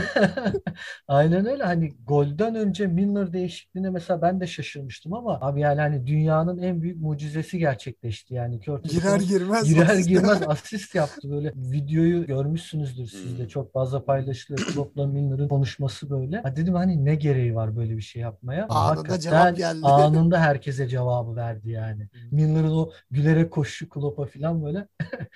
Aynen 1.09 1.47
öyle 1.47 1.63
hani 1.65 1.93
golden 2.07 2.55
önce 2.55 2.87
Milner 2.87 3.33
değişikliğine 3.33 3.91
mesela 3.91 4.23
ben 4.23 4.41
de 4.41 4.47
şaşırmıştım 4.47 5.13
ama 5.15 5.39
abi 5.41 5.61
yani 5.61 5.81
hani 5.81 6.07
dünyanın 6.07 6.59
en 6.59 6.83
büyük 6.83 7.01
mucizesi 7.01 7.59
gerçekleşti 7.59 8.35
yani 8.35 8.61
Curtis 8.61 8.93
Girer 8.93 9.21
girmez. 9.21 9.65
girer 9.65 9.87
asist. 9.87 10.09
girmez 10.09 10.39
asist 10.47 10.95
yaptı 10.95 11.31
böyle 11.31 11.53
videoyu 11.57 12.27
görmüşsünüzdür 12.27 13.07
siz 13.07 13.39
de 13.39 13.43
Hmm. 13.43 13.49
çok 13.49 13.73
fazla 13.73 14.05
paylaşılıyor 14.05 14.67
Klopp'la 14.67 15.07
Milner'ın 15.07 15.49
konuşması 15.49 16.11
böyle. 16.11 16.41
Ha 16.41 16.57
dedim 16.57 16.75
hani 16.75 17.05
ne 17.05 17.15
gereği 17.15 17.55
var 17.55 17.77
böyle 17.77 17.86
bir 17.97 18.03
şey 18.03 18.23
yapmaya? 18.23 18.67
Anında 18.69 18.91
hakikaten 18.91 19.21
cevap 19.21 19.57
geldi. 19.57 19.87
Anında 19.87 20.41
herkese 20.41 20.89
cevabı 20.89 21.37
verdi 21.37 21.71
yani. 21.71 22.09
Milner'ın 22.31 22.71
o 22.71 22.91
gülerek 23.11 23.51
koşu 23.51 23.89
Klopp'a 23.89 24.27
falan 24.27 24.65
böyle. 24.65 24.89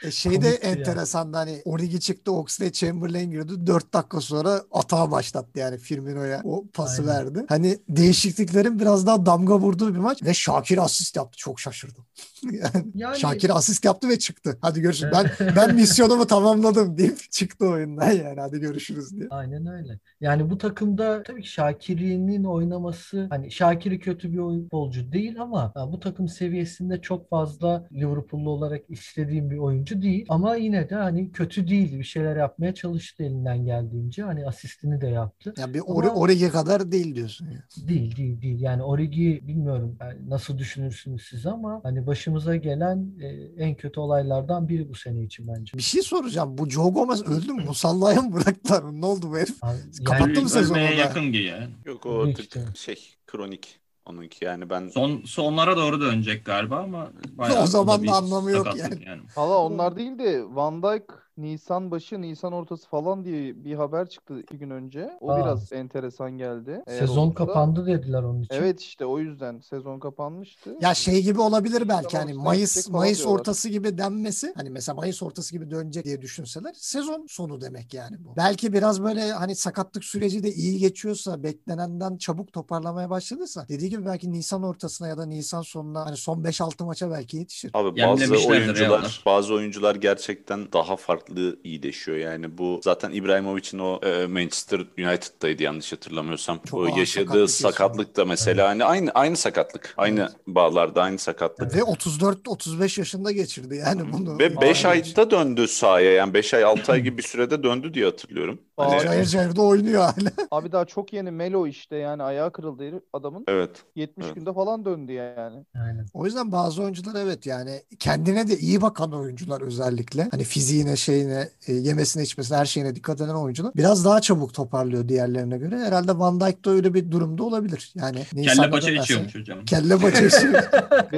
E 0.05 0.11
şey 0.11 0.33
de 0.33 0.37
Komikti 0.37 0.67
ya. 0.67 0.73
enteresan 0.73 1.33
hani 1.33 1.63
Origi 1.65 2.01
çıktı 2.01 2.33
Oxlade 2.33 2.73
Chamberlain 2.73 3.31
girdi 3.31 3.67
4 3.67 3.95
dakika 3.95 4.21
sonra 4.21 4.63
atağa 4.73 5.11
başlattı 5.11 5.59
yani 5.59 5.79
Firmino'ya 5.79 6.41
o 6.45 6.65
pası 6.73 7.03
Aynen. 7.03 7.15
verdi. 7.15 7.45
Hani 7.49 7.79
değişikliklerin 7.89 8.79
biraz 8.79 9.07
daha 9.07 9.27
damga 9.27 9.59
vurduğu 9.59 9.95
bir 9.95 9.99
maç 9.99 10.23
ve 10.23 10.35
Şakir 10.35 10.79
asist 10.79 11.17
yaptı 11.17 11.39
çok 11.39 11.61
şaşırdım. 11.61 12.07
yani, 12.43 12.87
Yani 12.95 13.19
Şakir 13.19 13.57
asist 13.57 13.85
yaptı 13.85 14.09
ve 14.09 14.19
çıktı. 14.19 14.59
Hadi 14.63 14.81
görüşürüz. 14.81 15.13
Ben 15.13 15.55
ben 15.57 15.75
misyonumu 15.81 16.27
tamamladım 16.27 16.99
deyip 16.99 17.31
çıktı 17.31 17.67
oyundan 17.67 18.11
yani 18.11 18.41
hadi 18.41 18.61
görüşürüz 18.61 19.17
diye. 19.17 19.27
Aynen 19.31 19.67
öyle. 19.67 19.99
Yani 20.21 20.51
bu 20.51 20.59
takımda 20.59 21.23
tabii 21.23 21.43
ki 21.43 21.49
Şakir'in 21.49 22.29
oynaması 22.49 23.27
hani 23.31 23.51
Şakir'i 23.51 23.99
kötü 24.01 24.33
bir 24.33 24.39
oyuncu 24.39 25.13
değil 25.13 25.41
ama 25.43 25.73
ya 25.77 25.93
bu 25.93 26.01
takım 26.01 26.29
seviyesinde 26.29 27.01
çok 27.01 27.31
fazla 27.31 27.87
Liverpool'lu 27.93 28.51
olarak 28.51 28.81
istediğim 28.89 29.51
bir 29.51 29.59
oyuncu 29.59 30.03
değil. 30.03 30.27
Ama 30.29 30.57
yine 30.57 30.91
de 30.91 30.95
hani 30.95 31.33
kötü 31.33 31.69
değil. 31.69 31.99
Bir 31.99 32.05
şeyler 32.05 32.37
yapmaya 32.37 32.75
çalıştı 32.75 33.23
elinden 33.23 33.65
geldiğince. 33.65 34.23
Hani 34.23 34.47
asistini 34.47 35.01
de 35.01 35.07
yaptı. 35.07 35.55
Yani 35.59 35.75
bir 35.75 35.81
Ama- 35.81 35.95
Ori- 35.95 36.09
Origi 36.09 36.49
kadar 36.49 36.93
değil 36.93 37.15
diyorsun. 37.15 37.47
ya. 37.51 37.65
Değil 37.89 38.17
değil 38.17 38.43
değil. 38.43 38.61
Yani 38.61 38.83
Origi 38.83 39.41
bilmiyorum 39.49 39.97
yani 40.01 40.31
nasıl 40.31 40.59
düşünürsünüz 40.59 41.23
siz 41.31 41.47
ama 41.47 41.81
hani 41.83 42.07
başımıza 42.07 42.57
gelen 42.57 43.07
e, 43.21 43.27
en 43.65 43.75
kötü 43.75 44.01
olaylardan 44.01 44.69
biri 44.69 44.89
bu 44.89 44.95
sene 44.95 45.23
için 45.23 45.49
bence. 45.49 45.79
Bir 45.79 45.83
şey 45.83 46.03
soracağım. 46.03 46.59
Bu 46.59 46.71
Joe 46.71 46.91
Gomez 46.91 47.23
öldü 47.23 47.53
mü? 47.53 47.65
Musallaya 47.65 48.23
mı 48.23 48.33
bıraktılar? 48.33 48.85
Ne 48.93 49.07
oldu 49.07 49.27
bu 49.31 49.39
herif? 49.39 49.65
Abi, 49.65 49.77
Kapattı 50.05 50.31
yani 50.31 50.43
mı 50.43 50.49
sezonu 50.49 50.79
Ölmeye 50.79 50.95
yakın 50.95 51.25
gibi 51.33 51.43
ya. 51.45 51.69
Yok 51.87 52.07
o 52.07 52.30
Büyük 52.37 52.51
tık 52.51 52.61
ihtimal. 52.61 52.75
şey 52.75 53.15
kronik 53.27 53.81
onunki 54.07 54.45
yani 54.45 54.71
ben 54.71 54.89
Son 54.89 55.23
sonlara 55.27 55.77
doğru 55.77 56.01
dönecek 56.01 56.45
galiba 56.45 56.77
ama 56.77 57.11
bayağı 57.33 57.63
O 57.63 57.67
zaman 57.67 58.07
da 58.07 58.17
anlamı 58.17 58.51
yok 58.51 58.67
sakatlık 58.67 59.07
yani. 59.07 59.23
Valla 59.37 59.59
onlar 59.59 59.97
değil 59.97 60.19
de 60.19 60.45
Van 60.55 60.83
Dijk 60.83 61.05
Nisan 61.43 61.91
başı, 61.91 62.21
Nisan 62.21 62.53
ortası 62.53 62.89
falan 62.89 63.25
diye 63.25 63.65
bir 63.65 63.75
haber 63.75 64.09
çıktı 64.09 64.41
iki 64.41 64.59
gün 64.59 64.71
önce. 64.71 65.11
O 65.21 65.31
Aa. 65.31 65.39
biraz 65.39 65.73
enteresan 65.73 66.31
geldi. 66.39 66.83
Eğer 66.87 66.99
Sezon 67.01 67.27
olursa- 67.27 67.35
kapandı 67.35 67.87
dediler 67.87 68.23
onun 68.23 68.43
için. 68.43 68.55
Evet 68.55 68.81
işte 68.81 69.07
o 69.07 69.19
yüzden 69.19 69.61
sezon 69.61 69.99
kapanmıştı. 69.99 70.77
Ya 70.81 70.95
şey 70.95 71.23
gibi 71.23 71.41
olabilir 71.41 71.89
belki 71.89 72.09
Tamam, 72.09 72.27
hani 72.27 72.31
işte 72.31 72.43
Mayıs 72.45 72.89
Mayıs 72.89 73.19
diyorlar. 73.19 73.39
ortası 73.39 73.69
gibi 73.69 73.99
denmesi 73.99 74.53
hani 74.57 74.71
mesela 74.71 74.97
Mayıs 74.97 75.23
ortası 75.23 75.53
gibi 75.53 75.71
dönecek 75.71 76.05
diye 76.05 76.23
düşünseler 76.23 76.73
sezon 76.77 77.27
sonu 77.29 77.61
demek 77.61 77.95
yani 77.95 78.17
bu. 78.25 78.37
Belki 78.37 78.73
biraz 78.73 79.03
böyle 79.03 79.33
hani 79.33 79.55
sakatlık 79.57 80.05
süreci 80.05 80.43
de 80.43 80.53
iyi 80.53 80.79
geçiyorsa 80.79 81.43
beklenenden 81.43 82.17
çabuk 82.17 82.53
toparlamaya 82.53 83.11
başladıysa 83.11 83.67
dediği 83.69 83.91
gibi 83.91 84.07
belki 84.07 84.33
Nisan 84.33 84.63
ortasına 84.63 85.09
ya 85.09 85.19
da 85.19 85.27
Nisan 85.27 85.63
sonuna 85.63 86.07
hani 86.07 86.17
son 86.17 86.45
5-6 86.45 86.85
maça 86.85 87.11
belki 87.11 87.37
yetişir. 87.37 87.71
Abi 87.75 88.01
bazı 88.03 88.35
ya 88.35 88.49
oyuncular 88.49 89.23
bazı 89.27 89.55
oyuncular 89.55 89.95
gerçekten 89.95 90.73
daha 90.73 90.97
farklı 90.97 91.30
iyileşiyor. 91.65 92.19
Yani 92.19 92.59
bu 92.59 92.81
zaten 92.85 93.11
İbrahimovic'in 93.13 93.79
o 93.79 94.01
e, 94.03 94.27
Manchester 94.27 94.79
United'daydı 94.81 95.63
yanlış 95.63 95.93
hatırlamıyorsam. 95.93 96.61
Çok 96.71 96.81
o 96.81 96.87
yaşadığı 96.99 97.49
sakatlık 97.49 97.51
sakatlık 97.51 98.17
da 98.17 98.25
mesela 98.25 98.69
hani 98.69 98.85
aynı 98.85 99.11
aynı 99.11 99.37
sakatlık. 99.37 99.95
Aynı 99.97 100.29
bağlarda 100.47 101.03
aynı 101.03 101.19
sakatlık. 101.19 101.75
Ve 101.75 101.81
34-35 101.81 103.01
yaşında 103.01 103.33
geçirdi 103.33 103.77
yani 103.77 104.13
bunu. 104.13 104.39
ve 104.39 104.61
5 104.61 104.85
Ağır 104.85 104.93
ayda 104.93 105.31
döndü 105.31 105.69
sahaya. 105.69 106.13
Yani 106.13 106.35
5 106.35 106.55
ay 106.55 106.65
6 106.65 106.93
ay 106.93 107.01
gibi 107.01 107.19
bir 107.19 107.23
sürede 107.23 107.63
döndü 107.63 107.95
diye 107.95 108.05
hatırlıyorum. 108.05 108.61
Hani, 108.85 109.03
Cayır 109.03 109.25
cayır 109.25 109.57
da 109.57 109.63
oynuyor 109.63 110.03
hala. 110.03 110.31
Abi 110.51 110.73
daha 110.73 110.85
çok 110.85 111.13
yeni 111.13 111.31
Melo 111.31 111.67
işte 111.67 111.97
yani 111.97 112.23
ayağı 112.23 112.53
kırıldı 112.53 112.83
herif- 112.83 113.03
adamın. 113.13 113.45
evet. 113.49 113.71
70 113.97 114.27
Evet. 114.27 114.35
günde 114.37 114.53
falan 114.53 114.85
döndü 114.85 115.13
yani. 115.13 115.65
Aynen. 115.85 116.07
O 116.15 116.27
yüzden 116.27 116.53
bazı 116.53 116.83
oyuncular 116.83 117.21
evet 117.21 117.47
yani 117.47 117.83
kendine 117.99 118.49
de 118.49 118.59
iyi 118.59 118.81
bakan 118.83 119.13
oyuncular 119.13 119.61
özellikle 119.61 120.29
hani 120.31 120.45
fiziğine 120.45 120.97
şeyine 120.97 121.49
e, 121.67 121.73
yemesine 121.73 122.23
içmesine 122.23 122.57
her 122.59 122.65
şeyine 122.67 122.95
dikkat 122.95 123.21
eden 123.21 123.35
oyuncular 123.35 123.73
biraz 123.77 124.05
daha 124.05 124.21
çabuk 124.21 124.55
toparlıyor 124.55 125.09
diğerlerine 125.09 125.59
göre. 125.59 125.79
Herhalde 125.79 126.19
Van 126.19 126.41
Dijk 126.41 126.65
da 126.65 126.71
öyle 126.71 126.95
bir 126.95 127.11
durumda 127.11 127.43
olabilir. 127.45 127.93
Yani 127.95 128.25
Kelle 128.45 128.71
paça 128.71 128.91
içiyormuş 128.91 129.35
hocam. 129.35 129.65
Kelle 129.65 129.97
paça 129.99 130.25
içiyor. 130.27 130.55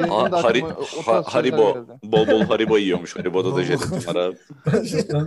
Ha, 0.08 0.28
Hari- 0.42 0.64
Ha- 1.04 1.22
Haribo 1.26 1.86
bol 2.04 2.26
bol 2.26 2.40
Haribo 2.40 2.78
yiyormuş. 2.78 3.16
Haribo'da 3.16 3.56
da 3.56 3.62
jelatin 3.64 4.06
var 4.06 4.14
abi. 4.16 4.36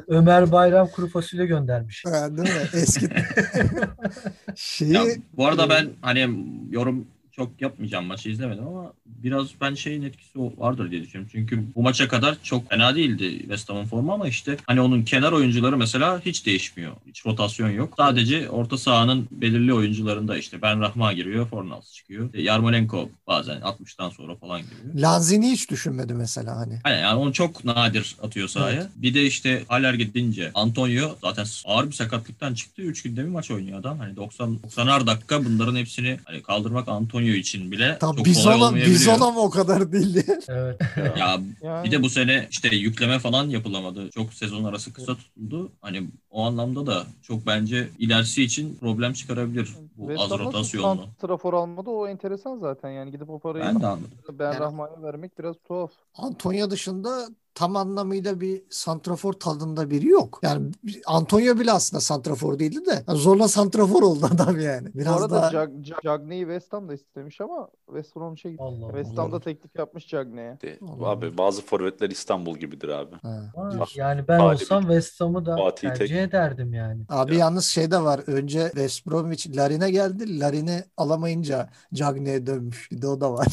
Ömer 0.08 0.52
Bayram 0.52 0.88
kuru 0.88 1.08
fasulye 1.08 1.46
göndermiş. 1.46 2.04
Ha, 2.26 2.38
Değil 2.38 2.50
mi? 2.50 2.70
Eski 2.74 3.10
şeyi 4.56 4.94
Ya, 4.94 5.04
bu 5.38 5.46
arada 5.46 5.66
e, 5.66 5.70
ben 5.70 5.90
hani 6.02 6.30
yorum 6.72 7.08
çok 7.36 7.62
yapmayacağım 7.62 8.06
maçı 8.06 8.30
izlemedim 8.30 8.68
ama 8.68 8.94
biraz 9.06 9.48
ben 9.62 9.76
şeyin 9.76 10.02
etkisi 10.02 10.40
vardır 10.40 10.92
diye 10.92 11.02
düşünüyorum. 11.02 11.30
Çünkü 11.32 11.64
bu 11.76 11.82
maça 11.82 12.08
kadar 12.08 12.38
çok 12.44 12.70
fena 12.70 12.96
değildi 12.96 13.40
West 13.40 13.70
Ham'ın 13.70 13.86
formu 13.86 14.14
ama 14.14 14.28
işte 14.28 14.58
hani 14.68 14.82
onun 14.82 15.04
kenar 15.04 15.32
oyuncuları 15.32 15.78
mesela 15.78 16.22
hiç 16.26 16.46
değişmiyor. 16.46 16.92
Hiç 17.08 17.26
rotasyon 17.26 17.70
yok. 17.70 17.94
Sadece 17.98 18.50
orta 18.50 18.78
sahanın 18.78 19.28
belirli 19.32 19.74
oyuncularında 19.74 20.38
işte 20.38 20.62
Ben 20.62 20.82
Rahma 20.82 21.14
giriyor, 21.14 21.48
Fornals 21.48 21.94
çıkıyor. 21.94 22.30
E, 22.34 22.42
Yarmolenko 22.42 23.10
bazen 23.28 23.60
60'tan 23.60 24.12
sonra 24.12 24.36
falan 24.36 24.62
giriyor. 24.62 24.96
Lanzini 24.96 25.52
hiç 25.52 25.70
düşünmedi 25.72 26.14
mesela 26.14 26.58
hani. 26.58 26.80
Hani 26.84 27.02
yani 27.02 27.20
onu 27.20 27.34
çok 27.34 27.66
nadir 27.66 28.16
atıyor 28.22 28.48
sahaya. 28.48 28.90
Bir 28.96 29.14
de 29.14 29.26
işte 29.26 29.64
Haller 29.68 29.94
gidince 29.94 30.52
Antonio 30.54 31.16
zaten 31.22 31.46
ağır 31.66 31.88
bir 31.88 31.92
sakatlıktan 31.92 32.54
çıktı. 32.54 32.82
3 32.82 33.04
günde 33.04 33.24
bir 33.24 33.30
maç 33.30 33.52
oynuyor 33.52 33.80
adam. 33.80 34.00
Hani 34.00 34.16
90 34.16 34.60
90'ar 34.68 35.08
dakika 35.08 35.46
bunların 35.46 35.76
hepsini 35.76 36.18
hani 36.26 36.42
kaldırmak 36.42 36.88
Antonio 36.88 37.25
için 37.34 37.72
bile 37.72 37.98
Tam 38.00 38.16
çok 38.16 38.26
biz 38.26 38.44
kolay 38.44 38.56
ona, 38.58 38.66
olmayabiliyor. 38.66 39.00
biz 39.00 39.08
ona 39.08 39.32
mı 39.32 39.40
o 39.40 39.50
kadar 39.50 39.92
değil. 39.92 40.24
Evet. 40.48 40.80
Ya 41.20 41.40
Yani 41.62 41.86
bir 41.86 41.92
de 41.92 42.04
bu 42.04 42.10
sene 42.10 42.48
işte 42.52 42.76
yükleme 42.76 43.20
falan 43.20 43.50
yapılamadı. 43.50 44.10
Çok 44.12 44.34
sezon 44.34 44.64
arası 44.64 44.94
kısa 44.94 45.16
tutuldu. 45.16 45.72
Hani 45.82 46.08
o 46.32 46.44
anlamda 46.46 46.86
da 46.88 47.04
çok 47.22 47.46
bence 47.48 47.88
ilerisi 48.00 48.44
için 48.44 48.78
problem 48.80 49.14
çıkarabilir 49.14 49.70
bu 49.98 50.08
West 50.08 50.32
az 50.34 50.40
rotasyonlu. 50.40 51.02
santrafor 51.02 51.54
almadı 51.54 51.90
o 51.90 52.08
enteresan 52.08 52.58
zaten 52.60 52.90
yani 52.90 53.12
gidip 53.12 53.30
o 53.30 53.40
parayı 53.40 53.66
Ben 53.66 53.82
de 53.82 53.88
anladım. 53.88 54.12
Ben 54.34 54.46
Yani- 54.46 54.60
Rahman'a 54.60 55.02
vermek 55.04 55.40
biraz 55.40 55.56
tuhaf. 55.68 55.92
Antonio 56.16 56.70
dışında 56.72 57.28
tam 57.56 57.76
anlamıyla 57.76 58.42
bir 58.42 58.64
santrafor 58.70 59.34
tadında 59.34 59.90
biri 59.90 60.08
yok. 60.08 60.40
Yani 60.44 60.72
Antonio 61.06 61.60
bile 61.60 61.72
aslında 61.72 62.02
santrafor 62.02 62.60
değildi 62.60 62.86
de 62.86 63.04
yani 63.08 63.18
zorla 63.20 63.48
santrafor 63.48 64.02
oldu 64.04 64.26
adam 64.36 64.60
yani. 64.60 64.94
Bu 64.94 65.00
Biraz 65.00 65.22
arada 65.22 65.36
daha 65.36 65.50
Jag- 65.52 66.02
Cagney'i 66.04 66.42
West 66.42 66.74
Ham 66.74 66.90
da 66.90 66.94
istemiş 66.94 67.42
ama 67.42 67.68
West 67.86 68.16
Ham 68.16 68.38
şey 68.38 68.56
Allah 68.60 68.88
West 68.88 69.12
Allah. 69.14 69.22
Ham 69.24 69.32
da 69.32 69.40
teklif 69.40 69.76
yapmış 69.76 70.08
Cagney'e. 70.08 70.58
Abi 71.04 71.38
bazı 71.38 71.62
forvetler 71.62 72.10
İstanbul 72.10 72.58
gibidir 72.58 72.90
abi. 72.90 73.16
Ha. 73.22 73.52
Yani 73.96 74.28
ben 74.28 74.40
Fatih- 74.40 74.54
olsam 74.64 74.82
West 74.82 75.22
Ham'ı 75.22 75.46
da 75.46 75.56
Fatih 75.58 75.90
tercih 75.90 76.16
tek. 76.16 76.30
ederdim 76.30 76.74
yani. 76.74 77.02
Abi 77.10 77.34
Ya. 77.34 77.40
yalnız 77.40 77.66
şey 77.66 77.92
de 77.92 78.04
var. 78.04 78.22
Önce 78.28 78.64
West 78.66 79.08
Bromwich 79.08 79.58
Larin'e 79.58 79.92
geldi. 79.92 80.40
Larin'i 80.40 80.84
alamayınca 80.98 81.70
Cagney'e 81.94 82.46
dönmüş. 82.48 82.92
Bir 82.92 83.02
de 83.02 83.08
o 83.08 83.22
da 83.22 83.34
var. 83.34 83.48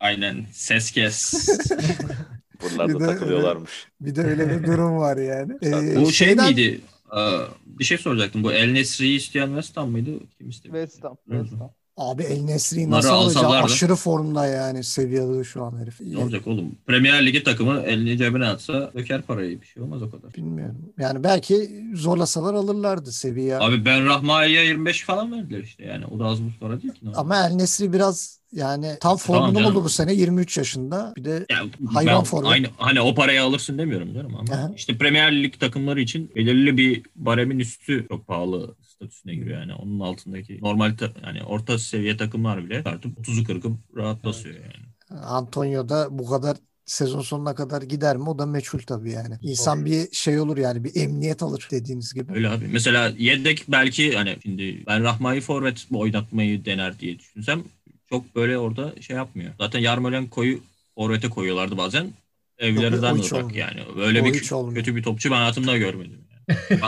Aynen 0.00 0.46
ses 0.52 0.90
kes. 0.90 1.48
Buralarda 2.62 2.94
Bir 2.94 3.00
de- 3.00 3.06
takılıyorlarmış. 3.06 3.88
bir 4.00 4.14
de 4.16 4.22
öyle 4.22 4.50
bir 4.50 4.66
durum 4.66 4.96
var 4.96 5.16
yani. 5.16 5.52
Ee, 5.62 5.96
bu 5.96 6.12
şey 6.12 6.28
şeyden- 6.28 6.48
miydi? 6.48 6.80
Ee, 7.16 7.20
bir 7.66 7.84
şey 7.84 7.98
soracaktım. 7.98 8.44
Bu 8.44 8.52
El 8.52 8.72
Nesri'yi 8.72 9.16
isteyen 9.16 9.46
West 9.46 9.76
Ham 9.76 9.90
mıydı? 9.90 10.10
Kim 10.38 10.48
istemiş? 10.48 10.80
West 10.80 11.04
Ham. 11.04 11.16
West 11.30 11.52
Ham. 11.60 11.70
Abi 11.96 12.22
El 12.22 12.40
Bunları 12.40 12.90
nasıl 12.90 13.08
alacak? 13.08 13.36
alsalardı. 13.44 13.64
Aşırı 13.64 13.94
formda 13.94 14.46
yani 14.46 14.84
seviyede 14.84 15.44
şu 15.44 15.64
an 15.64 15.78
herif. 15.78 16.00
Ne 16.00 16.18
olacak 16.18 16.46
oğlum? 16.46 16.74
Premier 16.86 17.26
Ligi 17.26 17.42
takımı 17.42 17.80
elini 17.80 18.18
cebine 18.18 18.46
atsa 18.46 18.90
döker 18.94 19.22
parayı. 19.22 19.60
Bir 19.60 19.66
şey 19.66 19.82
olmaz 19.82 20.02
o 20.02 20.10
kadar. 20.10 20.34
Bilmiyorum. 20.34 20.92
Yani 20.98 21.24
belki 21.24 21.84
zorlasalar 21.94 22.54
alırlardı 22.54 23.12
seviye. 23.12 23.58
Abi 23.58 23.84
Ben 23.84 24.06
Rahma'ya 24.06 24.62
25 24.64 25.04
falan 25.04 25.32
verdiler 25.32 25.62
işte 25.62 25.84
yani. 25.84 26.06
O 26.06 26.18
da 26.18 26.24
az 26.24 26.42
buz 26.44 26.52
para 26.60 26.82
değil 26.82 26.94
ki. 26.94 27.00
Ama 27.14 27.46
El 27.46 27.54
Nesri 27.54 27.92
biraz 27.92 28.40
yani 28.52 28.96
tam 29.00 29.16
formunu 29.16 29.54
canım. 29.54 29.70
buldu 29.70 29.84
bu 29.84 29.88
sene 29.88 30.14
23 30.14 30.58
yaşında. 30.58 31.12
Bir 31.16 31.24
de 31.24 31.46
Yani 31.50 31.70
Hayvan 31.92 32.24
forvet. 32.24 32.50
Aynı, 32.50 32.66
hani 32.76 33.00
o 33.00 33.14
parayı 33.14 33.42
alırsın 33.42 33.78
demiyorum 33.78 34.14
canım 34.14 34.36
ama 34.36 34.54
Aha. 34.54 34.72
işte 34.76 34.98
Premier 34.98 35.42
Lig 35.42 35.60
takımları 35.60 36.00
için 36.00 36.30
belirli 36.36 36.76
bir 36.76 37.02
baremin 37.16 37.58
üstü 37.58 38.06
çok 38.08 38.26
pahalı 38.26 38.74
statüsüne 39.04 39.34
giriyor 39.34 39.60
yani. 39.60 39.74
Onun 39.74 40.00
altındaki 40.00 40.58
normal 40.62 40.96
ta- 40.96 41.12
yani 41.26 41.42
orta 41.42 41.78
seviye 41.78 42.16
takımlar 42.16 42.64
bile 42.64 42.82
artık 42.84 43.18
30'u 43.18 43.44
40'ı 43.44 43.72
rahat 43.96 44.24
basıyor 44.24 44.54
yani. 44.54 44.84
Antonio 45.22 45.88
da 45.88 46.18
bu 46.18 46.26
kadar 46.30 46.56
sezon 46.86 47.20
sonuna 47.20 47.54
kadar 47.54 47.82
gider 47.82 48.16
mi? 48.16 48.28
O 48.30 48.38
da 48.38 48.46
meçhul 48.46 48.78
tabii 48.78 49.10
yani. 49.12 49.34
İnsan 49.42 49.84
bir 49.84 50.08
şey 50.12 50.40
olur 50.40 50.56
yani 50.58 50.84
bir 50.84 50.96
emniyet 50.96 51.42
alır 51.42 51.68
dediğiniz 51.70 52.14
gibi. 52.14 52.32
Öyle 52.32 52.48
abi. 52.48 52.68
Mesela 52.68 53.12
yedek 53.18 53.64
belki 53.68 54.16
hani 54.16 54.36
şimdi 54.42 54.86
ben 54.86 55.02
Rahma'yı 55.04 55.40
forvet 55.40 55.86
oynatmayı 55.92 56.64
dener 56.64 56.98
diye 56.98 57.18
düşünsem 57.18 57.62
çok 58.08 58.34
böyle 58.36 58.58
orada 58.58 59.02
şey 59.02 59.16
yapmıyor. 59.16 59.52
Zaten 59.60 59.78
Yarmolenko'yu 59.80 60.60
forvete 60.94 61.28
koyuyorlardı 61.30 61.76
bazen. 61.76 62.10
Evlerinden 62.58 63.14
uzak 63.14 63.56
yani. 63.56 63.80
Böyle 63.96 64.22
O 64.22 64.24
bir 64.24 64.34
hiç 64.34 64.52
olmuyor. 64.52 64.76
kötü 64.76 64.96
bir 64.96 65.02
topçu 65.02 65.30
ben 65.30 65.36
hayatımda 65.36 65.78
görmedim. 65.78 66.23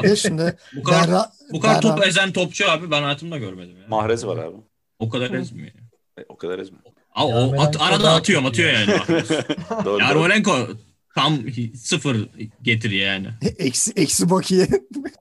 De 0.02 0.16
şimdi 0.16 0.56
bu 0.76 0.82
kadar, 0.82 1.08
Berra- 1.08 1.30
bu 1.52 1.60
kadar 1.60 1.82
top 1.82 1.98
Berra- 1.98 2.08
ezen 2.08 2.32
topçu 2.32 2.70
abi 2.70 2.90
ben 2.90 3.02
hayatımda 3.02 3.38
görmedim. 3.38 3.76
Yani. 3.76 3.88
Mahrez 3.88 4.26
var 4.26 4.36
abi. 4.36 4.56
O 4.98 5.08
kadar 5.08 5.30
ezmiyor. 5.30 5.68
E, 6.18 6.24
O 6.28 6.36
kadar 6.36 6.58
ezme. 6.58 6.78
Aa, 7.14 7.26
o 7.26 7.60
at, 7.60 7.76
arada 7.80 8.12
atıyor 8.14 8.44
atıyor 8.44 8.70
yani. 8.72 9.00
Doğru. 9.84 10.00
Yarmolenko 10.02 10.52
tam 11.14 11.38
sıfır 11.74 12.28
getiriyor 12.62 13.06
yani. 13.06 13.26
eksi, 13.58 13.92
eksi 13.96 14.30
bakiye. 14.30 14.68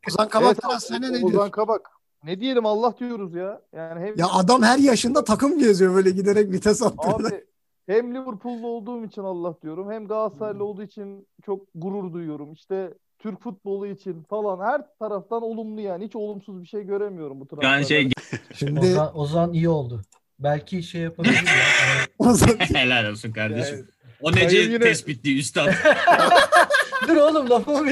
Ozan 0.09 0.29
Kabak 0.29 0.47
Evet, 0.53 0.61
transferine 0.61 1.05
ne 1.13 1.17
Ozan 1.17 1.31
diyorsun? 1.31 1.51
Kabak. 1.51 1.89
Ne 2.23 2.39
diyelim 2.39 2.65
Allah 2.65 2.95
diyoruz 2.99 3.33
ya. 3.35 3.61
Yani 3.75 3.99
hem 4.05 4.17
Ya 4.17 4.27
adam 4.29 4.63
her 4.63 4.77
yaşında 4.77 5.23
takım 5.23 5.59
geziyor 5.59 5.95
böyle 5.95 6.09
giderek 6.11 6.51
vites 6.51 6.81
attırdı. 6.81 7.27
abi 7.27 7.43
hem 7.87 8.15
Liverpool'lu 8.15 8.67
olduğum 8.67 9.05
için 9.05 9.21
Allah 9.21 9.55
diyorum. 9.61 9.91
Hem 9.91 10.07
Galatasaraylı 10.07 10.63
olduğu 10.65 10.83
için 10.83 11.27
çok 11.45 11.67
gurur 11.75 12.13
duyuyorum. 12.13 12.53
İşte 12.53 12.93
Türk 13.19 13.41
futbolu 13.43 13.87
için 13.87 14.23
falan 14.23 14.65
her 14.65 14.81
taraftan 14.99 15.41
olumlu 15.43 15.81
yani. 15.81 16.05
Hiç 16.05 16.15
olumsuz 16.15 16.61
bir 16.61 16.67
şey 16.67 16.83
göremiyorum 16.83 17.39
bu 17.39 17.47
transferden. 17.47 17.73
Yani 17.73 17.85
şey 17.85 18.09
Şimdi 18.53 18.79
Ozan, 18.79 19.17
Ozan 19.19 19.53
iyi 19.53 19.69
oldu. 19.69 20.01
Belki 20.39 20.83
şey 20.83 21.01
yapabilir 21.01 21.33
ya. 21.33 21.39
Hani- 21.39 22.07
Ozan 22.31 22.57
helal 22.59 23.11
olsun 23.11 23.31
kardeşim. 23.31 23.75
Yani- 23.77 23.85
O 24.21 24.31
nece 24.31 24.57
yine- 24.57 24.79
tespitti 24.79 25.39
üstad. 25.39 25.67
Dur 27.07 27.15
oğlum 27.15 27.49
lafımı. 27.49 27.89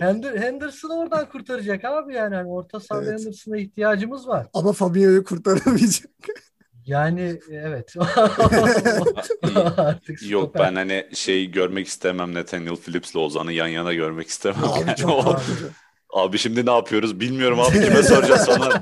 Hender- 0.00 0.38
Henderson 0.38 0.90
oradan 0.90 1.28
kurtaracak 1.28 1.84
abi 1.84 2.14
yani. 2.14 2.34
Hani 2.34 2.48
orta 2.48 2.80
sahada 2.80 3.04
Evet. 3.10 3.20
Henderson'a 3.20 3.56
ihtiyacımız 3.56 4.28
var. 4.28 4.46
ama 4.54 4.72
Fabinho'yu 4.72 5.24
kurtaramayacak. 5.24 6.10
Yani 6.88 7.40
evet. 7.52 7.94
Artık 9.76 10.30
Yok 10.30 10.42
stoper. 10.50 10.62
ben 10.62 10.74
hani 10.74 11.08
şey 11.14 11.50
görmek 11.50 11.86
istemem 11.86 12.34
Nathaniel 12.34 12.76
Phillips'le 12.76 13.16
Ozan'ı 13.16 13.52
yan 13.52 13.66
yana 13.66 13.92
görmek 13.94 14.28
istemem. 14.28 14.64
Abi 14.64 14.78
yani. 15.00 15.12
O- 15.12 15.36
abi 16.14 16.38
şimdi 16.38 16.66
ne 16.66 16.70
yapıyoruz 16.70 17.20
bilmiyorum 17.20 17.60
abi 17.60 17.72
kime 17.84 18.02
soracağız 18.02 18.40
sonra. 18.40 18.80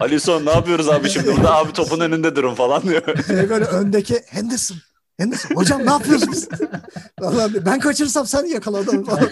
Alisson 0.00 0.46
ne 0.46 0.50
yapıyoruz 0.50 0.88
abi 0.88 1.10
şimdi 1.10 1.36
burada 1.36 1.54
abi 1.56 1.72
topun 1.72 2.00
önünde 2.00 2.36
durun 2.36 2.54
falan 2.54 2.82
diyor. 2.82 3.24
Şey 3.26 3.50
böyle 3.50 3.64
öndeki 3.64 4.20
Henderson. 4.26 4.76
Henderson 5.16 5.54
hocam 5.54 5.86
ne 5.86 5.90
yapıyoruz 5.90 6.32
biz? 6.32 6.48
Vallahi 7.20 7.66
ben 7.66 7.78
kaçırsam 7.80 8.26
sen 8.26 8.44
yakaladın 8.44 9.04
falan. 9.04 9.28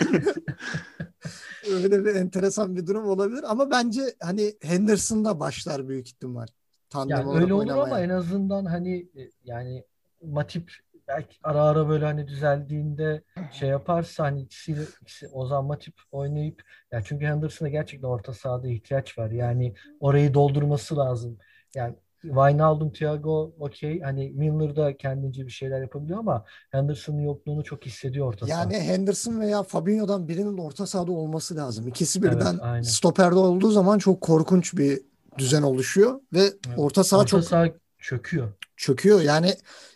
Öyle 1.73 2.05
bir 2.05 2.15
enteresan 2.15 2.77
bir 2.77 2.87
durum 2.87 3.07
olabilir 3.09 3.45
ama 3.47 3.71
bence 3.71 4.01
hani 4.23 4.55
Henderson'da 4.63 5.41
başlar 5.41 5.89
büyük 5.89 6.09
ihtimal. 6.09 6.47
Tandem 6.91 7.17
Yani 7.17 7.29
olarak 7.29 7.43
öyle 7.43 7.55
olur 7.55 7.69
ama 7.69 8.01
en 8.01 8.09
azından 8.09 8.65
hani 8.65 8.99
e, 8.99 9.31
yani 9.45 9.85
Matip 10.23 10.73
belki 11.09 11.37
ara 11.43 11.63
ara 11.63 11.89
böyle 11.89 12.05
hani 12.05 12.29
düzeldiğinde 12.29 13.23
şey 13.53 13.69
yaparsa 13.69 14.25
hani 14.25 14.41
ikisi, 14.41 14.77
ikisi 15.03 15.29
Ozan 15.29 15.65
Matip 15.65 15.95
oynayıp 16.13 16.63
ya 16.93 17.03
çünkü 17.03 17.27
Henderson'a 17.27 17.69
gerçekten 17.69 18.09
orta 18.09 18.33
sahada 18.35 18.69
ihtiyaç 18.69 19.19
var. 19.19 19.31
Yani 19.31 19.75
orayı 20.01 20.35
doldurması 20.35 20.97
lazım. 20.97 21.39
Yani 21.75 21.95
Wijnaldum, 22.23 22.93
Thiago 22.93 23.55
okey. 23.59 24.01
Hani 24.01 24.31
Milner 24.31 24.77
da 24.77 24.97
kendince 24.97 25.47
bir 25.47 25.51
şeyler 25.51 25.81
yapabiliyor 25.81 26.19
ama 26.19 26.45
Henderson'ın 26.71 27.21
yokluğunu 27.21 27.65
çok 27.65 27.87
hissediyor 27.87 28.27
orta 28.27 28.47
saha. 28.47 28.63
Yani 28.63 28.81
Henderson 28.81 29.41
veya 29.41 29.63
Fabinho'dan 29.63 30.29
birinin 30.29 30.59
orta 30.59 30.87
sahada 30.87 31.13
olması 31.13 31.57
lazım. 31.57 31.89
İkisi 31.89 32.21
Evet, 32.25 32.33
birden 32.33 32.59
aynen. 32.59 32.83
stoperde 32.83 33.39
olduğu 33.39 33.71
zaman 33.71 33.99
çok 33.99 34.21
korkunç 34.21 34.77
bir 34.77 35.01
düzen 35.39 35.63
oluşuyor 35.63 36.21
ve 36.33 36.41
Evet. 36.41 36.59
orta 36.77 37.05
saha 37.05 37.21
Orta 37.21 37.29
çok 37.31 37.45
saha 37.45 37.67
çöküyor. 37.99 38.53
çöküyor. 38.77 39.21
Yani 39.21 39.55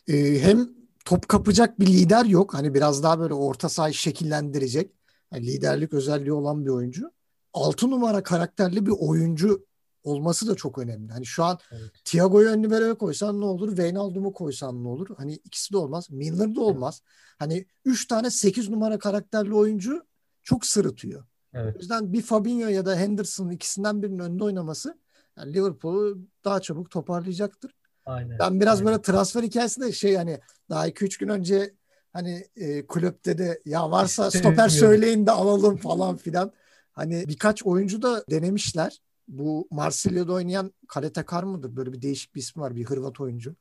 e, 0.08 0.42
hem 0.42 0.68
top 1.04 1.28
kapacak 1.28 1.80
bir 1.80 1.86
lider 1.86 2.24
yok. 2.24 2.54
Hani 2.54 2.74
biraz 2.74 3.02
daha 3.02 3.20
böyle 3.20 3.34
orta 3.34 3.68
sahayı 3.68 3.94
şekillendirecek. 3.94 4.92
Yani 5.32 5.46
liderlik 5.46 5.92
özelliği 5.94 6.32
olan 6.32 6.64
bir 6.64 6.70
oyuncu. 6.70 7.10
6 7.52 7.90
numara 7.90 8.22
karakterli 8.22 8.86
bir 8.86 8.92
oyuncu 8.98 9.66
olması 10.04 10.46
da 10.46 10.54
çok 10.54 10.78
önemli. 10.78 11.12
Hani 11.12 11.26
şu 11.26 11.44
an 11.44 11.58
Evet. 11.72 11.90
Thiago'yu 12.04 12.48
ön 12.48 12.62
libero'ya 12.62 12.94
koysan 12.94 13.40
ne 13.40 13.44
olur? 13.44 13.68
Wijnaldum'u 13.68 14.32
koysan 14.32 14.84
ne 14.84 14.88
olur? 14.88 15.08
Hani 15.16 15.34
ikisi 15.34 15.72
de 15.72 15.76
olmaz. 15.76 16.10
Milner 16.10 16.54
de 16.54 16.60
olmaz. 16.60 17.02
Hani 17.38 17.66
3 17.84 18.06
tane 18.08 18.30
8 18.30 18.68
numara 18.68 18.98
karakterli 18.98 19.54
oyuncu 19.54 20.06
çok 20.42 20.66
sırıtıyor. 20.66 21.24
Evet. 21.54 21.76
O 21.76 21.78
yüzden 21.78 22.12
bir 22.12 22.22
Fabinho 22.22 22.68
ya 22.68 22.86
da 22.86 22.96
Henderson'ın 22.96 23.50
ikisinden 23.50 24.02
birinin 24.02 24.18
önde 24.18 24.44
oynaması 24.44 24.98
yani 25.38 25.54
Liverpool'u 25.54 26.18
daha 26.44 26.60
çabuk 26.60 26.90
toparlayacaktır. 26.90 27.72
Aynen. 28.06 28.38
Ben 28.38 28.60
biraz 28.60 28.78
Aynen. 28.78 28.86
böyle 28.86 29.02
transfer 29.02 29.42
hikayesinde 29.42 29.92
şey 29.92 30.16
hani 30.16 30.40
daha 30.70 30.88
2-3 30.88 31.20
gün 31.20 31.28
önce 31.28 31.74
hani 32.12 32.44
e, 32.56 32.86
kulüpte 32.86 33.38
de 33.38 33.60
ya 33.64 33.90
varsa 33.90 34.30
stoper 34.30 34.68
söyleyin 34.68 35.26
de 35.26 35.30
alalım 35.30 35.76
falan 35.76 36.16
filan. 36.16 36.52
Hani 36.92 37.24
birkaç 37.28 37.62
oyuncu 37.62 38.02
da 38.02 38.24
denemişler. 38.30 39.00
Bu 39.28 39.68
Marsilya'da 39.70 40.32
oynayan 40.32 40.72
Kaletakar 40.88 41.42
mıdır? 41.42 41.76
Böyle 41.76 41.92
bir 41.92 42.02
değişik 42.02 42.34
bir 42.34 42.40
ismi 42.40 42.62
var. 42.62 42.76
Bir 42.76 42.84
Hırvat 42.84 43.20
oyuncu. 43.20 43.54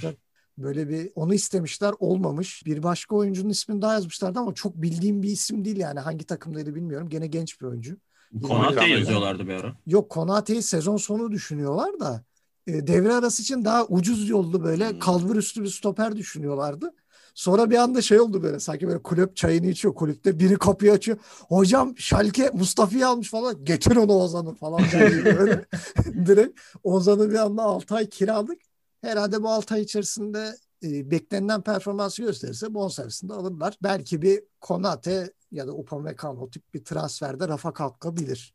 Takar. 0.00 0.16
Böyle 0.58 0.88
bir 0.88 1.10
onu 1.14 1.34
istemişler 1.34 1.94
olmamış. 1.98 2.66
Bir 2.66 2.82
başka 2.82 3.16
oyuncunun 3.16 3.50
ismini 3.50 3.82
daha 3.82 3.92
yazmışlardı 3.92 4.38
ama 4.38 4.54
çok 4.54 4.82
bildiğim 4.82 5.22
bir 5.22 5.28
isim 5.28 5.64
değil 5.64 5.76
yani. 5.76 6.00
Hangi 6.00 6.24
takımdaydı 6.24 6.74
bilmiyorum. 6.74 7.08
Gene 7.08 7.26
genç 7.26 7.60
bir 7.60 7.66
oyuncu. 7.66 7.96
Konate 8.42 8.84
yazıyorlardı 8.86 9.46
bir 9.46 9.52
ara. 9.54 9.74
Yok 9.86 10.10
Konate'yi 10.10 10.62
sezon 10.62 10.96
sonu 10.96 11.30
düşünüyorlar 11.32 12.00
da 12.00 12.24
e, 12.66 12.86
devre 12.86 13.14
arası 13.14 13.42
için 13.42 13.64
daha 13.64 13.86
ucuz 13.86 14.28
yollu 14.28 14.64
böyle 14.64 14.90
Hmm. 14.90 14.98
kalbur 14.98 15.36
üstü 15.36 15.62
bir 15.62 15.68
stoper 15.68 16.16
düşünüyorlardı. 16.16 16.90
Sonra 17.34 17.70
bir 17.70 17.76
anda 17.76 18.02
şey 18.02 18.20
oldu 18.20 18.42
böyle 18.42 18.60
sanki 18.60 18.86
böyle 18.88 19.02
kulüp 19.02 19.36
çayını 19.36 19.66
içiyor 19.66 19.94
kulüpte 19.94 20.38
biri 20.38 20.56
kapıyı 20.58 20.92
açıyor. 20.92 21.18
Hocam 21.48 21.94
Şalke 21.98 22.50
Mustafa'yı 22.54 23.08
almış 23.08 23.30
falan 23.30 23.64
getir 23.64 23.96
onu 23.96 24.12
Ozan'ı 24.12 24.54
falan 24.54 24.80
böyle. 25.24 25.64
Direkt 26.26 26.60
Ozan'ı 26.84 27.30
bir 27.30 27.34
anda 27.38 27.62
6 27.62 27.94
ay 27.94 28.08
kiralık. 28.08 28.58
Herhalde 29.02 29.42
bu 29.42 29.48
6 29.48 29.74
ay 29.74 29.82
içerisinde 29.82 30.56
e, 30.84 31.10
beklenilen 31.10 31.60
performansı 31.62 32.22
gösterirse 32.22 32.74
bonservisini 32.74 33.30
de 33.30 33.34
alırlar. 33.34 33.78
Belki 33.82 34.22
bir 34.22 34.42
Konate 34.60 35.32
ya 35.54 35.66
da 35.66 35.72
Upamecano 35.72 36.50
tip 36.50 36.74
bir 36.74 36.84
transferde 36.84 37.48
rafa 37.48 37.72
kalkabilir. 37.72 38.54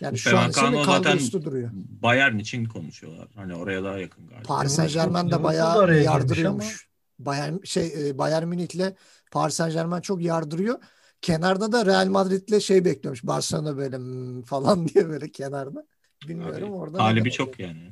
Yani 0.00 0.18
şu 0.18 0.38
an 0.38 0.50
için 0.50 0.82
zaten 0.84 1.16
üstü 1.16 1.44
duruyor. 1.44 1.70
Bayern 1.74 2.38
için 2.38 2.64
konuşuyorlar. 2.64 3.28
Hani 3.34 3.54
oraya 3.54 3.84
daha 3.84 3.98
yakın 3.98 4.26
galiba. 4.26 4.42
Paris 4.48 4.72
Liverpool- 4.72 4.76
Saint 4.76 4.92
Germain 4.92 5.30
de 5.30 5.42
bayağı 5.42 6.02
yardırıyormuş. 6.02 6.88
Bayern 7.18 7.62
şey 7.64 8.08
e, 8.08 8.18
Bayern 8.18 8.46
Münih'le 8.46 8.94
Paris 9.30 9.54
Saint 9.54 9.72
Germain 9.74 10.00
çok 10.00 10.22
yardırıyor. 10.22 10.78
Kenarda 11.22 11.72
da 11.72 11.86
Real 11.86 12.06
Madrid'le 12.06 12.60
şey 12.60 12.84
bekliyormuş. 12.84 13.24
Barcelona 13.24 13.76
böyle 13.76 13.96
"Hmm," 13.96 14.42
falan 14.42 14.88
diye 14.88 15.08
böyle 15.08 15.28
kenarda. 15.32 15.86
Bilmiyorum 16.28 16.68
Abi, 16.68 16.72
orada. 16.72 16.98
Talibi 16.98 17.30
çok 17.30 17.58
yani. 17.60 17.90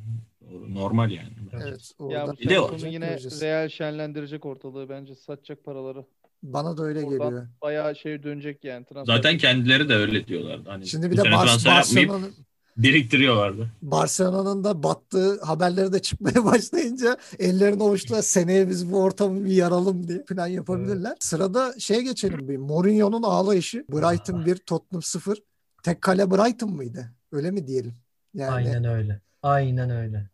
Normal 0.68 1.10
yani. 1.10 1.32
Evet. 1.52 1.92
Ya 2.00 2.06
orada 2.06 2.32
bu 2.44 2.48
de 2.48 2.60
o- 2.60 2.78
sene 2.78 2.92
yine 2.92 3.06
göreceğiz. 3.06 3.42
Real 3.42 3.68
şenlendirecek 3.68 4.46
ortalığı 4.46 4.88
bence 4.88 5.14
satacak 5.14 5.64
paraları. 5.64 6.04
Bana 6.52 6.76
da 6.76 6.82
öyle 6.84 7.04
Oradan 7.04 7.28
geliyor. 7.28 7.46
bayağı 7.62 7.96
şey 7.96 8.22
dönecek 8.22 8.64
yani. 8.64 8.84
Transfer. 8.84 9.16
Zaten 9.16 9.38
kendileri 9.38 9.88
de 9.88 9.94
öyle 9.94 10.26
diyorlardı. 10.26 10.68
Hani 10.70 10.86
Şimdi 10.86 11.10
bir 11.10 11.16
de 11.16 11.22
Bar- 11.22 11.32
Barcelona'nın 11.66 12.32
biriktiriyorlardı. 12.76 13.70
Barcelona'nın 13.82 14.64
da 14.64 14.82
battığı 14.82 15.40
haberleri 15.44 15.92
de 15.92 15.98
çıkmaya 16.02 16.44
başlayınca 16.44 17.16
ellerini 17.38 17.82
ovuştular. 17.82 18.22
Seneye 18.22 18.68
biz 18.68 18.92
bu 18.92 19.02
ortamı 19.02 19.44
bir 19.44 19.50
yaralım 19.52 20.08
diye 20.08 20.22
plan 20.22 20.46
yapabilirler. 20.46 21.16
Sırada 21.20 21.74
şeye 21.78 22.02
geçelim 22.02 22.48
bir. 22.48 22.56
Mourinho'nun 22.56 23.22
ağlayışı. 23.22 23.84
Brighton 23.92 24.46
1, 24.46 24.56
Tottenham 24.56 25.02
0. 25.02 25.38
Tek 25.82 26.02
kale 26.02 26.30
Brighton 26.30 26.70
mıydı? 26.70 27.06
Öyle 27.32 27.50
mi 27.50 27.66
diyelim? 27.66 27.94
Yani 28.34 28.50
Aynen 28.50 28.84
öyle. 28.84 29.20
Aynen 29.42 29.90
öyle. 29.90 30.30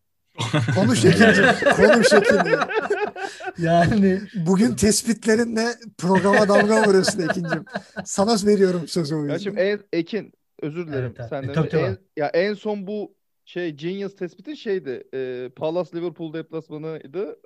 konuş 0.74 1.04
Ekin'cim. 1.04 1.44
konuş 1.76 2.12
Ekin. 2.12 2.36
Yani 3.58 4.20
Bugün 4.34 4.76
tespitlerinle 4.76 5.66
programa 5.98 6.48
damga 6.48 6.84
vuruyorsun 6.86 7.20
Ekin'cim. 7.20 7.64
Sana 8.04 8.36
veriyorum 8.46 8.88
sözü 8.88 9.14
o 9.14 9.24
Ya 9.24 9.38
şimdi 9.38 9.60
en, 9.60 9.80
Ekin 9.92 10.32
özür 10.62 10.86
dilerim 10.86 11.14
Evet, 11.18 11.20
evet. 11.20 11.28
senden. 11.28 11.48
E, 11.48 11.52
tabii, 11.52 11.68
tabii. 11.68 11.82
En, 11.82 11.98
ya 12.16 12.26
en 12.28 12.54
son 12.54 12.86
bu 12.86 13.14
şey 13.44 13.70
Genius 13.70 14.16
tespiti 14.16 14.56
şeydi. 14.56 15.04
E, 15.14 15.48
Palace 15.56 15.96
Liverpool 15.96 16.32
deplasmanıydı. 16.32 17.36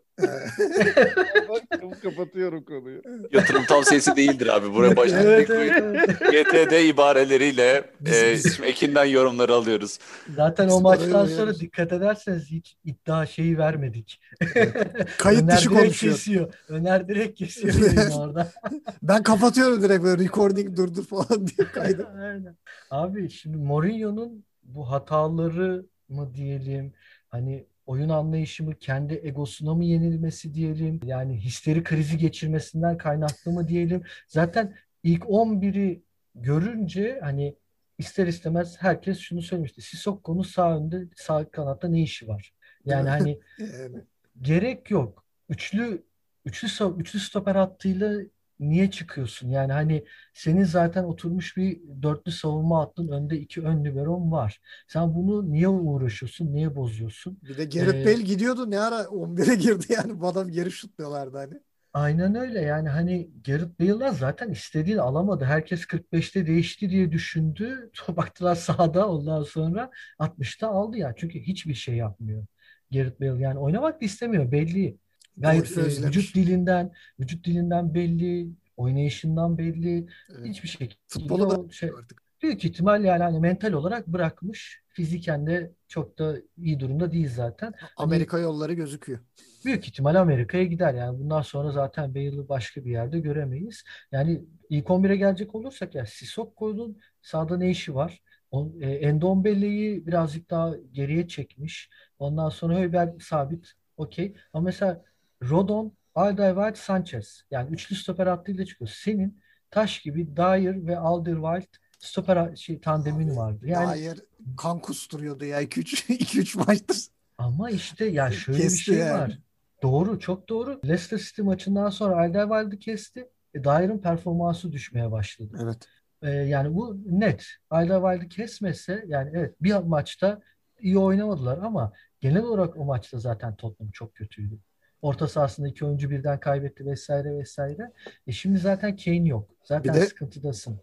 Bak 1.48 2.02
kapatıyorum 2.02 2.64
konuyu. 2.64 3.02
Yatırım 3.32 3.64
tavsiyesi 3.64 4.16
değildir 4.16 4.56
abi. 4.56 4.74
Buraya 4.74 4.96
başlık 4.96 5.20
evet, 5.24 5.50
evet, 5.50 5.72
evet. 5.78 6.08
GTD 6.20 6.88
ibareleriyle 6.88 7.90
e, 8.06 8.38
şimdi 8.38 8.68
Ekin'den 8.68 9.04
yorumları 9.04 9.54
alıyoruz. 9.54 9.98
Zaten 10.36 10.66
Biz 10.66 10.74
o 10.74 10.80
maçtan 10.80 11.26
sonra 11.26 11.54
dikkat 11.54 11.92
ederseniz 11.92 12.50
hiç 12.50 12.76
iddia 12.84 13.26
şeyi 13.26 13.58
vermedik. 13.58 14.20
Kayıt 15.18 15.42
Öner 15.42 15.56
dışı 15.56 15.68
konuşuyor. 15.68 16.14
kesiyor. 16.14 16.54
Öner 16.68 17.08
direkt 17.08 17.38
kesiyor 17.38 17.74
orada. 18.18 18.52
Ben 19.02 19.22
kapatıyorum 19.22 19.82
direkt 19.82 20.04
böyle 20.04 20.24
recording 20.24 20.76
durdur 20.76 21.04
falan 21.04 21.46
diye 21.46 21.68
kaydı. 21.72 22.08
Aynen. 22.20 22.56
Abi 22.90 23.30
şimdi 23.30 23.56
Mourinho'nun 23.56 24.44
bu 24.74 24.90
hataları 24.90 25.86
mı 26.08 26.34
diyelim? 26.34 26.92
Hani 27.28 27.66
oyun 27.86 28.08
anlayışı 28.08 28.64
mı 28.64 28.74
kendi 28.78 29.20
egosuna 29.24 29.74
mı 29.74 29.84
yenilmesi 29.84 30.54
diyelim? 30.54 31.00
Yani 31.04 31.36
histeri 31.36 31.84
krizi 31.84 32.18
geçirmesinden 32.18 32.98
kaynaklı 32.98 33.52
mı 33.52 33.68
diyelim? 33.68 34.02
Zaten 34.28 34.76
ilk 35.02 35.22
11'i 35.22 36.02
görünce 36.34 37.18
hani 37.22 37.56
ister 37.98 38.26
istemez 38.26 38.76
herkes 38.78 39.18
şunu 39.18 39.42
söylemişti. 39.42 39.82
Sissoko'nun 39.82 40.42
sağ 40.42 40.76
önde 40.76 41.08
sağ 41.16 41.50
kanatta 41.50 41.88
ne 41.88 42.02
işi 42.02 42.28
var? 42.28 42.52
Yani 42.84 43.08
hani 43.08 43.40
gerek 44.42 44.90
yok. 44.90 45.24
Üçlü 45.48 46.04
üçlü 46.44 46.68
üçlü 46.98 47.20
stoper 47.20 47.54
hattıyla 47.54 48.20
niye 48.60 48.90
çıkıyorsun? 48.90 49.48
Yani 49.48 49.72
hani 49.72 50.04
senin 50.34 50.64
zaten 50.64 51.04
oturmuş 51.04 51.56
bir 51.56 51.80
dörtlü 52.02 52.32
savunma 52.32 52.80
hattın 52.80 53.08
önde 53.08 53.38
iki 53.38 53.62
ön 53.62 53.84
liberon 53.84 54.32
var. 54.32 54.60
Sen 54.88 55.14
bunu 55.14 55.52
niye 55.52 55.68
uğraşıyorsun? 55.68 56.54
Niye 56.54 56.76
bozuyorsun? 56.76 57.42
bir 57.42 57.56
de 57.58 57.64
Gareth 57.64 58.04
Ee, 58.04 58.06
Bale 58.06 58.22
gidiyordu 58.22 58.70
ne 58.70 58.80
ara 58.80 59.08
11'e 59.08 59.54
girdi 59.54 59.84
yani 59.88 60.20
bu 60.20 60.26
adam 60.28 60.48
geri 60.48 60.70
şutluyorlardı 60.72 61.36
hani. 61.38 61.54
Aynen 61.92 62.34
öyle 62.34 62.60
yani 62.60 62.88
hani 62.88 63.30
Gareth 63.46 63.80
Bale'dan 63.80 64.12
zaten 64.12 64.50
istediğini 64.50 65.00
alamadı. 65.00 65.44
Herkes 65.44 65.86
45'te 65.86 66.46
değişti 66.46 66.90
diye 66.90 67.12
düşündü. 67.12 67.90
Baktılar 68.08 68.54
sahada 68.54 69.08
ondan 69.08 69.42
sonra 69.42 69.90
60'ta 70.18 70.68
aldı 70.68 70.96
ya. 70.98 71.14
Çünkü 71.16 71.40
hiçbir 71.40 71.74
şey 71.74 71.96
yapmıyor 71.96 72.46
Gareth 72.92 73.20
Bale. 73.20 73.42
Yani 73.42 73.58
oynamak 73.58 74.00
da 74.00 74.04
istemiyor 74.04 74.52
belli. 74.52 74.98
Gayet 75.36 75.78
e, 75.78 76.02
vücut 76.02 76.34
dilinden, 76.34 76.92
vücut 77.20 77.46
dilinden 77.46 77.94
belli, 77.94 78.48
oynayışından 78.76 79.58
belli. 79.58 80.06
Evet. 80.28 80.46
Hiçbir 80.46 80.68
şekilde 80.68 80.94
Futbolu 81.08 81.44
o 81.44 81.48
bırakıyor 81.48 81.72
şey 81.72 81.90
artık. 81.98 82.22
büyük 82.42 82.64
ihtimal 82.64 83.04
yani 83.04 83.22
hani 83.22 83.40
mental 83.40 83.72
olarak 83.72 84.06
bırakmış. 84.06 84.82
Fiziken 84.88 85.46
de 85.46 85.72
çok 85.88 86.18
da 86.18 86.36
iyi 86.58 86.80
durumda 86.80 87.12
değil 87.12 87.28
zaten. 87.34 87.74
Hani 87.76 87.90
Amerika 87.96 88.38
yolları 88.38 88.72
gözüküyor. 88.72 89.20
Büyük 89.64 89.88
ihtimal 89.88 90.14
Amerika'ya 90.14 90.64
gider 90.64 90.94
yani 90.94 91.18
bundan 91.18 91.42
sonra 91.42 91.70
zaten 91.70 92.14
Bale'ı 92.14 92.48
başka 92.48 92.84
bir 92.84 92.90
yerde 92.90 93.20
göremeyiz. 93.20 93.84
Yani 94.12 94.44
ilk 94.70 94.90
11'e 94.90 95.16
gelecek 95.16 95.54
olursak 95.54 95.94
ya 95.94 96.06
Sissoko'nun 96.06 96.98
sahada 97.22 97.56
ne 97.56 97.70
işi 97.70 97.94
var? 97.94 98.22
O, 98.50 98.72
e, 98.80 98.90
Endombele'yi 98.90 100.06
birazcık 100.06 100.50
daha 100.50 100.74
geriye 100.92 101.28
çekmiş. 101.28 101.90
Ondan 102.18 102.48
sonra 102.48 102.78
Höyber 102.78 103.14
sabit 103.20 103.72
okey. 103.96 104.34
Ama 104.52 104.64
mesela 104.64 105.04
Rodon 105.42 105.92
Alderweireld 106.14 106.76
Sanchez. 106.76 107.42
Yani 107.50 107.70
üçlü 107.70 107.96
stoper 107.96 108.26
hattıyla 108.26 108.64
çıkıyor. 108.64 108.90
Senin 108.94 109.40
taş 109.70 110.00
gibi 110.00 110.36
Dyer 110.36 110.86
ve 110.86 110.98
Alderweireld 110.98 111.74
stoper 111.98 112.56
şey, 112.56 112.80
tandemin 112.80 113.36
vardı. 113.36 113.66
Yani 113.66 113.86
Hayır 113.86 114.20
kan 114.56 114.78
kusturuyordu 114.78 115.44
ya 115.44 115.62
2-3 115.62 116.06
2-3 116.08 116.58
maçtır. 116.66 117.06
ama 117.38 117.70
işte 117.70 118.04
ya 118.04 118.30
şöyle 118.30 118.58
bir 118.58 118.62
Kesti 118.62 118.78
şey 118.78 118.96
yani. 118.98 119.20
var. 119.20 119.38
Doğru, 119.82 120.18
çok 120.20 120.48
doğru. 120.48 120.80
Leicester 120.84 121.18
City 121.18 121.42
maçından 121.42 121.90
sonra 121.90 122.16
Alderweireld'i 122.16 122.78
kesti. 122.78 123.28
E, 123.54 123.64
Dyer'ın 123.64 123.98
performansı 123.98 124.72
düşmeye 124.72 125.10
başladı. 125.12 125.58
Evet. 125.62 125.88
Ee, 126.22 126.30
yani 126.30 126.74
bu 126.74 126.98
net. 127.06 127.46
Alderweireld'i 127.70 128.28
kesmese 128.28 129.04
yani 129.06 129.30
evet 129.34 129.54
bir 129.62 129.74
maçta 129.74 130.42
iyi 130.80 130.98
oynamadılar 130.98 131.58
ama 131.58 131.92
genel 132.20 132.42
olarak 132.42 132.76
o 132.76 132.84
maçta 132.84 133.18
zaten 133.18 133.56
Tottenham 133.56 133.90
çok 133.90 134.14
kötüydü. 134.14 134.58
Orta 135.02 135.28
sahasında 135.28 135.68
iki 135.68 135.84
oyuncu 135.84 136.10
birden 136.10 136.40
kaybetti 136.40 136.86
vesaire 136.86 137.38
vesaire. 137.38 137.92
E 138.26 138.32
şimdi 138.32 138.58
zaten 138.58 138.96
Kane 138.96 139.28
yok. 139.28 139.48
Zaten 139.64 139.94
Bir 139.94 140.00
de- 140.00 140.06
sıkıntıdasın. 140.06 140.76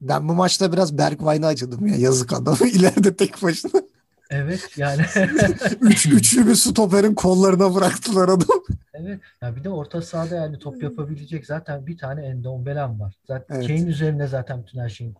Ben 0.00 0.28
bu 0.28 0.32
maçta 0.34 0.72
biraz 0.72 0.98
Bergwijn'a 0.98 1.46
acıdım 1.46 1.86
ya 1.86 1.96
yazık 1.96 2.32
adam 2.32 2.56
ileride 2.72 3.16
tek 3.16 3.42
başına. 3.42 3.70
Evet 4.30 4.68
yani 4.76 5.02
Üç, 5.80 6.06
üçlü 6.06 6.46
bir 6.46 6.54
stoperin 6.54 7.14
kollarına 7.14 7.74
bıraktılar 7.74 8.28
adam. 8.28 8.58
evet. 8.94 9.20
Ya 9.42 9.56
bir 9.56 9.64
de 9.64 9.70
orta 9.70 10.02
sahada 10.02 10.34
yani 10.36 10.58
top 10.58 10.82
yapabilecek 10.82 11.46
zaten 11.46 11.86
bir 11.86 11.98
tane 11.98 12.26
Endombele 12.26 12.80
var. 12.82 13.14
Zaten 13.26 13.56
Evet. 13.56 13.66
Kane 13.68 13.80
üzerine 13.82 14.26
zaten 14.26 14.62
bütün 14.62 14.78
her 14.80 14.88
şeyin 14.88 15.14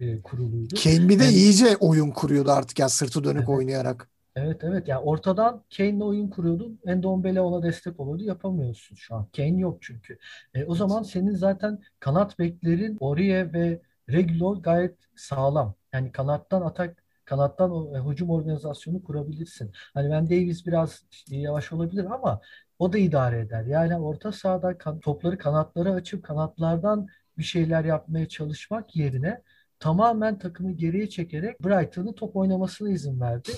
e, 0.00 0.22
kuruluydu. 0.22 0.74
Kane 0.84 1.08
bir 1.08 1.18
de 1.18 1.24
Yani- 1.24 1.34
iyice 1.34 1.76
oyun 1.76 2.10
kuruyordu 2.10 2.50
artık 2.52 2.78
ya 2.78 2.88
sırtı 2.88 3.24
dönük 3.24 3.36
Evet. 3.38 3.48
oynayarak. 3.48 4.08
Evet 4.36 4.64
evet 4.64 4.88
yani 4.88 4.98
ortadan 5.00 5.64
Kane'le 5.76 6.04
oyun 6.04 6.28
kuruyordun. 6.30 6.80
Endombele 6.86 7.40
ona 7.40 7.62
destek 7.62 8.00
oluyordu. 8.00 8.22
Yapamıyorsun 8.24 8.96
şu 8.96 9.14
an. 9.14 9.28
Kane 9.36 9.60
yok 9.60 9.78
çünkü. 9.82 10.18
E, 10.54 10.64
o 10.64 10.74
zaman 10.74 11.02
senin 11.02 11.34
zaten 11.34 11.78
kanat 12.00 12.38
beklerin 12.38 12.98
Aurier 13.00 13.52
ve 13.52 13.82
Reguilon 14.10 14.62
gayet 14.62 14.98
sağlam. 15.16 15.74
Yani 15.92 16.12
kanattan 16.12 16.62
atak 16.62 17.04
kanattan 17.24 17.70
o, 17.70 17.96
e, 17.96 18.10
hücum 18.10 18.30
organizasyonu 18.30 19.04
kurabilirsin. 19.04 19.72
Hani 19.94 20.10
ben 20.10 20.26
Davies 20.26 20.66
biraz 20.66 21.04
yavaş 21.28 21.72
olabilir 21.72 22.04
ama 22.04 22.40
o 22.78 22.92
da 22.92 22.98
idare 22.98 23.40
eder. 23.40 23.64
Yani 23.64 23.96
orta 23.98 24.32
sahada 24.32 24.78
kan- 24.78 25.00
topları 25.00 25.38
kanatlara 25.38 25.92
açıp 25.92 26.24
kanatlardan 26.24 27.06
bir 27.38 27.42
şeyler 27.44 27.84
yapmaya 27.84 28.28
çalışmak 28.28 28.96
yerine 28.96 29.42
tamamen 29.80 30.38
takımı 30.38 30.72
geriye 30.72 31.08
çekerek 31.08 31.64
Brighton'ın 31.64 32.12
top 32.12 32.36
oynamasına 32.36 32.90
izin 32.90 33.20
verdi. 33.20 33.50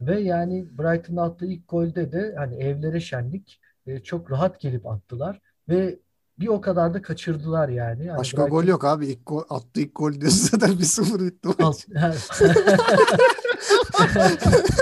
Ve 0.00 0.20
yani 0.20 0.66
Brighton'ın 0.78 1.16
attığı 1.16 1.46
ilk 1.46 1.68
golde 1.68 2.12
de 2.12 2.34
hani 2.38 2.54
evlere 2.56 3.00
şenlik 3.00 3.60
e, 3.86 4.00
çok 4.02 4.30
rahat 4.30 4.60
gelip 4.60 4.86
attılar 4.86 5.40
ve 5.68 5.98
bir 6.38 6.48
o 6.48 6.60
kadar 6.60 6.94
da 6.94 7.02
kaçırdılar 7.02 7.68
yani. 7.68 8.06
Yani 8.06 8.18
Başka 8.18 8.42
Brighton- 8.42 8.50
gol 8.50 8.64
yok 8.64 8.84
abi. 8.84 9.06
İlk 9.06 9.26
gol, 9.26 9.42
attığı 9.50 9.80
ilk 9.80 9.94
gol 9.94 10.12
diyorsun 10.12 10.48
zaten 10.58 10.70
1-0 10.70 11.26
bitti 11.26 11.48
maç. 11.48 11.58
Alt- 11.60 11.86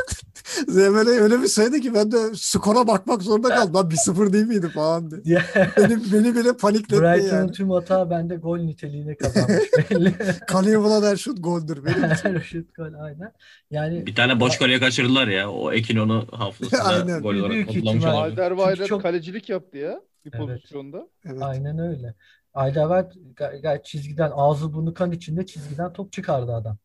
Zemele 0.68 1.10
öyle 1.10 1.42
bir 1.42 1.46
söyledi 1.46 1.80
ki 1.80 1.94
ben 1.94 2.12
de 2.12 2.16
skora 2.34 2.86
bakmak 2.86 3.22
zorunda 3.22 3.48
kaldım. 3.48 3.74
Lan 3.74 3.88
1-0 3.90 4.32
değil 4.32 4.46
miydi 4.46 4.68
falan 4.68 5.10
diye. 5.10 5.42
Beni, 5.76 5.98
beni 6.12 6.34
bile 6.36 6.56
panikletti 6.56 7.02
Brighton'ın 7.02 7.38
yani. 7.40 7.52
tüm 7.52 7.70
hatağı 7.70 8.10
bende 8.10 8.36
gol 8.36 8.58
niteliğine 8.58 9.14
kazanmış 9.16 9.64
belli. 9.90 10.14
Kaleye 10.46 10.80
bulan 10.80 11.02
her 11.02 11.16
şut 11.16 11.44
goldür. 11.44 11.84
Benim 11.84 12.12
için. 12.12 12.38
Şut 12.40 12.74
gol 12.74 12.94
aynen. 13.02 13.32
Yani 13.70 14.06
Bir 14.06 14.14
tane 14.14 14.40
boş 14.40 14.58
kaleye 14.58 14.80
kaçırdılar 14.80 15.28
ya. 15.28 15.50
O 15.50 15.72
Ekin 15.72 15.96
onu 15.96 16.26
hafızasına 16.32 17.18
gol 17.18 17.34
olarak 17.34 17.56
ihtimal. 17.76 18.14
olabilir. 18.14 18.76
Çünkü 18.76 18.88
çok- 18.88 19.02
kalecilik 19.02 19.48
yaptı 19.48 19.78
ya 19.78 20.00
bir 20.24 20.32
Evet. 20.34 20.46
pozisyonda. 20.46 21.08
Evet. 21.26 21.42
aynen 21.42 21.78
öyle. 21.78 22.14
Aydavet 22.54 23.12
gay- 23.36 23.60
gayet 23.60 23.84
çizgiden 23.84 24.30
ağzı 24.34 24.72
burnu 24.72 24.94
kan 24.94 25.12
içinde 25.12 25.46
çizgiden 25.46 25.92
top 25.92 26.12
çıkardı 26.12 26.52
adam. 26.54 26.76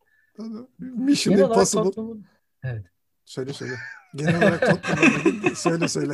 Mission 0.79 1.37
Impossible. 1.37 1.83
Tottenham'ın 1.83 2.25
evet. 2.63 2.85
Söyle 3.25 3.53
söyle. 3.53 3.73
Genel 4.15 4.37
olarak 4.37 4.61
Tottenham'ın 4.69 5.53
söyle 5.55 5.87
söyle. 5.87 6.13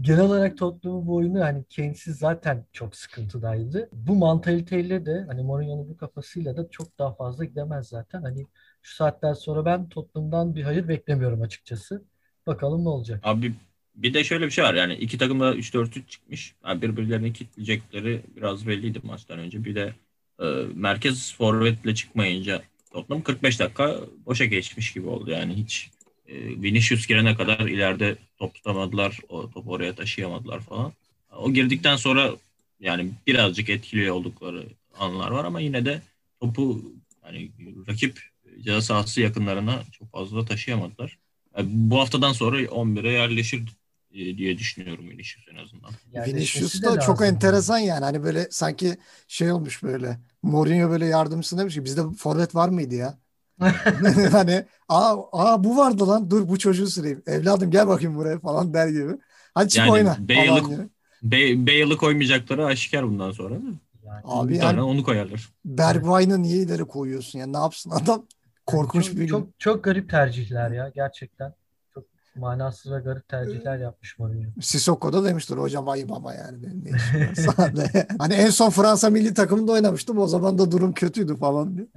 Genel 0.00 0.20
olarak 0.20 0.58
Tottenham'ın 0.58 1.06
bu 1.06 1.14
oyunu 1.14 1.40
hani 1.40 1.64
Kane'siz 1.76 2.16
zaten 2.18 2.66
çok 2.72 2.96
sıkıntıdaydı. 2.96 3.88
Bu 3.92 4.16
mantaliteyle 4.16 5.06
de 5.06 5.24
hani 5.28 5.42
Mourinho'nun 5.42 5.88
bu 5.88 5.96
kafasıyla 5.96 6.56
da 6.56 6.70
çok 6.70 6.98
daha 6.98 7.14
fazla 7.14 7.44
gidemez 7.44 7.88
zaten. 7.88 8.22
Hani 8.22 8.46
şu 8.82 8.94
saatten 8.94 9.32
sonra 9.32 9.64
ben 9.64 9.88
Tottenham'dan 9.88 10.54
bir 10.54 10.62
hayır 10.62 10.88
beklemiyorum 10.88 11.42
açıkçası. 11.42 12.04
Bakalım 12.46 12.84
ne 12.84 12.88
olacak. 12.88 13.20
Abi 13.22 13.54
bir 13.94 14.14
de 14.14 14.24
şöyle 14.24 14.46
bir 14.46 14.50
şey 14.50 14.64
var 14.64 14.74
yani 14.74 14.94
iki 14.94 15.18
takım 15.18 15.40
da 15.40 15.54
3-4-3 15.54 16.08
çıkmış. 16.08 16.54
Yani 16.66 16.82
birbirlerini 16.82 17.32
kitleyecekleri 17.32 18.22
biraz 18.36 18.66
belliydi 18.66 19.00
maçtan 19.02 19.38
önce. 19.38 19.64
Bir 19.64 19.74
de 19.74 19.94
e, 20.40 20.44
merkez 20.74 21.34
forvetle 21.34 21.94
çıkmayınca 21.94 22.62
Tottenham 22.92 23.22
45 23.22 23.60
dakika 23.60 24.00
boşa 24.26 24.44
geçmiş 24.44 24.92
gibi 24.92 25.08
oldu. 25.08 25.30
Yani 25.30 25.54
hiç 25.54 25.90
e, 26.28 26.34
Vinicius 26.62 27.06
girene 27.06 27.36
kadar 27.36 27.60
ileride 27.60 28.16
top 28.38 28.54
tutamadılar. 28.54 29.18
O 29.28 29.50
topu 29.50 29.70
oraya 29.70 29.94
taşıyamadılar 29.94 30.60
falan. 30.60 30.92
O 31.36 31.52
girdikten 31.52 31.96
sonra 31.96 32.30
yani 32.80 33.10
birazcık 33.26 33.70
etkili 33.70 34.12
oldukları 34.12 34.66
anlar 34.98 35.30
var 35.30 35.44
ama 35.44 35.60
yine 35.60 35.84
de 35.84 36.02
topu 36.40 36.82
yani 37.24 37.50
rakip 37.88 38.20
ceza 38.60 38.82
sahası 38.82 39.20
yakınlarına 39.20 39.82
çok 39.92 40.12
fazla 40.12 40.44
taşıyamadılar. 40.44 41.18
Yani 41.56 41.68
bu 41.70 42.00
haftadan 42.00 42.32
sonra 42.32 42.62
11'e 42.62 43.10
yerleşir 43.10 43.62
e, 44.14 44.38
diye 44.38 44.58
düşünüyorum 44.58 45.10
Vinicius 45.10 45.48
en 45.52 45.56
azından. 45.56 45.90
Vinicius 46.26 46.82
da 46.82 47.00
çok 47.00 47.22
enteresan 47.22 47.78
yani. 47.78 48.04
Hani 48.04 48.22
böyle 48.22 48.48
sanki 48.50 48.96
şey 49.28 49.52
olmuş 49.52 49.82
böyle. 49.82 50.18
Mourinho 50.46 50.90
böyle 50.90 51.06
yardımcısı 51.06 51.58
demiş 51.58 51.74
ki 51.74 51.84
bizde 51.84 52.02
forvet 52.18 52.54
var 52.54 52.68
mıydı 52.68 52.94
ya? 52.94 53.18
hani 54.32 54.64
aa, 54.88 55.16
aa 55.32 55.64
bu 55.64 55.76
vardı 55.76 56.08
lan 56.08 56.30
dur 56.30 56.48
bu 56.48 56.58
çocuğu 56.58 56.86
süreyim. 56.86 57.22
Evladım 57.26 57.70
gel 57.70 57.88
bakayım 57.88 58.16
buraya 58.16 58.38
falan 58.40 58.74
der 58.74 58.88
gibi. 58.88 59.12
Hadi 59.54 59.68
çık 59.68 59.78
Yani 59.78 59.90
oyna. 59.90 60.16
Bale'ı- 60.28 61.66
Bale'ı 61.66 61.96
koymayacakları 61.96 62.66
aşikar 62.66 63.08
bundan 63.08 63.30
sonra. 63.30 63.50
değil 63.50 63.62
mi? 63.62 63.74
Yani 64.06 64.20
Abi 64.24 64.48
bir 64.52 64.56
yani 64.56 64.70
tane 64.70 64.82
onu 64.82 65.04
koyarlar. 65.04 65.48
Bergwijn'ı 65.64 66.42
niye 66.42 66.56
ileri 66.62 66.84
koyuyorsun 66.84 67.38
ya? 67.38 67.46
Ne 67.46 67.56
yapsın 67.58 67.90
adam? 67.90 68.26
Korkunç 68.66 69.04
çok, 69.04 69.16
bir 69.16 69.28
çok 69.28 69.48
çok 69.60 69.84
garip 69.84 70.10
tercihler 70.10 70.70
ya 70.70 70.92
gerçekten. 70.94 71.54
Manasız 72.36 72.92
ve 72.92 72.98
garip 72.98 73.28
tercihler 73.28 73.78
yapmış 73.78 74.18
Mourinho. 74.18 74.50
Sissoko 74.60 75.12
da 75.12 75.24
demiştir 75.24 75.56
hocam 75.56 75.88
ayıp 75.88 76.12
ama 76.12 76.34
yani 76.34 76.62
benim 76.62 76.84
ne 76.84 76.96
işim 76.96 77.20
var 77.20 77.34
sahada?" 77.56 78.06
Hani 78.18 78.34
en 78.34 78.50
son 78.50 78.70
Fransa 78.70 79.10
milli 79.10 79.34
takımında 79.34 79.72
oynamıştım 79.72 80.18
o 80.18 80.26
zaman 80.26 80.58
da 80.58 80.70
durum 80.70 80.92
kötüydü 80.92 81.36
falan 81.36 81.76
diye. 81.76 81.86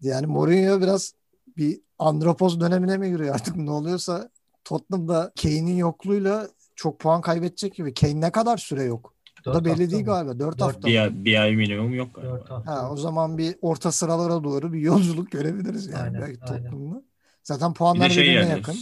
Yani 0.00 0.26
Mourinho 0.26 0.80
biraz 0.80 1.14
bir 1.56 1.80
andropoz 1.98 2.60
dönemine 2.60 2.98
mi 2.98 3.10
giriyor 3.10 3.34
artık 3.34 3.56
ne 3.56 3.70
oluyorsa 3.70 4.30
Tottenham'da 4.64 5.32
Kane'in 5.42 5.76
yokluğuyla 5.76 6.48
çok 6.76 7.00
puan 7.00 7.20
kaybedecek 7.20 7.74
gibi. 7.74 7.94
Kane 7.94 8.20
ne 8.20 8.32
kadar 8.32 8.56
süre 8.56 8.82
yok? 8.82 9.14
O 9.46 9.54
da 9.54 9.64
belli 9.64 9.90
değil 9.90 10.02
mı? 10.02 10.06
galiba. 10.06 10.38
4 10.38 10.38
Dört 10.38 10.60
hafta. 10.62 10.88
Bir 10.88 10.98
ay, 10.98 11.24
bir 11.24 11.42
ay 11.42 11.56
minimum 11.56 11.94
yok 11.94 12.14
galiba. 12.14 12.62
Ha, 12.66 12.90
o 12.90 12.96
zaman 12.96 13.38
bir 13.38 13.56
orta 13.62 13.92
sıralara 13.92 14.44
doğru 14.44 14.72
bir 14.72 14.80
yolculuk 14.80 15.30
görebiliriz 15.30 15.86
yani 15.86 16.02
Aynen, 16.02 16.20
belki 16.20 16.38
aynen. 16.42 16.64
Tottenham'da. 16.64 17.02
Zaten 17.42 17.74
puanlar 17.74 18.10
şey 18.10 18.24
birbirine 18.24 18.40
yani 18.40 18.58
yakın. 18.58 18.76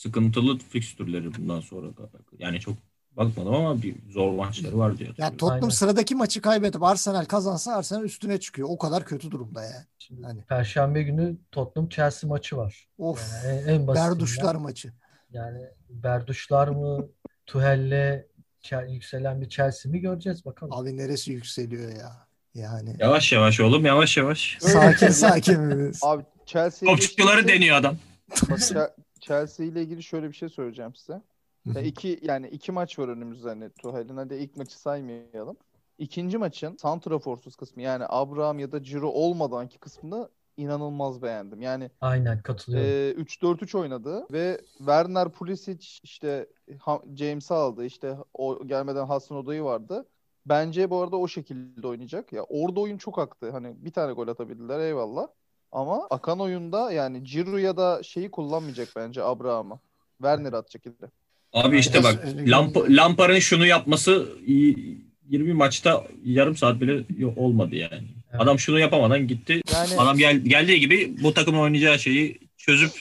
Sıkıntılı 0.00 0.58
fikstürleri 0.58 1.34
bundan 1.34 1.60
sonra 1.60 1.86
da. 1.96 2.10
Yani 2.38 2.60
çok 2.60 2.74
bakmadım 3.12 3.54
ama 3.54 3.82
bir 3.82 3.94
zor 4.10 4.32
maçları 4.32 4.78
var 4.78 4.98
diyor. 4.98 5.14
Yani 5.18 5.36
Tottenham 5.36 5.62
Aynen. 5.62 5.68
sıradaki 5.74 6.14
maçı 6.14 6.40
kaybedip 6.42 6.82
Arsenal 6.82 7.24
kazansa 7.24 7.72
Arsenal 7.76 8.04
üstüne 8.04 8.40
çıkıyor. 8.40 8.68
O 8.70 8.78
kadar 8.78 9.04
kötü 9.04 9.30
durumda 9.30 9.62
yani. 9.62 9.84
Şimdi 9.98 10.22
Hani- 10.22 10.42
Perşembe 10.42 11.02
günü 11.02 11.36
Tottenham 11.52 11.88
Chelsea 11.88 12.28
maçı 12.30 12.56
var. 12.56 12.88
Of. 12.98 13.32
Yani 13.44 13.58
en, 13.60 13.68
en. 13.74 13.88
Berduşlar 13.88 14.54
maçı. 14.54 14.92
Yani 15.30 15.60
Berduşlar 15.90 16.68
mı 16.68 17.06
Tuhel'le 17.46 18.24
yükselen 18.88 19.40
bir 19.40 19.48
Chelsea 19.48 19.92
mi 19.92 20.00
göreceğiz 20.00 20.44
bakalım. 20.44 20.72
Abi 20.72 20.96
neresi 20.96 21.32
yükseliyor 21.32 21.90
ya? 21.96 22.26
Yani 22.54 22.96
Yavaş 22.98 23.32
yavaş 23.32 23.60
oğlum 23.60 23.86
yavaş 23.86 24.16
yavaş. 24.16 24.56
sakin 24.60 25.08
sakin. 25.24 25.92
Abi 26.02 26.22
Chelsea'ye 26.46 26.96
Topçuları 26.96 27.48
deniyor 27.48 27.76
adam. 27.76 27.96
Chelsea 29.20 29.66
ile 29.66 29.82
ilgili 29.82 30.02
şöyle 30.02 30.28
bir 30.28 30.34
şey 30.34 30.48
söyleyeceğim 30.48 30.94
size. 30.94 31.22
Ya 31.74 31.80
iki 31.82 32.18
yani 32.22 32.48
iki 32.48 32.72
maç 32.72 32.98
var 32.98 33.08
önümüzde 33.08 33.48
hani 33.48 33.70
Tuchel'in 33.70 34.16
hadi 34.16 34.34
ilk 34.34 34.56
maçı 34.56 34.80
saymayalım. 34.80 35.56
İkinci 35.98 36.38
maçın 36.38 36.76
santraforsuz 36.76 37.56
kısmı 37.56 37.82
yani 37.82 38.04
Abraham 38.08 38.58
ya 38.58 38.72
da 38.72 38.82
Ciro 38.82 39.08
olmadanki 39.08 39.78
kısmını 39.78 40.28
inanılmaz 40.56 41.22
beğendim. 41.22 41.62
Yani 41.62 41.90
Aynen 42.00 42.42
katılıyorum. 42.42 42.88
e, 42.90 43.22
3-4-3 43.22 43.74
oynadı 43.74 44.26
ve 44.32 44.60
Werner 44.78 45.28
Pulisic 45.32 45.86
işte 46.02 46.48
James'i 47.16 47.54
aldı. 47.54 47.84
İşte 47.84 48.16
o 48.34 48.66
gelmeden 48.66 49.06
Hasan 49.06 49.38
Oda'yı 49.38 49.62
vardı. 49.62 50.08
Bence 50.46 50.90
bu 50.90 51.00
arada 51.02 51.16
o 51.16 51.28
şekilde 51.28 51.86
oynayacak. 51.86 52.32
Ya 52.32 52.42
orada 52.42 52.80
oyun 52.80 52.98
çok 52.98 53.18
aktı. 53.18 53.50
Hani 53.50 53.84
bir 53.84 53.92
tane 53.92 54.12
gol 54.12 54.28
atabildiler 54.28 54.80
eyvallah. 54.80 55.28
Ama 55.72 56.06
akan 56.10 56.40
oyunda 56.40 56.92
yani 56.92 57.24
Ciro 57.24 57.56
ya 57.56 57.76
da 57.76 58.02
şeyi 58.02 58.30
kullanmayacak 58.30 58.88
bence 58.96 59.22
Abraham'ı. 59.22 59.78
Werner 60.18 60.52
atacak 60.52 60.86
ille. 60.86 61.06
Abi 61.52 61.78
işte 61.78 62.04
bak 62.04 62.24
Öyle 62.26 62.50
Lamp. 62.50 62.76
Lampar'ın 62.76 63.38
şunu 63.38 63.66
yapması 63.66 64.28
y- 64.46 64.74
20 65.28 65.52
maçta 65.54 66.04
yarım 66.24 66.56
saat 66.56 66.80
bile 66.80 67.04
olmadı 67.36 67.74
yani. 67.76 68.08
Evet. 68.30 68.40
Adam 68.40 68.58
şunu 68.58 68.78
yapamadan 68.78 69.26
gitti. 69.28 69.60
Yani 69.72 70.00
Adam 70.00 70.16
gel, 70.18 70.36
geldiği 70.36 70.80
gibi 70.80 71.16
bu 71.22 71.34
takımın 71.34 71.58
oynayacağı 71.58 71.98
şeyi 71.98 72.38
çözüp 72.56 72.92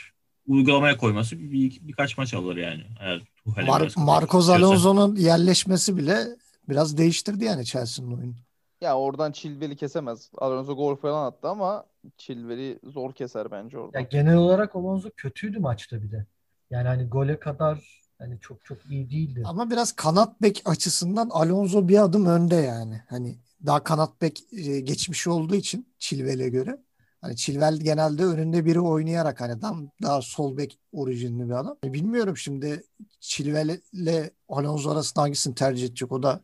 uygulamaya 0.48 0.98
koyması 0.98 1.40
bir, 1.40 1.52
bir- 1.52 1.80
birkaç 1.82 2.18
maç 2.18 2.34
alır 2.34 2.58
yani. 2.58 2.82
Eğer 3.00 3.22
Mar- 3.46 4.00
Marcos. 4.00 4.50
Alonso'nun 4.50 5.16
yerleşmesi 5.16 5.98
bile 5.98 6.28
biraz 6.70 6.98
değiştirdi 6.98 7.46
yani 7.46 7.66
Chelsea'nin 7.66 8.12
oyunu. 8.18 8.34
Ya 8.82 8.98
oradan 9.00 9.32
Chilwell'i 9.32 9.76
kesemez. 9.76 10.30
Alonso 10.38 10.76
gol 10.76 10.96
falan 10.96 11.26
attı 11.26 11.48
ama 11.50 11.86
Chilwell'i 12.18 12.80
zor 12.84 13.14
keser 13.14 13.52
bence 13.52 13.78
Ya 13.78 13.84
oradan. 13.84 14.06
genel 14.10 14.36
olarak 14.36 14.76
Alonso 14.76 15.10
kötüydü 15.18 15.60
maçta 15.60 16.02
bir 16.04 16.12
de. 16.12 16.26
Yani 16.72 16.88
hani 16.88 17.08
gole 17.10 17.40
kadar 17.40 18.02
hani 18.18 18.40
çok 18.42 18.66
çok 18.66 18.78
iyi 18.90 19.10
değildi. 19.10 19.44
Ama 19.46 19.70
biraz 19.72 19.92
kanat 19.92 20.42
bek 20.42 20.62
açısından 20.66 21.30
Alonso 21.30 21.88
bir 21.88 22.04
adım 22.04 22.26
önde 22.26 22.56
yani. 22.56 23.02
Hani 23.10 23.40
daha 23.66 23.84
kanat 23.84 24.22
bek 24.22 24.44
e, 24.52 24.80
geçmişi 24.80 25.30
olduğu 25.30 25.56
için 25.56 25.88
Chilwell'e 26.00 26.50
göre. 26.50 26.78
Hani 27.22 27.36
Chilwell 27.36 27.78
genelde 27.80 28.26
önünde 28.26 28.66
biri 28.66 28.80
oynayarak 28.80 29.42
hani 29.42 29.60
tam 29.60 29.90
daha 30.04 30.22
sol 30.22 30.58
bek 30.58 30.80
orijinli 30.92 31.46
bir 31.50 31.54
adam. 31.54 31.78
Bilmiyorum 31.84 32.38
şimdi 32.38 32.84
Chilwell 33.20 33.80
ile 33.94 34.32
Alonso 34.50 34.90
arasında 34.92 35.22
hangisini 35.24 35.56
tercih 35.56 35.86
edecek 35.88 36.12
o 36.12 36.24
da 36.24 36.42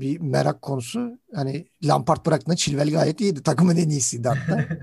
bir 0.00 0.20
merak 0.20 0.62
konusu. 0.62 1.18
Hani 1.34 1.66
Lampard 1.84 2.26
bıraktığında 2.26 2.56
Chilwell 2.56 2.90
gayet 2.90 3.20
iyiydi. 3.20 3.42
Takımın 3.42 3.76
en 3.76 3.88
iyisiydi 3.88 4.28
hatta. 4.28 4.64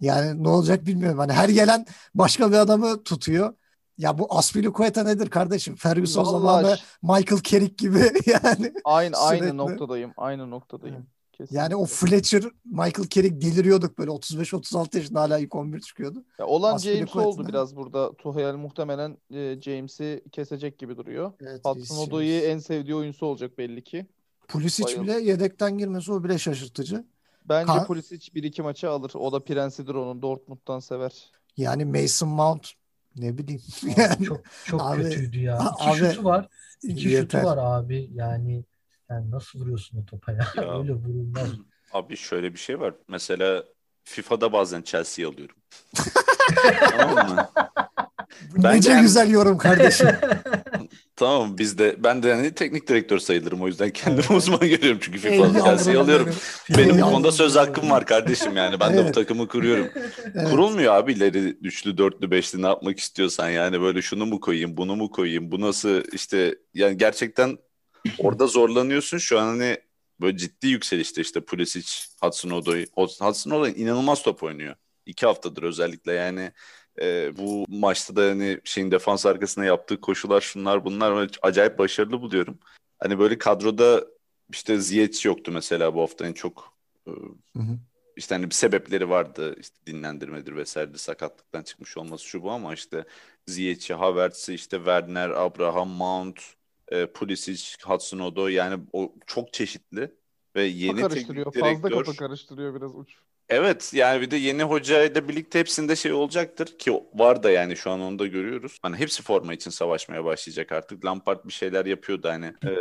Yani 0.00 0.42
ne 0.42 0.48
olacak 0.48 0.86
bilmiyorum. 0.86 1.18
Hani 1.18 1.32
her 1.32 1.48
gelen 1.48 1.86
başka 2.14 2.52
bir 2.52 2.56
adamı 2.56 3.02
tutuyor. 3.02 3.54
Ya 3.98 4.18
bu 4.18 4.26
Aspilicueta 4.38 5.02
nedir 5.02 5.30
kardeşim? 5.30 5.76
Ferguson 5.76 6.24
zamanı 6.24 6.76
Michael 7.02 7.42
Carrick 7.42 7.74
gibi 7.78 7.98
yani. 8.26 8.72
Aynı 8.84 9.16
aynı 9.16 9.56
noktadayım. 9.56 10.12
Aynı 10.16 10.50
noktadayım. 10.50 11.06
Kesinlikle. 11.32 11.58
Yani 11.58 11.76
o 11.76 11.84
Fletcher, 11.84 12.42
Michael 12.64 13.08
Carrick 13.10 13.40
deliriyorduk 13.40 13.98
böyle 13.98 14.10
35-36 14.10 14.96
yaşında 14.96 15.20
hala 15.20 15.38
ilk 15.38 15.54
11 15.54 15.80
çıkıyordu. 15.80 16.24
Ya 16.38 16.46
olan. 16.46 16.78
James 16.78 17.16
oldu 17.16 17.48
biraz 17.48 17.76
burada. 17.76 18.12
Tuchel 18.16 18.54
muhtemelen 18.54 19.18
e, 19.34 19.60
James'i 19.60 20.24
kesecek 20.32 20.78
gibi 20.78 20.96
duruyor. 20.96 21.32
Evet, 21.40 21.60
Hudson 21.64 22.10
James. 22.10 22.44
en 22.44 22.58
sevdiği 22.58 22.94
oyuncusu 22.94 23.26
olacak 23.26 23.58
belli 23.58 23.84
ki. 23.84 24.06
Pulisic 24.48 24.84
Bayıldım. 24.84 25.04
bile 25.04 25.12
yedekten 25.20 25.78
girmesi 25.78 26.12
o 26.12 26.24
bile 26.24 26.38
şaşırtıcı. 26.38 27.04
Bence 27.48 27.72
Ka- 27.72 27.86
Pulisic 27.86 28.32
1-2 28.34 28.62
maçı 28.62 28.90
alır. 28.90 29.12
O 29.14 29.32
da 29.32 29.44
prensidir 29.44 29.94
onun. 29.94 30.22
Dortmund'dan 30.22 30.78
sever. 30.80 31.30
Yani 31.56 31.84
Mason 31.84 32.28
Mount 32.28 32.70
ne 33.16 33.38
bileyim. 33.38 33.62
Abi 33.84 33.94
Yani 34.00 34.24
çok 34.24 34.40
çok 34.64 34.82
Abi- 34.82 35.02
kötüydü 35.02 35.38
ya. 35.40 35.58
İki 35.80 35.90
abi, 35.90 36.10
şutu 36.12 36.24
var. 36.24 36.48
İki 36.82 37.08
yeter. 37.08 37.38
şutu 37.40 37.46
var 37.48 37.58
abi. 37.60 38.10
Yani 38.14 38.64
yani 39.10 39.30
nasıl 39.30 39.60
vuruyorsun 39.60 39.98
o 40.02 40.04
topa 40.06 40.32
ya? 40.32 40.46
Ya. 40.56 40.78
Öyle 40.78 40.92
vurulmaz. 40.92 41.48
Abi 41.92 42.16
şöyle 42.16 42.52
bir 42.52 42.58
şey 42.58 42.80
var. 42.80 42.94
Mesela 43.08 43.64
FIFA'da 44.04 44.52
bazen 44.52 44.82
Chelsea'yi 44.82 45.28
alıyorum. 45.28 45.56
tamam 46.90 47.34
mı? 47.34 47.48
Bu 48.56 48.62
Bence 48.62 48.90
nece 48.90 49.00
güzel 49.02 49.30
yorum 49.30 49.58
kardeşim. 49.58 50.08
Tamam 51.16 51.58
biz 51.58 51.78
de 51.78 51.96
ben 51.98 52.22
de 52.22 52.34
hani 52.34 52.54
teknik 52.54 52.88
direktör 52.88 53.18
sayılırım 53.18 53.62
o 53.62 53.66
yüzden 53.66 53.90
kendimi 53.90 54.20
Evet. 54.20 54.30
uzman 54.36 54.60
görüyorum 54.60 54.98
çünkü 55.02 55.20
Chelsea'yi 55.20 55.56
yavrum 55.56 56.00
alıyorum. 56.00 56.34
benim. 56.70 56.78
Benim 56.90 57.00
bu 57.02 57.10
konuda 57.10 57.32
söz 57.32 57.56
hakkım 57.56 57.90
var 57.90 58.06
kardeşim 58.06 58.56
yani. 58.56 58.80
Ben 58.80 58.92
de 58.92 58.96
bu 58.98 59.00
Evet. 59.02 59.14
takımı 59.14 59.48
kuruyorum. 59.48 59.88
Evet. 60.34 60.50
Kurulmuyor 60.50 60.94
abi 60.94 61.12
ileri 61.12 61.38
üçlü, 61.38 61.98
dörtlü, 61.98 62.30
beşli 62.30 62.62
ne 62.62 62.66
yapmak 62.66 62.98
istiyorsan 62.98 63.50
yani 63.50 63.80
böyle 63.80 64.02
şunu 64.02 64.26
mu 64.26 64.40
koyayım, 64.40 64.76
bunu 64.76 64.96
mu 64.96 65.10
koyayım, 65.10 65.52
bu 65.52 65.60
nasıl 65.60 66.02
işte 66.12 66.58
yani 66.74 66.96
gerçekten 66.96 67.58
orada 68.18 68.46
zorlanıyorsun. 68.46 69.18
Şu 69.18 69.38
an 69.40 69.46
hani 69.46 69.78
böyle 70.20 70.36
ciddi 70.36 70.66
yükselişte 70.68 71.20
işte 71.20 71.40
Pulisic, 71.40 71.88
Hudson 72.22 72.50
Odoi. 72.50 72.86
Hudson 72.96 73.50
Odoi 73.50 73.72
inanılmaz 73.76 74.22
top 74.22 74.42
oynuyor. 74.42 74.74
İki 75.06 75.26
haftadır 75.26 75.62
özellikle 75.62 76.12
yani 76.12 76.52
e, 77.00 77.36
bu 77.38 77.64
maçta 77.68 78.16
da 78.16 78.22
hani 78.22 78.60
şeyin 78.64 78.90
defans 78.90 79.26
arkasına 79.26 79.64
yaptığı 79.64 80.00
koşular 80.00 80.40
şunlar 80.40 80.84
bunlar 80.84 81.30
acayip 81.42 81.78
başarılı 81.78 82.20
buluyorum. 82.20 82.58
Hani 82.98 83.18
böyle 83.18 83.38
kadroda 83.38 84.04
işte 84.52 84.78
Ziyech 84.78 85.24
yoktu 85.26 85.52
mesela 85.52 85.94
bu 85.94 86.00
hafta 86.00 86.26
en 86.26 86.32
çok 86.32 86.74
e, 87.06 87.10
Hı 87.56 87.60
hı. 87.62 87.78
işte 88.16 88.34
hani 88.34 88.46
bir 88.46 88.54
sebepleri 88.54 89.08
vardı 89.08 89.56
işte 89.60 89.76
dinlendirmedir 89.86 90.56
vesaire 90.56 90.98
sakatlıktan 90.98 91.62
çıkmış 91.62 91.96
olması 91.96 92.24
şu 92.24 92.42
bu 92.42 92.50
ama 92.50 92.74
işte 92.74 93.04
Ziyech'i, 93.46 93.94
Havertz'i, 93.94 94.54
işte 94.54 94.76
Werner, 94.76 95.30
Abraham, 95.30 95.88
Mount, 95.88 96.40
e, 96.88 97.06
Pulisic, 97.06 97.76
Hudson 97.84 98.18
Odoi 98.18 98.52
yani 98.52 98.82
o 98.92 99.12
çok 99.26 99.52
çeşitli 99.52 100.14
ve 100.56 100.62
yeni 100.62 100.96
Kafa 100.96 101.08
karıştırıyor. 101.08 101.44
teknik 101.44 101.64
Fazla 101.64 101.88
direktör. 101.88 102.04
kafa 102.04 102.16
karıştırıyor 102.26 102.74
biraz 102.74 102.96
uç. 102.96 103.18
Evet 103.48 103.90
yani 103.94 104.20
bir 104.20 104.30
de 104.30 104.36
yeni 104.36 104.62
hocayla 104.62 105.28
birlikte 105.28 105.58
hepsinde 105.58 105.96
şey 105.96 106.12
olacaktır 106.12 106.66
ki 106.78 107.02
var 107.14 107.42
da 107.42 107.50
yani 107.50 107.76
şu 107.76 107.90
an 107.90 108.00
onu 108.00 108.18
da 108.18 108.26
görüyoruz. 108.26 108.78
Hani 108.82 108.96
hepsi 108.96 109.22
forma 109.22 109.54
için 109.54 109.70
savaşmaya 109.70 110.24
başlayacak 110.24 110.72
artık. 110.72 111.04
Lampard 111.04 111.44
bir 111.44 111.52
şeyler 111.52 111.86
yapıyordu 111.86 112.28
hani 112.28 112.46
e, 112.66 112.72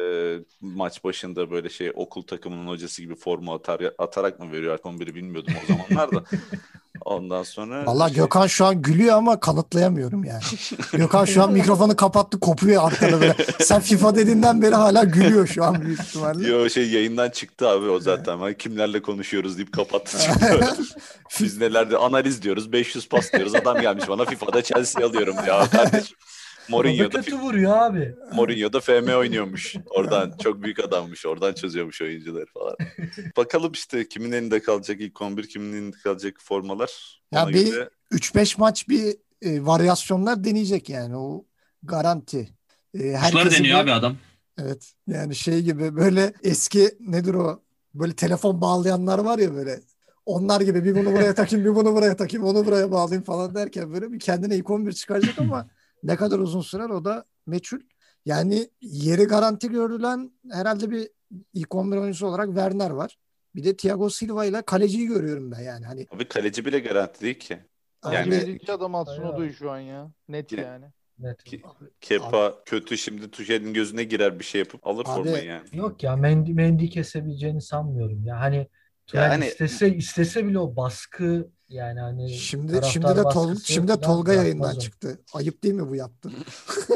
maç 0.62 1.04
başında 1.04 1.52
böyle 1.52 1.70
şey 1.70 1.92
okul 1.96 2.22
takımının 2.24 2.68
hocası 2.68 3.02
gibi 3.02 3.16
forma 3.16 3.56
atar, 3.56 3.82
atarak 3.98 4.40
mı 4.40 4.52
veriyor 4.52 4.74
artık 4.74 4.86
11'i 4.86 5.16
bilmiyordum 5.16 5.54
o 5.64 5.66
zamanlar 5.66 6.12
da. 6.12 6.24
Ondan 7.02 7.44
sonra 7.44 7.86
Valla 7.86 8.08
şey- 8.08 8.18
Gökhan 8.18 8.48
şu 8.48 8.66
an 8.66 8.82
gülüyor 8.82 9.18
ama 9.18 9.40
kanıtlayamıyorum 9.40 10.24
yani. 10.24 10.42
Gökhan 10.94 11.26
şu 11.26 11.44
an 11.44 11.52
mikrofonu 11.52 11.96
kapattı 11.96 12.40
kopuyor 12.40 12.84
arkada 12.88 13.22
böyle. 13.22 13.36
Sen 13.60 13.82
FIFA 13.82 14.16
dediğinden 14.16 14.62
beri 14.62 14.76
hala 14.76 15.04
gülüyor 15.04 15.48
şu 15.48 15.64
an 15.64 15.82
büyük 15.82 16.00
ihtimalle. 16.00 16.48
Yo 16.48 16.70
şey 16.70 16.90
yayından 16.92 17.30
çıktı 17.30 17.70
abi 17.70 17.90
o 17.90 18.00
zaten. 18.00 18.42
Ben 18.42 18.54
kimlerle 18.54 19.02
konuşuyoruz 19.02 19.58
deyip 19.58 19.74
kapattı. 19.74 20.18
Biz 21.40 21.58
nelerde 21.58 21.98
analiz 21.98 22.42
diyoruz. 22.42 22.72
500 22.72 23.10
pas 23.10 23.34
diyoruz. 23.34 23.56
Adam 23.56 23.82
gelmiş 23.82 24.10
bana 24.10 24.26
FIFA'da 24.26 24.62
Chelsea 24.62 25.06
alıyorum 25.06 25.36
ya 25.48 25.70
kardeşim. 25.70 26.18
Orada 26.72 26.90
Mourinho'da, 26.90 27.22
kötü 27.22 27.38
vuruyor 27.40 27.78
abi. 27.78 28.16
Mourinho'da 28.34 28.80
FM 28.80 29.10
oynuyormuş. 29.18 29.76
Oradan 29.90 30.34
çok 30.44 30.64
büyük 30.64 30.80
adammış. 30.80 31.26
Oradan 31.26 31.54
çözüyormuş 31.54 32.02
oyuncuları 32.02 32.46
falan. 32.46 32.76
Bakalım 33.38 33.72
işte 33.72 34.08
kimin 34.08 34.32
elinde 34.32 34.62
kalacak 34.62 35.02
ilk 35.02 35.22
11, 35.22 35.48
kimin 35.50 35.74
elinde 35.74 35.98
kalacak 36.04 36.36
formalar. 36.40 37.22
Ya 37.32 37.44
Ona 37.44 37.50
bir- 37.54 37.66
göre 37.72 37.90
3-5 38.12 38.60
maç 38.60 38.90
bir 38.90 39.16
e, 39.42 39.66
varyasyonlar 39.66 40.44
deneyecek 40.44 40.90
yani 40.90 41.18
o 41.18 41.46
garanti. 41.84 42.50
E, 43.00 43.12
herkesi 43.12 43.60
deniyor 43.60 43.78
bir- 43.78 43.84
abi 43.84 43.92
adam. 43.92 44.18
Evet 44.62 44.94
yani 45.08 45.36
şey 45.36 45.62
gibi 45.62 45.96
böyle 45.96 46.34
eski 46.44 46.90
nedir 47.00 47.34
o 47.34 47.62
böyle 47.94 48.14
telefon 48.14 48.62
bağlayanlar 48.62 49.20
var 49.20 49.40
ya 49.40 49.56
böyle 49.56 49.80
onlar 50.26 50.62
gibi 50.62 50.84
bir 50.86 50.96
bunu 50.96 51.14
buraya 51.14 51.36
takayım 51.36 51.66
bir 51.66 51.76
bunu 51.76 51.96
buraya 51.96 52.16
takayım 52.16 52.46
onu 52.46 52.66
buraya 52.66 52.92
bağlayayım 52.92 53.24
falan 53.24 53.56
derken 53.56 53.94
böyle 53.94 54.12
bir 54.12 54.20
kendine 54.20 54.56
ilk 54.56 54.70
11 54.70 54.92
çıkaracak 54.94 55.40
ama 55.40 55.68
ne 56.04 56.16
kadar 56.16 56.40
uzun 56.40 56.62
sürer 56.62 56.90
o 56.90 57.06
da 57.06 57.26
meçhul. 57.48 57.80
Yani 58.26 58.70
yeri 58.82 59.24
garanti 59.24 59.70
görülen 59.70 60.32
herhalde 60.52 60.92
bir 60.92 61.10
ilk 61.54 61.76
11 61.76 61.98
oyuncusu 61.98 62.28
olarak 62.28 62.48
Werner 62.48 62.90
var. 62.90 63.18
Bir 63.56 63.64
de 63.64 63.78
Thiago 63.78 64.10
Silva 64.10 64.46
ile 64.46 64.62
kaleciyi 64.62 65.08
görüyorum 65.08 65.52
ben 65.52 65.60
yani. 65.60 65.86
Hani 65.86 66.08
abi 66.16 66.28
kaleci 66.28 66.66
bile 66.66 66.80
garanti 66.80 67.22
değil 67.22 67.40
ki. 67.40 67.60
Yani- 68.12 68.32
birinci 68.32 68.72
adam 68.72 68.94
Bayağı. 68.94 69.34
Odoi 69.34 69.54
şu 69.54 69.72
an 69.72 69.80
ya. 69.80 70.12
Net 70.28 70.52
Yine- 70.52 70.62
yani. 70.62 70.86
Evet. 71.24 71.44
Ki- 71.44 71.62
Kepa 72.02 72.64
kötü 72.66 72.98
şimdi 72.98 73.32
Tuchel'in 73.32 73.74
gözüne 73.74 74.04
girer 74.04 74.40
bir 74.40 74.44
şey 74.44 74.60
yapıp 74.60 74.88
alır 74.88 75.06
Abi- 75.06 75.16
formayı 75.16 75.46
yani. 75.46 75.68
Yok 75.74 76.04
ya 76.04 76.16
Mendy, 76.16 76.54
Mendy 76.54 76.90
kesebileceğini 76.90 77.62
sanmıyorum 77.62 78.26
ya. 78.26 78.40
Hani 78.40 78.68
yani 79.14 79.28
hani- 79.28 79.46
istese 79.46 79.96
istese 79.96 80.46
bile 80.46 80.60
o 80.60 80.76
baskı 80.76 81.52
yani 81.74 82.00
hani 82.00 82.30
şimdi 82.34 82.82
şimdi 82.94 83.08
de 83.08 83.24
Tol, 83.24 83.56
şimdi 83.64 83.88
de 83.88 84.02
Tolga 84.02 84.34
yayından 84.34 84.76
o. 84.76 84.80
çıktı. 84.80 85.20
Ayıp 85.34 85.64
değil 85.64 85.74
mi 85.74 85.90
bu 85.90 85.96
yaptı? 85.96 86.32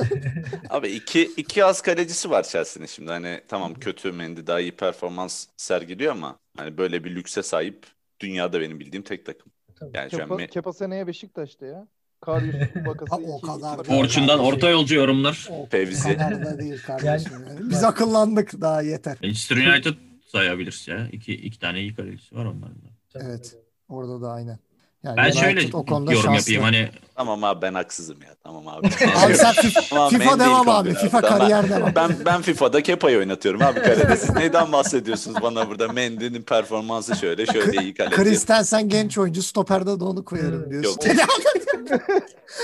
Abi 0.70 0.88
iki, 0.90 1.22
iki 1.38 1.66
az 1.66 1.82
kalecisi 1.82 2.30
var 2.30 2.44
Chelsea'nin 2.44 2.88
şimdi. 2.88 3.12
Hani 3.12 3.42
tamam 3.48 3.74
kötü 3.74 4.12
Mendy 4.12 4.48
daha 4.48 4.60
iyi 4.60 4.72
performans 4.72 5.46
sergiliyor 5.58 6.12
ama 6.12 6.40
hani 6.58 6.78
böyle 6.78 7.04
bir 7.04 7.16
lükse 7.16 7.44
sahip 7.44 7.86
dünyada 8.20 8.62
benim 8.62 8.80
bildiğim 8.80 9.04
tek 9.04 9.26
takım. 9.26 9.52
Tabii. 9.80 9.98
Yani 9.98 10.12
şu 10.12 10.24
an 10.24 10.30
Kepa, 10.30 10.48
Kepa 10.48 10.74
seneye 10.74 11.08
Beşiktaş'ta 11.08 11.66
ya. 11.66 11.88
Karius 12.22 12.56
Bakası 12.86 13.12
Ha, 13.16 13.18
o 13.28 13.38
iki- 13.38 13.48
kadar. 13.48 13.80
iki- 13.86 13.94
Orçun'dan 13.94 14.40
orta 14.40 14.70
yolcu 14.70 14.96
yorumlar. 14.96 15.50
O 15.52 15.66
Fevzi. 15.66 16.04
kadar 16.18 16.46
da 16.46 16.60
değil 16.60 16.82
kardeşim. 16.86 17.32
yani. 17.34 17.70
Biz 17.70 17.84
akıllandık 17.84 18.62
daha 18.62 18.82
yeter. 18.82 19.18
Manchester 19.24 19.58
United 19.58 19.94
sayabiliriz 20.32 20.88
ya. 20.88 21.08
İki, 21.12 21.34
iki 21.34 21.60
tane 21.60 21.80
iyi 21.82 21.96
kalecisi 21.96 22.36
var 22.36 22.46
onların 22.46 22.76
da. 22.76 22.88
Evet. 23.16 23.56
Orada 23.90 24.22
da 24.22 24.32
aynen. 24.32 24.60
Yani 25.08 25.18
Ben 25.18 25.24
United 25.24 25.40
şöyle 25.40 25.78
o 25.78 25.86
konuda 25.86 26.14
yorum 26.14 26.26
şanslı. 26.36 26.52
yapayım 26.54 26.64
hani 26.64 26.90
Tamam 27.16 27.44
abi 27.44 27.62
ben 27.62 27.74
haksızım 27.74 28.22
ya. 28.22 28.36
Tamam 28.44 28.68
abi. 28.68 28.88
Abi 29.26 29.36
sen 29.36 29.54
FIFA, 29.54 29.82
Tamam, 29.90 30.10
FIFA 30.10 30.40
devam 30.40 30.70
abi. 30.70 30.90
11 30.90 30.96
FIFA 31.00 31.22
Tamam, 31.22 31.40
kariyer 31.40 31.70
devam. 31.70 31.92
Ben 31.96 32.12
ben 32.26 32.42
FIFA'da 32.42 32.84
Kepa'yı 32.84 33.18
oynatıyorum 33.18 33.62
abi 33.62 33.82
kalede. 33.82 34.18
Siz 34.18 34.36
neyden 34.36 34.72
bahsediyorsunuz 34.72 35.42
bana 35.42 35.70
burada? 35.70 35.88
Mendy'nin 35.88 36.42
performansı 36.42 37.16
şöyle 37.16 37.46
şöyle 37.46 37.82
iyi 37.82 37.94
kaleci. 37.94 38.16
Christensen 38.16 38.90
genç 38.90 39.18
oyuncu 39.18 39.44
stoperde 39.44 40.00
de 40.00 40.04
onu 40.04 40.26
koyarım 40.26 40.70
diyorsun. 40.72 41.00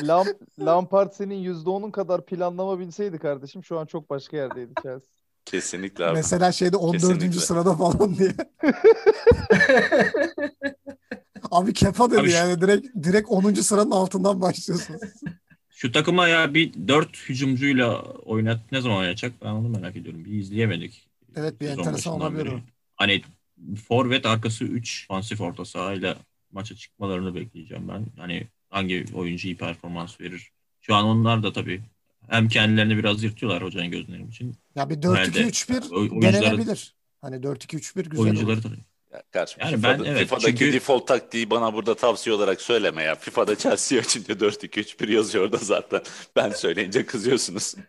Lam 0.03 0.27
Lampard 0.59 1.11
senin 1.11 1.43
%10'un 1.53 1.91
kadar 1.91 2.25
planlama 2.25 2.79
bilseydi 2.79 3.19
kardeşim 3.19 3.63
şu 3.63 3.79
an 3.79 3.85
çok 3.85 4.09
başka 4.09 4.37
yerdeydi 4.37 4.73
Chelsea. 4.83 5.09
Kesinlikle 5.45 6.05
abi. 6.05 6.13
Mesela 6.13 6.51
şeyde 6.51 6.77
14. 6.77 7.01
Kesinlikle. 7.01 7.39
sırada 7.39 7.73
falan 7.75 8.15
diye. 8.17 8.31
Abi 11.53 11.73
Kepa 11.73 12.11
dedi 12.11 12.19
Abi 12.19 12.29
şu- 12.29 12.35
yani 12.35 12.61
direkt 12.61 12.87
direkt 13.03 13.29
10. 13.29 13.61
sıranın 13.61 13.91
altından 13.91 14.41
başlıyorsun. 14.41 14.95
şu 15.69 15.91
takıma 15.91 16.27
ya 16.27 16.53
bir 16.53 16.73
dört 16.87 17.29
hücumcuyla 17.29 18.01
oynat 18.01 18.59
ne 18.71 18.81
zaman 18.81 18.97
oynayacak 18.97 19.33
ben 19.41 19.49
onu 19.49 19.69
merak 19.69 19.95
ediyorum. 19.95 20.25
Bir 20.25 20.31
izleyemedik. 20.31 21.07
Evet 21.35 21.61
bir 21.61 21.67
Sezon 21.67 21.79
enteresan 21.83 22.13
olabilir 22.13 22.45
beri. 22.45 22.63
Hani 22.95 23.21
forvet 23.87 24.25
arkası 24.25 24.63
3 24.63 25.07
fansif 25.07 25.41
orta 25.41 25.65
sahayla 25.65 26.17
maça 26.51 26.75
çıkmalarını 26.75 27.35
bekleyeceğim 27.35 27.87
ben. 27.87 28.05
Hani 28.17 28.47
hangi 28.69 29.05
oyuncu 29.15 29.47
iyi 29.47 29.57
performans 29.57 30.21
verir. 30.21 30.51
Şu 30.81 30.95
an 30.95 31.05
onlar 31.05 31.43
da 31.43 31.53
tabii 31.53 31.81
hem 32.29 32.47
kendilerini 32.47 32.97
biraz 32.97 33.23
yırtıyorlar 33.23 33.63
hocanın 33.63 33.91
gözünün 33.91 34.27
için. 34.27 34.55
Ya 34.75 34.89
bir 34.89 34.95
Nerede? 34.95 35.39
4-2-3-1 35.39 35.91
Oy- 35.91 36.09
oyuncuları- 36.09 36.33
denenebilir. 36.33 36.95
Hani 37.21 37.35
4-2-3-1 37.43 38.03
güzel 38.09 38.23
Oyuncuları 38.25 38.59
olur. 38.59 38.77
Yani 39.59 39.83
ben 39.83 39.91
FIFA'da, 39.91 40.07
evet, 40.07 40.19
FIFA'daki 40.19 40.45
çünkü- 40.45 40.73
default 40.73 41.07
taktiği 41.07 41.49
bana 41.49 41.73
burada 41.73 41.95
tavsiye 41.95 42.35
olarak 42.35 42.61
söyleme 42.61 43.03
ya. 43.03 43.15
FIFA'da 43.15 43.55
Chelsea 43.55 43.99
açınca 43.99 44.33
4-2-3-1 44.33 45.11
yazıyor 45.11 45.43
orada 45.43 45.57
zaten. 45.57 46.01
Ben 46.35 46.49
söyleyince 46.49 47.05
kızıyorsunuz. 47.05 47.75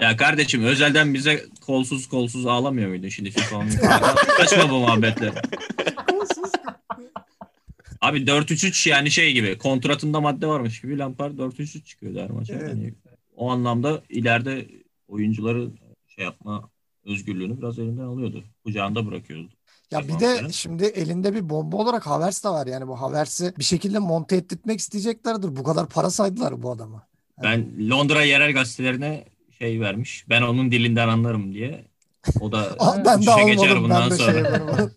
Ya 0.00 0.16
kardeşim 0.16 0.64
özelden 0.64 1.14
bize 1.14 1.44
kolsuz 1.66 2.08
kolsuz 2.08 2.46
ağlamıyor 2.46 2.88
muydun 2.88 3.08
şimdi 3.08 3.30
FIFA'nın? 3.30 3.70
Kaçma 4.36 4.70
bu 4.70 4.78
muhabbetler. 4.78 5.32
Abi 8.00 8.18
4-3-3 8.18 8.88
yani 8.88 9.10
şey 9.10 9.32
gibi 9.32 9.58
kontratında 9.58 10.20
madde 10.20 10.46
varmış 10.46 10.80
gibi 10.80 10.98
Lampard 10.98 11.38
4-3-3 11.38 11.84
çıkıyor 11.84 12.14
her 12.22 12.30
maça. 12.30 12.54
Evet. 12.54 12.68
Yani 12.68 12.94
o 13.36 13.50
anlamda 13.50 14.02
ileride 14.08 14.66
oyuncuları 15.08 15.68
şey 16.06 16.24
yapma 16.24 16.70
özgürlüğünü 17.04 17.58
biraz 17.58 17.78
elinden 17.78 18.02
alıyordu. 18.02 18.44
Kucağında 18.64 19.06
bırakıyordu. 19.06 19.48
Ya 19.90 20.08
bir 20.08 20.20
de 20.20 20.52
şimdi 20.52 20.84
elinde 20.84 21.34
bir 21.34 21.48
bomba 21.48 21.76
olarak 21.76 22.06
Havertz 22.06 22.44
de 22.44 22.48
var. 22.48 22.66
Yani 22.66 22.88
bu 22.88 23.00
Havertz'i 23.00 23.54
bir 23.58 23.64
şekilde 23.64 23.98
monte 23.98 24.36
ettirmek 24.36 24.80
isteyeceklerdir. 24.80 25.56
Bu 25.56 25.62
kadar 25.62 25.88
para 25.88 26.10
saydılar 26.10 26.62
bu 26.62 26.70
adama. 26.70 27.06
Ben 27.42 27.90
Londra 27.90 28.22
yerel 28.22 28.52
gazetelerine 28.52 29.24
şey 29.58 29.80
vermiş. 29.80 30.24
Ben 30.28 30.42
onun 30.42 30.70
dilinden 30.70 31.08
anlarım 31.08 31.52
diye. 31.54 31.84
O 32.40 32.52
da 32.52 32.58
Aa, 32.78 32.96
ben 33.04 33.26
de 33.26 33.30
almadım. 33.30 33.82
bundan 33.84 34.02
Ben 34.02 34.10
de 34.10 34.16
şey 34.16 34.26
sonra. 34.26 34.62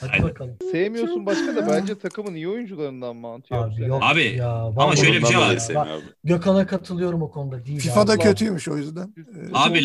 Hadi 0.00 0.22
bakalım. 0.22 0.56
Sevmiyorsun 0.72 1.26
başka 1.26 1.56
da 1.56 1.68
bence 1.68 1.98
takımın 1.98 2.34
iyi 2.34 2.48
oyuncularından 2.48 3.16
mı 3.16 3.28
Antio? 3.28 3.56
Abi 3.56 3.82
yok 3.82 4.02
Abi, 4.02 4.24
ya. 4.24 4.52
ama 4.76 4.96
şöyle 4.96 5.20
bir 5.20 5.26
şey 5.26 5.38
var. 5.38 5.88
Gökhan'a 6.24 6.66
katılıyorum 6.66 7.22
o 7.22 7.30
konuda 7.30 7.66
değil. 7.66 7.80
FIFA'da 7.80 8.12
abi. 8.12 8.20
kötüymüş 8.20 8.68
o 8.68 8.76
yüzden. 8.76 9.14
Ee, 9.18 9.50
Abi 9.54 9.84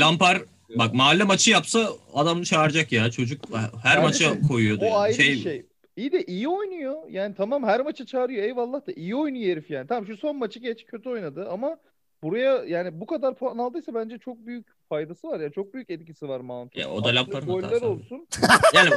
Bak 0.76 0.94
mahalle 0.94 1.24
maçı 1.24 1.52
yapsa 1.52 1.90
adamı 2.14 2.44
çağıracak 2.44 2.92
ya. 2.92 3.12
Çocuk 3.12 3.46
her 3.84 3.96
Kardeşim, 3.96 4.30
maça 4.30 4.48
koyuyordu. 4.48 4.82
O 4.82 4.86
yani. 4.86 4.96
ayrı 4.96 5.18
bir 5.18 5.38
şey. 5.38 5.66
İyi 5.96 6.12
de 6.12 6.24
iyi 6.26 6.48
oynuyor. 6.48 6.96
Yani 7.10 7.36
tamam 7.36 7.64
her 7.64 7.82
maçı 7.82 8.06
çağırıyor 8.06 8.44
eyvallah 8.44 8.88
da 8.88 8.92
iyi 8.92 9.16
oynuyor 9.16 9.52
herif 9.52 9.72
yani. 9.72 9.88
Tamam 9.88 10.06
şu 10.08 10.18
son 10.18 10.36
maçı 10.38 10.60
geç 10.60 10.86
kötü 10.86 11.10
oynadı 11.10 11.48
ama 11.52 11.78
buraya 12.24 12.64
yani 12.64 13.02
bu 13.02 13.06
kadar 13.06 13.36
puan 13.36 13.58
aldıysa 13.58 13.94
bence 13.94 14.18
çok 14.18 14.46
büyük 14.46 14.68
faydası 14.90 15.28
var 15.28 15.40
ya. 15.40 15.52
Çok 15.52 15.74
büyük 15.74 15.90
etkisi 15.90 16.28
var 16.28 16.40
Mount'un. 16.40 16.80
Ya 16.80 16.90
o 16.90 17.04
da 17.04 17.16
Lampard'ın 17.16 17.48
Goller 17.48 17.82
olsun. 17.82 18.28
Yani 18.74 18.90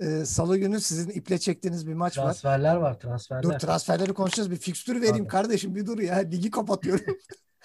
e, 0.00 0.24
Salı 0.24 0.58
günü 0.58 0.80
sizin 0.80 1.10
iple 1.10 1.38
çektiğiniz 1.38 1.86
bir 1.88 1.94
maç 1.94 2.18
var. 2.18 2.22
Transferler 2.24 2.76
var 2.76 2.94
Dur 2.94 3.00
transferler. 3.00 3.58
transferleri 3.58 4.12
konuşacağız. 4.12 4.50
Bir 4.50 4.56
fikstürü 4.56 5.00
vereyim 5.00 5.24
Abi. 5.24 5.28
kardeşim 5.28 5.74
bir 5.74 5.86
dur 5.86 5.98
ya. 5.98 6.14
Ligi 6.16 6.50
kapatıyorum. 6.50 7.16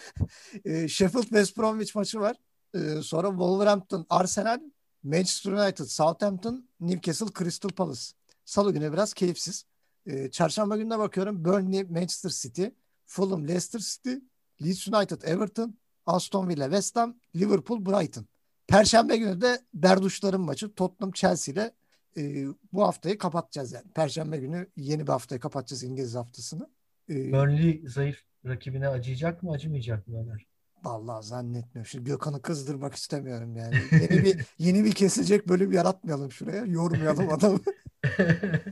e, 0.66 0.88
Sheffield 0.88 1.24
West 1.24 1.58
Bromwich 1.58 1.96
maçı 1.96 2.20
var. 2.20 2.36
E, 2.74 3.02
sonra 3.02 3.30
Wolverhampton, 3.30 4.06
Arsenal, 4.10 4.60
Manchester 5.04 5.52
United, 5.52 5.86
Southampton, 5.86 6.70
Newcastle, 6.80 7.28
Crystal 7.40 7.70
Palace. 7.70 8.02
Salı 8.46 8.74
günü 8.74 8.94
biraz 8.94 9.14
keyifsiz. 9.14 9.66
E, 10.06 10.32
çarşamba 10.32 10.78
gününe 10.78 11.00
bakıyorum. 11.00 11.46
Burnley, 11.46 11.84
Manchester 11.84 12.30
City, 12.30 12.66
Fulham, 13.06 13.48
Leicester 13.48 13.80
City, 13.80 14.14
Leeds 14.62 14.88
United, 14.88 15.22
Everton, 15.22 15.76
Aston 16.06 16.50
Villa, 16.50 16.64
West 16.64 16.96
Ham, 16.96 17.16
Liverpool, 17.36 17.86
Brighton. 17.86 18.26
Perşembe 18.68 19.18
günü 19.18 19.42
de 19.42 19.62
Berduşların 19.74 20.42
maçı 20.42 20.76
Tottenham 20.76 21.12
Chelsea 21.12 21.54
ile 21.54 21.72
e, 22.18 22.48
bu 22.74 22.84
haftayı 22.84 23.18
kapatacağız 23.18 23.72
yani. 23.72 23.92
Perşembe 23.96 24.38
günü 24.38 24.68
yeni 24.78 25.08
bir 25.08 25.12
haftayı 25.12 25.42
kapatacağız 25.42 25.84
İngiliz 25.84 26.16
haftasını. 26.16 26.70
E, 27.10 27.32
Burnley 27.32 27.84
zayıf 27.88 28.18
rakibine 28.46 28.88
acıyacak 28.88 29.44
mı 29.44 29.52
acımayacak 29.52 30.08
mı 30.08 30.20
Ömer? 30.20 30.53
Vallahi 30.84 31.26
zannetmiyorum. 31.26 31.86
Şimdi 31.90 32.04
Gökhan'ı 32.10 32.42
kızdırmak 32.42 32.96
istemiyorum 32.96 33.56
yani. 33.58 33.76
Yeni 33.92 34.24
bir 34.24 34.46
yeni 34.60 34.86
bir 34.86 34.92
kesilecek 34.92 35.48
bölüm 35.50 35.72
yaratmayalım 35.72 36.32
şuraya. 36.32 36.66
Yormayalım 36.66 37.30
adamı 37.34 37.60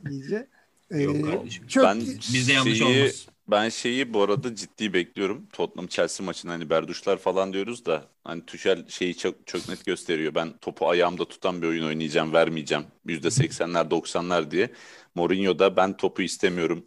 iyice. 0.09 0.47
E, 0.91 1.01
Yok 1.01 1.25
kardeşim. 1.25 1.67
çok 1.67 1.83
Ben 1.83 1.99
bizde 2.33 2.53
yanlış 2.53 2.77
şeyi- 2.79 2.99
olmaz. 3.01 3.27
Ben 3.47 3.69
şeyi 3.69 4.13
bu 4.13 4.21
arada 4.23 4.55
ciddi 4.55 4.93
bekliyorum. 4.93 5.45
Tottenham 5.53 5.87
Chelsea 5.87 6.25
maçını 6.25 6.51
hani 6.51 6.69
berduşlar 6.69 7.17
falan 7.17 7.53
diyoruz 7.53 7.85
da 7.85 8.05
hani 8.23 8.45
Tuchel 8.45 8.87
şeyi 8.87 9.17
çok 9.17 9.47
çok 9.47 9.69
net 9.69 9.85
gösteriyor. 9.85 10.35
Ben 10.35 10.57
topu 10.57 10.89
ayağımda 10.89 11.25
tutan 11.27 11.61
bir 11.61 11.67
oyun 11.67 11.85
oynayacağım, 11.85 12.33
vermeyeceğim. 12.33 12.83
%80'ler 13.07 13.89
90'lar 13.89 14.51
diye. 14.51 14.69
Mourinho 15.15 15.59
da 15.59 15.75
ben 15.75 15.97
topu 15.97 16.21
istemiyorum. 16.21 16.85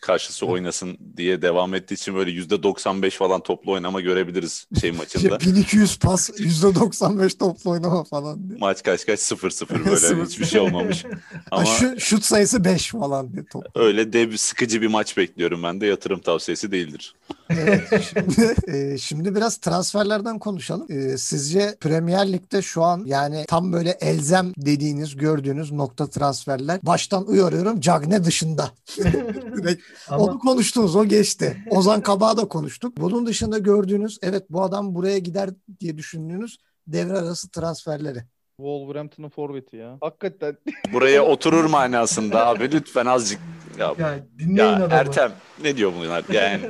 Karşısı 0.00 0.46
oynasın 0.46 0.98
diye 1.16 1.42
devam 1.42 1.74
ettiği 1.74 1.94
için 1.94 2.14
böyle 2.14 2.30
%95 2.30 3.10
falan 3.10 3.40
toplu 3.40 3.72
oynama 3.72 4.00
görebiliriz 4.00 4.66
şey 4.80 4.92
maçında. 4.92 5.40
1200 5.40 5.98
pas 5.98 6.30
%95 6.30 7.38
toplu 7.38 7.70
oynama 7.70 8.04
falan 8.04 8.48
diye. 8.48 8.58
Maç 8.58 8.82
kaç 8.82 9.06
kaç 9.06 9.20
0-0 9.20 9.84
böyle 9.86 10.24
hiçbir 10.24 10.44
şey 10.44 10.60
olmamış. 10.60 11.04
Ama 11.50 11.64
şu, 11.64 12.00
şut 12.00 12.24
sayısı 12.24 12.64
5 12.64 12.90
falan 12.90 13.32
diye 13.32 13.44
top. 13.52 13.64
öyle 13.74 14.12
dev 14.12 14.36
sıkıcı 14.36 14.82
bir 14.82 14.86
maç 14.86 15.16
bekliyorum 15.16 15.62
ben 15.62 15.80
de 15.80 15.86
yatırım 15.86 16.20
tavsiyesi 16.20 16.72
değildir. 16.72 17.14
Evet, 17.50 17.82
şimdi, 18.12 18.54
e, 18.76 18.98
şimdi 18.98 19.34
biraz 19.34 19.56
transferlerden 19.56 20.38
konuşalım. 20.38 20.86
E, 20.90 21.18
sizce 21.18 21.76
Premier 21.80 22.32
Lig'de 22.32 22.62
şu 22.62 22.82
an 22.82 23.02
yani 23.06 23.44
tam 23.48 23.72
böyle 23.72 23.90
elzem 23.90 24.52
dediğiniz, 24.56 25.16
gördüğünüz 25.16 25.72
nokta 25.72 26.06
transferler. 26.06 26.80
Baştan 26.82 27.26
uyarıyorum 27.26 27.80
Cagne 27.80 28.24
dışında. 28.24 28.70
Direkt 29.76 30.12
Ama 30.12 30.24
Onu 30.24 30.38
konuştunuz, 30.38 30.96
o 30.96 31.04
geçti. 31.04 31.56
Ozan 31.70 32.00
Kabak'ı 32.00 32.36
da 32.36 32.48
konuştuk. 32.48 32.96
Bunun 32.96 33.26
dışında 33.26 33.58
gördüğünüz, 33.58 34.18
evet 34.22 34.42
bu 34.50 34.62
adam 34.62 34.94
buraya 34.94 35.18
gider 35.18 35.50
diye 35.80 35.98
düşündüğünüz 35.98 36.58
devre 36.86 37.12
arası 37.12 37.50
transferleri. 37.50 38.22
Wolverhampton'ın 38.56 39.28
forveti 39.28 39.76
ya. 39.76 39.98
Hakikaten. 40.00 40.56
Buraya 40.92 41.24
oturur 41.24 41.64
manasında 41.64 42.46
abi 42.46 42.72
lütfen 42.72 43.06
azıcık 43.06 43.40
ya, 43.78 43.94
ya 43.98 44.26
dinleyin 44.38 44.56
ya 44.56 44.76
adamı. 44.76 44.94
Ertem 44.94 45.32
ne 45.62 45.76
diyor 45.76 45.92
bunlar 45.96 46.24
yani 46.32 46.60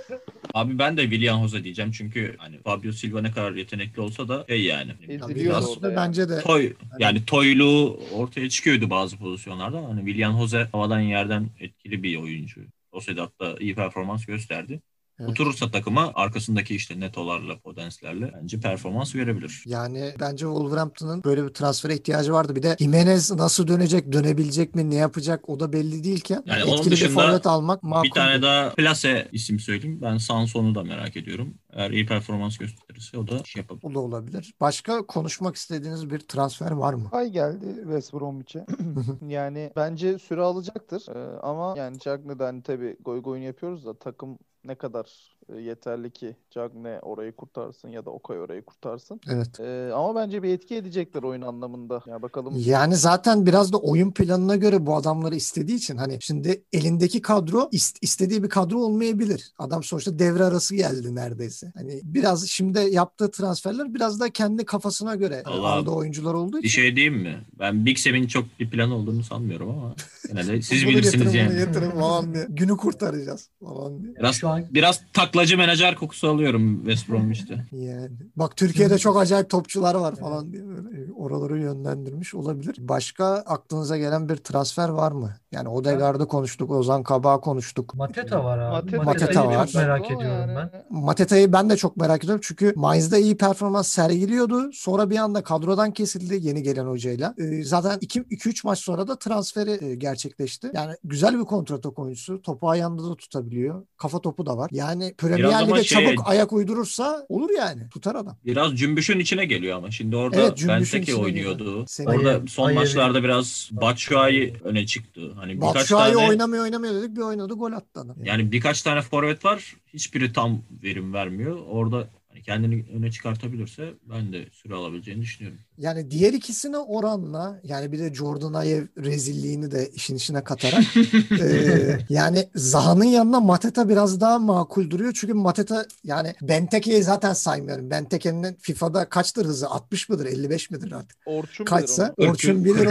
Abi 0.56 0.78
ben 0.78 0.96
de 0.96 1.02
William 1.02 1.42
Jose 1.42 1.64
diyeceğim 1.64 1.90
çünkü 1.90 2.34
hani 2.38 2.58
Fabio 2.62 2.92
Silva 2.92 3.22
ne 3.22 3.30
kadar 3.30 3.52
yetenekli 3.52 4.00
olsa 4.00 4.28
da 4.28 4.44
şey 4.48 4.64
yani. 4.64 4.92
Eziliyor 5.08 5.34
Biraz 5.34 5.64
da 5.64 5.70
orada 5.70 5.90
ya. 5.90 5.96
bence 5.96 6.28
de 6.28 6.40
Toy 6.40 6.72
yani 6.98 7.24
toyluğu 7.24 8.00
ortaya 8.14 8.48
çıkıyordu 8.48 8.90
bazı 8.90 9.16
pozisyonlarda. 9.16 9.84
Hani 9.84 10.00
William 10.06 10.38
Jose 10.38 10.68
havadan 10.72 11.00
yerden 11.00 11.50
etkili 11.60 12.02
bir 12.02 12.16
oyuncu. 12.16 12.60
O 12.92 13.00
sedatta 13.00 13.56
iyi 13.60 13.74
performans 13.74 14.26
gösterdi. 14.26 14.80
Evet. 15.20 15.30
Oturursa 15.30 15.70
takıma 15.70 16.12
arkasındaki 16.14 16.74
işte 16.74 17.00
netolarla, 17.00 17.58
potenslerle 17.58 18.32
bence 18.34 18.60
performans 18.60 19.14
verebilir. 19.14 19.62
yani 19.66 20.14
bence 20.20 20.44
Wolverhampton'ın 20.46 21.24
böyle 21.24 21.44
bir 21.44 21.48
transfere 21.48 21.94
ihtiyacı 21.94 22.32
vardı. 22.32 22.56
Bir 22.56 22.62
de 22.62 22.76
Jimenez 22.78 23.30
nasıl 23.30 23.68
dönecek, 23.68 24.12
dönebilecek 24.12 24.74
mi, 24.74 24.90
ne 24.90 24.94
yapacak 24.94 25.48
o 25.48 25.60
da 25.60 25.72
belli 25.72 26.04
değilken 26.04 26.42
Yani 26.46 26.64
onun 26.64 26.72
etkili 26.72 26.90
bir 26.90 26.96
dışında 26.96 27.22
forvet 27.22 27.46
almak 27.46 27.82
makul. 27.82 28.04
Bir 28.04 28.10
tane 28.10 28.42
daha 28.42 28.70
Plase 28.70 29.28
isim 29.32 29.60
söyleyeyim. 29.60 29.98
Ben 30.02 30.16
Sanson'u 30.16 30.74
da 30.74 30.82
merak 30.84 31.16
ediyorum. 31.16 31.54
Eğer 31.72 31.90
iyi 31.90 32.06
performans 32.06 32.58
gösterirse 32.58 33.18
o 33.18 33.28
da 33.28 33.44
şey 33.44 33.60
yapabilir. 33.60 33.84
O 33.84 33.94
da 33.94 34.00
olabilir. 34.00 34.54
Başka 34.60 35.06
konuşmak 35.06 35.56
istediğiniz 35.56 36.10
bir 36.10 36.18
transfer 36.18 36.70
var 36.70 36.94
mı? 36.94 37.08
Ay 37.12 37.30
geldi 37.30 37.66
West 37.82 38.12
Bromwich'e. 38.12 38.66
yani 39.28 39.72
bence 39.76 40.18
süre 40.18 40.40
alacaktır. 40.40 41.02
Ee, 41.08 41.38
ama 41.42 41.74
yani 41.78 41.98
Cagney'den 41.98 42.60
tabii 42.60 42.96
goy 43.00 43.22
goyunu 43.22 43.44
yapıyoruz 43.44 43.86
da 43.86 43.98
takım 43.98 44.38
Ne 44.66 44.74
kadar 44.74 45.36
e, 45.48 45.56
yeterli 45.60 46.10
ki 46.10 46.36
Cagne 46.50 46.98
orayı 47.02 47.32
kurtarsın 47.32 47.88
ya 47.88 48.04
da 48.04 48.10
Okay 48.10 48.38
orayı 48.38 48.62
kurtarsın. 48.64 49.20
Evet. 49.32 49.60
Ee, 49.60 49.90
ama 49.94 50.14
bence 50.14 50.42
bir 50.42 50.48
etki 50.48 50.74
edecekler 50.76 51.22
oyun 51.22 51.42
anlamında. 51.42 52.02
Ya 52.06 52.22
bakalım. 52.22 52.54
Yani 52.56 52.96
zaten 52.96 53.46
biraz 53.46 53.72
da 53.72 53.76
oyun 53.78 54.10
planına 54.10 54.56
göre 54.56 54.86
bu 54.86 54.96
adamları 54.96 55.34
istediği 55.34 55.76
için 55.76 55.96
hani 55.96 56.18
şimdi 56.20 56.64
elindeki 56.72 57.22
kadro 57.22 57.58
ist- 57.72 57.98
istediği 58.02 58.42
bir 58.42 58.48
kadro 58.48 58.78
olmayabilir. 58.78 59.52
Adam 59.58 59.82
sonuçta 59.82 60.18
devre 60.18 60.44
arası 60.44 60.74
geldi 60.76 61.14
neredeyse. 61.14 61.72
Hani 61.76 62.00
biraz 62.04 62.46
şimdi 62.48 62.78
yaptığı 62.78 63.30
transferler 63.30 63.94
biraz 63.94 64.20
da 64.20 64.30
kendi 64.30 64.64
kafasına 64.64 65.14
göre 65.14 65.42
aldığı 65.42 65.90
oyuncular 65.90 66.34
olduğu 66.34 66.56
Bir 66.56 66.62
için. 66.62 66.68
şey 66.82 66.96
diyeyim 66.96 67.14
mi? 67.22 67.44
Ben 67.58 67.86
Big 67.86 67.98
Sam'in 67.98 68.26
çok 68.26 68.44
bir 68.60 68.70
plan 68.70 68.90
olduğunu 68.90 69.22
sanmıyorum 69.22 69.70
ama 69.70 69.94
yine 70.28 70.46
de 70.46 70.62
siz 70.62 70.86
bilirsiniz 70.86 71.34
yani. 71.34 71.58
getirin 71.58 71.90
falan 71.90 72.34
diye. 72.34 72.46
Günü 72.48 72.76
kurtaracağız 72.76 73.48
falan 73.64 74.02
diye. 74.02 74.14
Biraz 74.16 74.40
Biraz 74.70 75.00
taklacı 75.12 75.56
menajer 75.56 75.94
kokusu 75.94 76.28
alıyorum 76.28 76.76
West 76.76 77.08
Bromwich'te. 77.08 77.64
Yani. 77.72 78.10
Bak 78.36 78.56
Türkiye'de 78.56 78.98
çok 78.98 79.16
acayip 79.20 79.50
topçular 79.50 79.94
var 79.94 80.16
falan 80.16 80.52
diye 80.52 80.62
böyle 80.68 81.12
oraları 81.12 81.58
yönlendirmiş 81.58 82.34
olabilir. 82.34 82.76
Başka 82.78 83.24
aklınıza 83.26 83.98
gelen 83.98 84.28
bir 84.28 84.36
transfer 84.36 84.88
var 84.88 85.12
mı? 85.12 85.36
Yani 85.52 85.68
Odegaard'ı 85.68 86.28
konuştuk, 86.28 86.70
Ozan 86.70 87.02
Kabak'ı 87.02 87.40
konuştuk. 87.40 87.94
Mateta 87.94 88.44
var 88.44 88.58
abi. 88.58 88.72
Mateta, 88.72 89.02
Mateta 89.02 89.26
Mateta'yı 89.26 89.58
var. 89.58 89.66
çok 89.66 89.74
merak 89.74 90.06
ediyorum 90.06 90.26
yani- 90.26 90.56
ben. 90.56 90.84
Mateta'yı 90.90 91.52
ben 91.52 91.70
de 91.70 91.76
çok 91.76 91.96
merak 91.96 92.24
ediyorum 92.24 92.40
çünkü 92.44 92.72
Mainz'da 92.76 93.18
iyi 93.18 93.36
performans 93.36 93.88
sergiliyordu. 93.88 94.72
Sonra 94.72 95.10
bir 95.10 95.16
anda 95.16 95.42
kadrodan 95.42 95.90
kesildi 95.92 96.46
yeni 96.48 96.62
gelen 96.62 96.86
hocayla. 96.86 97.34
Ee, 97.38 97.64
zaten 97.64 97.98
2-3 98.00 98.64
maç 98.64 98.78
sonra 98.78 99.08
da 99.08 99.18
transferi 99.18 99.84
e, 99.84 99.94
gerçekleşti. 99.94 100.70
Yani 100.74 100.94
güzel 101.04 101.38
bir 101.38 101.44
kontratak 101.44 101.98
oyuncusu. 101.98 102.42
Topu 102.42 102.70
ayağında 102.70 103.10
da 103.10 103.14
tutabiliyor. 103.16 103.86
Kafa 103.96 104.18
topu 104.18 104.45
da 104.46 104.56
var. 104.56 104.70
Yani 104.72 105.14
Premier 105.18 105.68
Lig'e 105.68 105.84
şey- 105.84 106.06
çabuk 106.06 106.28
ayak 106.28 106.52
uydurursa 106.52 107.26
olur 107.28 107.50
yani. 107.58 107.88
Tutar 107.88 108.14
adam. 108.14 108.36
Biraz 108.44 108.76
cümbüşün 108.76 109.18
içine 109.18 109.44
geliyor 109.44 109.76
ama. 109.76 109.90
Şimdi 109.90 110.16
orada 110.16 110.40
Evet, 110.40 110.68
Benteke 110.68 111.14
oynuyordu. 111.14 111.84
Seni- 111.86 112.08
Orada 112.08 112.40
son 112.48 112.66
Ayı- 112.66 112.74
maçlarda 112.74 113.22
biraz 113.22 113.68
Batshuayi 113.72 114.54
öne 114.64 114.86
çıktı. 114.86 115.32
Hani 115.36 115.60
birkaç 115.60 115.88
tane 115.88 116.16
oynamıyor 116.16 116.64
oynamıyor 116.64 116.94
dedik 116.94 117.16
bir 117.16 117.22
oynadı 117.22 117.54
gol 117.54 117.72
attı 117.72 118.00
adam. 118.00 118.16
yani 118.24 118.52
birkaç 118.52 118.82
tane 118.82 119.02
forvet 119.02 119.44
var. 119.44 119.76
Hiçbiri 119.94 120.32
tam 120.32 120.62
verim 120.82 121.14
vermiyor. 121.14 121.58
Orada 121.68 122.08
hani 122.36 122.42
kendini 122.42 122.84
öne 122.96 123.10
çıkartabilirse 123.10 123.94
ben 124.02 124.32
de 124.32 124.46
süre 124.52 124.74
alabileceğini 124.74 125.22
düşünüyorum. 125.22 125.60
Yani 125.78 126.10
diğer 126.10 126.32
ikisine 126.32 126.78
oranla 126.78 127.60
yani 127.64 127.92
bir 127.92 127.98
de 127.98 128.14
Jordan 128.14 128.52
Ayew 128.52 129.02
rezilliğini 129.02 129.70
de 129.70 129.90
işin 129.94 130.16
içine 130.16 130.44
katarak 130.44 130.84
e, 131.40 131.98
yani 132.08 132.48
Zaha'nın 132.54 133.04
yanına 133.04 133.40
Mateta 133.40 133.88
biraz 133.88 134.20
daha 134.20 134.38
makul 134.38 134.90
duruyor. 134.90 135.12
Çünkü 135.16 135.34
Mateta 135.34 135.86
yani 136.04 136.34
Benteke'yi 136.42 137.02
zaten 137.02 137.32
saymıyorum. 137.32 137.90
Benteke'nin 137.90 138.56
FIFA'da 138.60 139.08
kaçtır 139.08 139.46
hızı? 139.46 139.68
60 139.68 140.08
mıdır? 140.08 140.26
55 140.26 140.70
midir 140.70 140.92
artık? 140.92 141.18
Orçun 141.26 141.66
bilir 141.66 141.70
Kaçsa? 141.70 142.14
onu. 142.18 142.30
Orçun 142.30 142.64
bilir. 142.64 142.86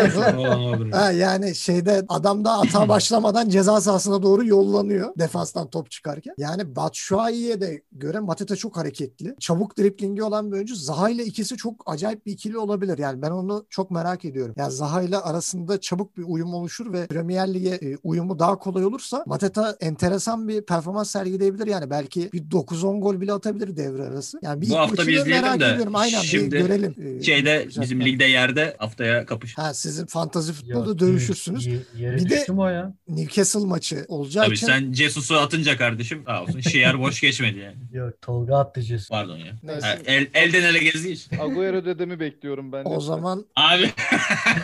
Ha, 0.91 1.11
yani 1.11 1.55
şeyde 1.55 2.05
adam 2.07 2.45
da 2.45 2.51
ata 2.51 2.89
başlamadan 2.89 3.49
ceza 3.49 3.81
sahasına 3.81 4.23
doğru 4.23 4.45
yollanıyor 4.45 5.13
defanstan 5.17 5.69
top 5.69 5.91
çıkarken. 5.91 6.33
Yani 6.37 6.75
Batshuayi'ye 6.75 7.61
de 7.61 7.81
göre 7.91 8.19
Mateta 8.19 8.55
çok 8.55 8.77
hareketli. 8.77 9.34
Çabuk 9.39 9.77
driplingi 9.77 10.23
olan 10.23 10.51
bir 10.51 10.55
oyuncu. 10.55 10.75
Zaha 10.75 11.09
ile 11.09 11.25
ikisi 11.25 11.57
çok 11.57 11.83
acayip 11.85 12.25
bir 12.25 12.31
ikili 12.31 12.57
olabilir. 12.57 12.97
Yani 12.97 13.21
ben 13.21 13.31
onu 13.31 13.65
çok 13.69 13.91
merak 13.91 14.25
ediyorum. 14.25 14.53
Yani 14.57 14.71
Zaha 14.71 15.01
ile 15.01 15.17
arasında 15.17 15.79
çabuk 15.79 16.17
bir 16.17 16.23
uyum 16.27 16.53
oluşur 16.53 16.93
ve 16.93 17.07
Premier 17.07 17.53
Lig'e 17.53 17.69
e, 17.89 17.97
uyumu 18.03 18.39
daha 18.39 18.59
kolay 18.59 18.85
olursa 18.85 19.23
Mateta 19.27 19.77
enteresan 19.79 20.47
bir 20.47 20.61
performans 20.61 21.09
sergileyebilir. 21.11 21.67
Yani 21.67 21.89
belki 21.89 22.29
bir 22.33 22.43
9-10 22.43 22.99
gol 23.01 23.21
bile 23.21 23.33
atabilir 23.33 23.77
devre 23.77 24.03
arası. 24.03 24.39
Yani 24.41 24.61
bir 24.61 24.69
Bu 24.69 24.75
hafta 24.77 25.07
bir 25.07 25.13
izleyelim 25.13 25.41
merak 25.43 25.59
de 25.59 25.65
ediyorum. 25.65 25.95
Aynen 25.95 26.21
şimdi 26.21 26.51
bir 26.51 26.59
görelim. 26.59 26.95
Ee, 27.19 27.23
Şeyde 27.23 27.63
güzel. 27.65 27.83
bizim 27.83 28.05
ligde 28.05 28.23
yerde 28.25 28.75
haftaya 28.79 29.25
kapış. 29.25 29.57
Ha 29.57 29.73
sizin 29.73 30.05
fantazi 30.05 30.51
Ya, 30.51 30.55
futbolda 30.55 30.99
dövüşürsünüz. 30.99 31.65
ye- 31.65 31.79
Yere 31.97 32.15
Bir 32.17 32.29
de- 32.29 32.45
ya? 32.73 32.93
Newcastle 33.07 33.59
maçı 33.65 34.05
olacağı 34.07 34.45
Tabii 34.45 34.55
için 34.55 34.67
sen 34.67 34.93
Jesus'u 34.93 35.35
atınca 35.35 35.77
kardeşim 35.77 36.23
sağ 36.25 36.43
olsun. 36.43 36.59
Şiyer 36.59 36.99
boş 36.99 37.21
geçmedi 37.21 37.59
yani. 37.59 37.75
Yok 37.91 38.21
Tolga 38.21 38.57
attı 38.57 38.81
Cesus. 38.81 39.11
Pardon 39.27 39.37
ya. 39.37 39.53
Neyse. 39.63 39.87
Ha, 39.87 39.97
el, 40.05 40.27
elden 40.33 40.63
ele 40.63 40.79
gezdiği 40.79 41.13
için. 41.13 41.37
Agüero 41.39 41.85
dedemi 41.85 42.19
bekliyorum 42.19 42.71
ben. 42.71 42.83
o 42.85 42.99
zaman 42.99 43.45
Abi. 43.55 43.83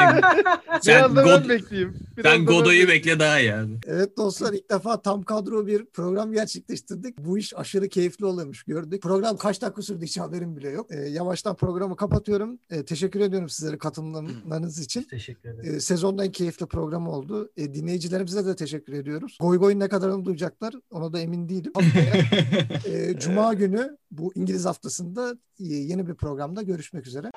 Biraz 0.70 0.84
sen, 0.84 1.16
ben 1.16 1.24
God, 1.24 1.50
bekleyeyim. 1.50 1.96
Biraz 2.18 2.34
sen 2.34 2.34
da 2.34 2.40
ben 2.40 2.46
Godoy'u 2.46 2.66
bekleyeyim. 2.66 2.88
bekle 2.90 3.20
daha 3.20 3.40
iyi 3.40 3.54
abi. 3.54 3.72
evet 3.88 4.18
dostlar 4.18 4.54
ilk 4.54 4.70
defa 4.72 5.02
tam 5.02 5.24
kadro 5.24 5.68
bir 5.68 5.86
program 5.86 6.32
gerçekleştirdik. 6.34 7.18
Bu 7.18 7.38
iş 7.38 7.58
aşırı 7.58 7.90
keyifli 7.90 8.26
oluyormuş 8.26 8.64
gördük. 8.64 9.02
Program 9.04 9.38
kaç 9.38 9.62
dakika 9.62 9.82
sürdü 9.82 10.06
hiç 10.06 10.18
haberim 10.18 10.58
bile 10.58 10.70
yok. 10.70 10.88
Ee, 10.92 10.98
yavaştan 11.10 11.56
programı 11.56 11.96
kapatıyorum. 11.96 12.60
Ee, 12.70 12.86
teşekkür 12.86 13.20
ediyorum 13.20 13.50
sizlere 13.50 13.78
katılımlarınız 13.78 14.80
için. 14.80 15.02
Teşekkür 15.04 15.50
ederim. 15.50 15.76
Ee, 15.76 15.80
sezonda 15.80 16.26
en 16.26 16.32
keyifli 16.32 16.66
program 16.66 17.08
oldu. 17.08 17.52
Ee, 17.58 17.74
dinleyicilerimize 17.74 18.46
de 18.46 18.56
teşekkür 18.56 18.94
ediyoruz. 18.94 19.38
Goy 19.42 19.58
goyun 19.58 19.80
ne 19.80 19.88
kadarını 19.90 20.26
duyacaklar 20.26 20.74
ona 20.92 21.14
da 21.14 21.20
emin 21.20 21.50
değilim. 21.50 21.72
Haftaya, 21.76 22.14
e, 22.96 23.20
Cuma 23.20 23.54
günü 23.54 23.98
bu 24.12 24.32
İngiliz 24.36 24.66
haftasında 24.66 25.32
e, 25.60 25.64
yeni 25.66 26.08
bir 26.08 26.16
programda 26.16 26.62
görüşmek 26.62 27.08
üzere. 27.08 27.32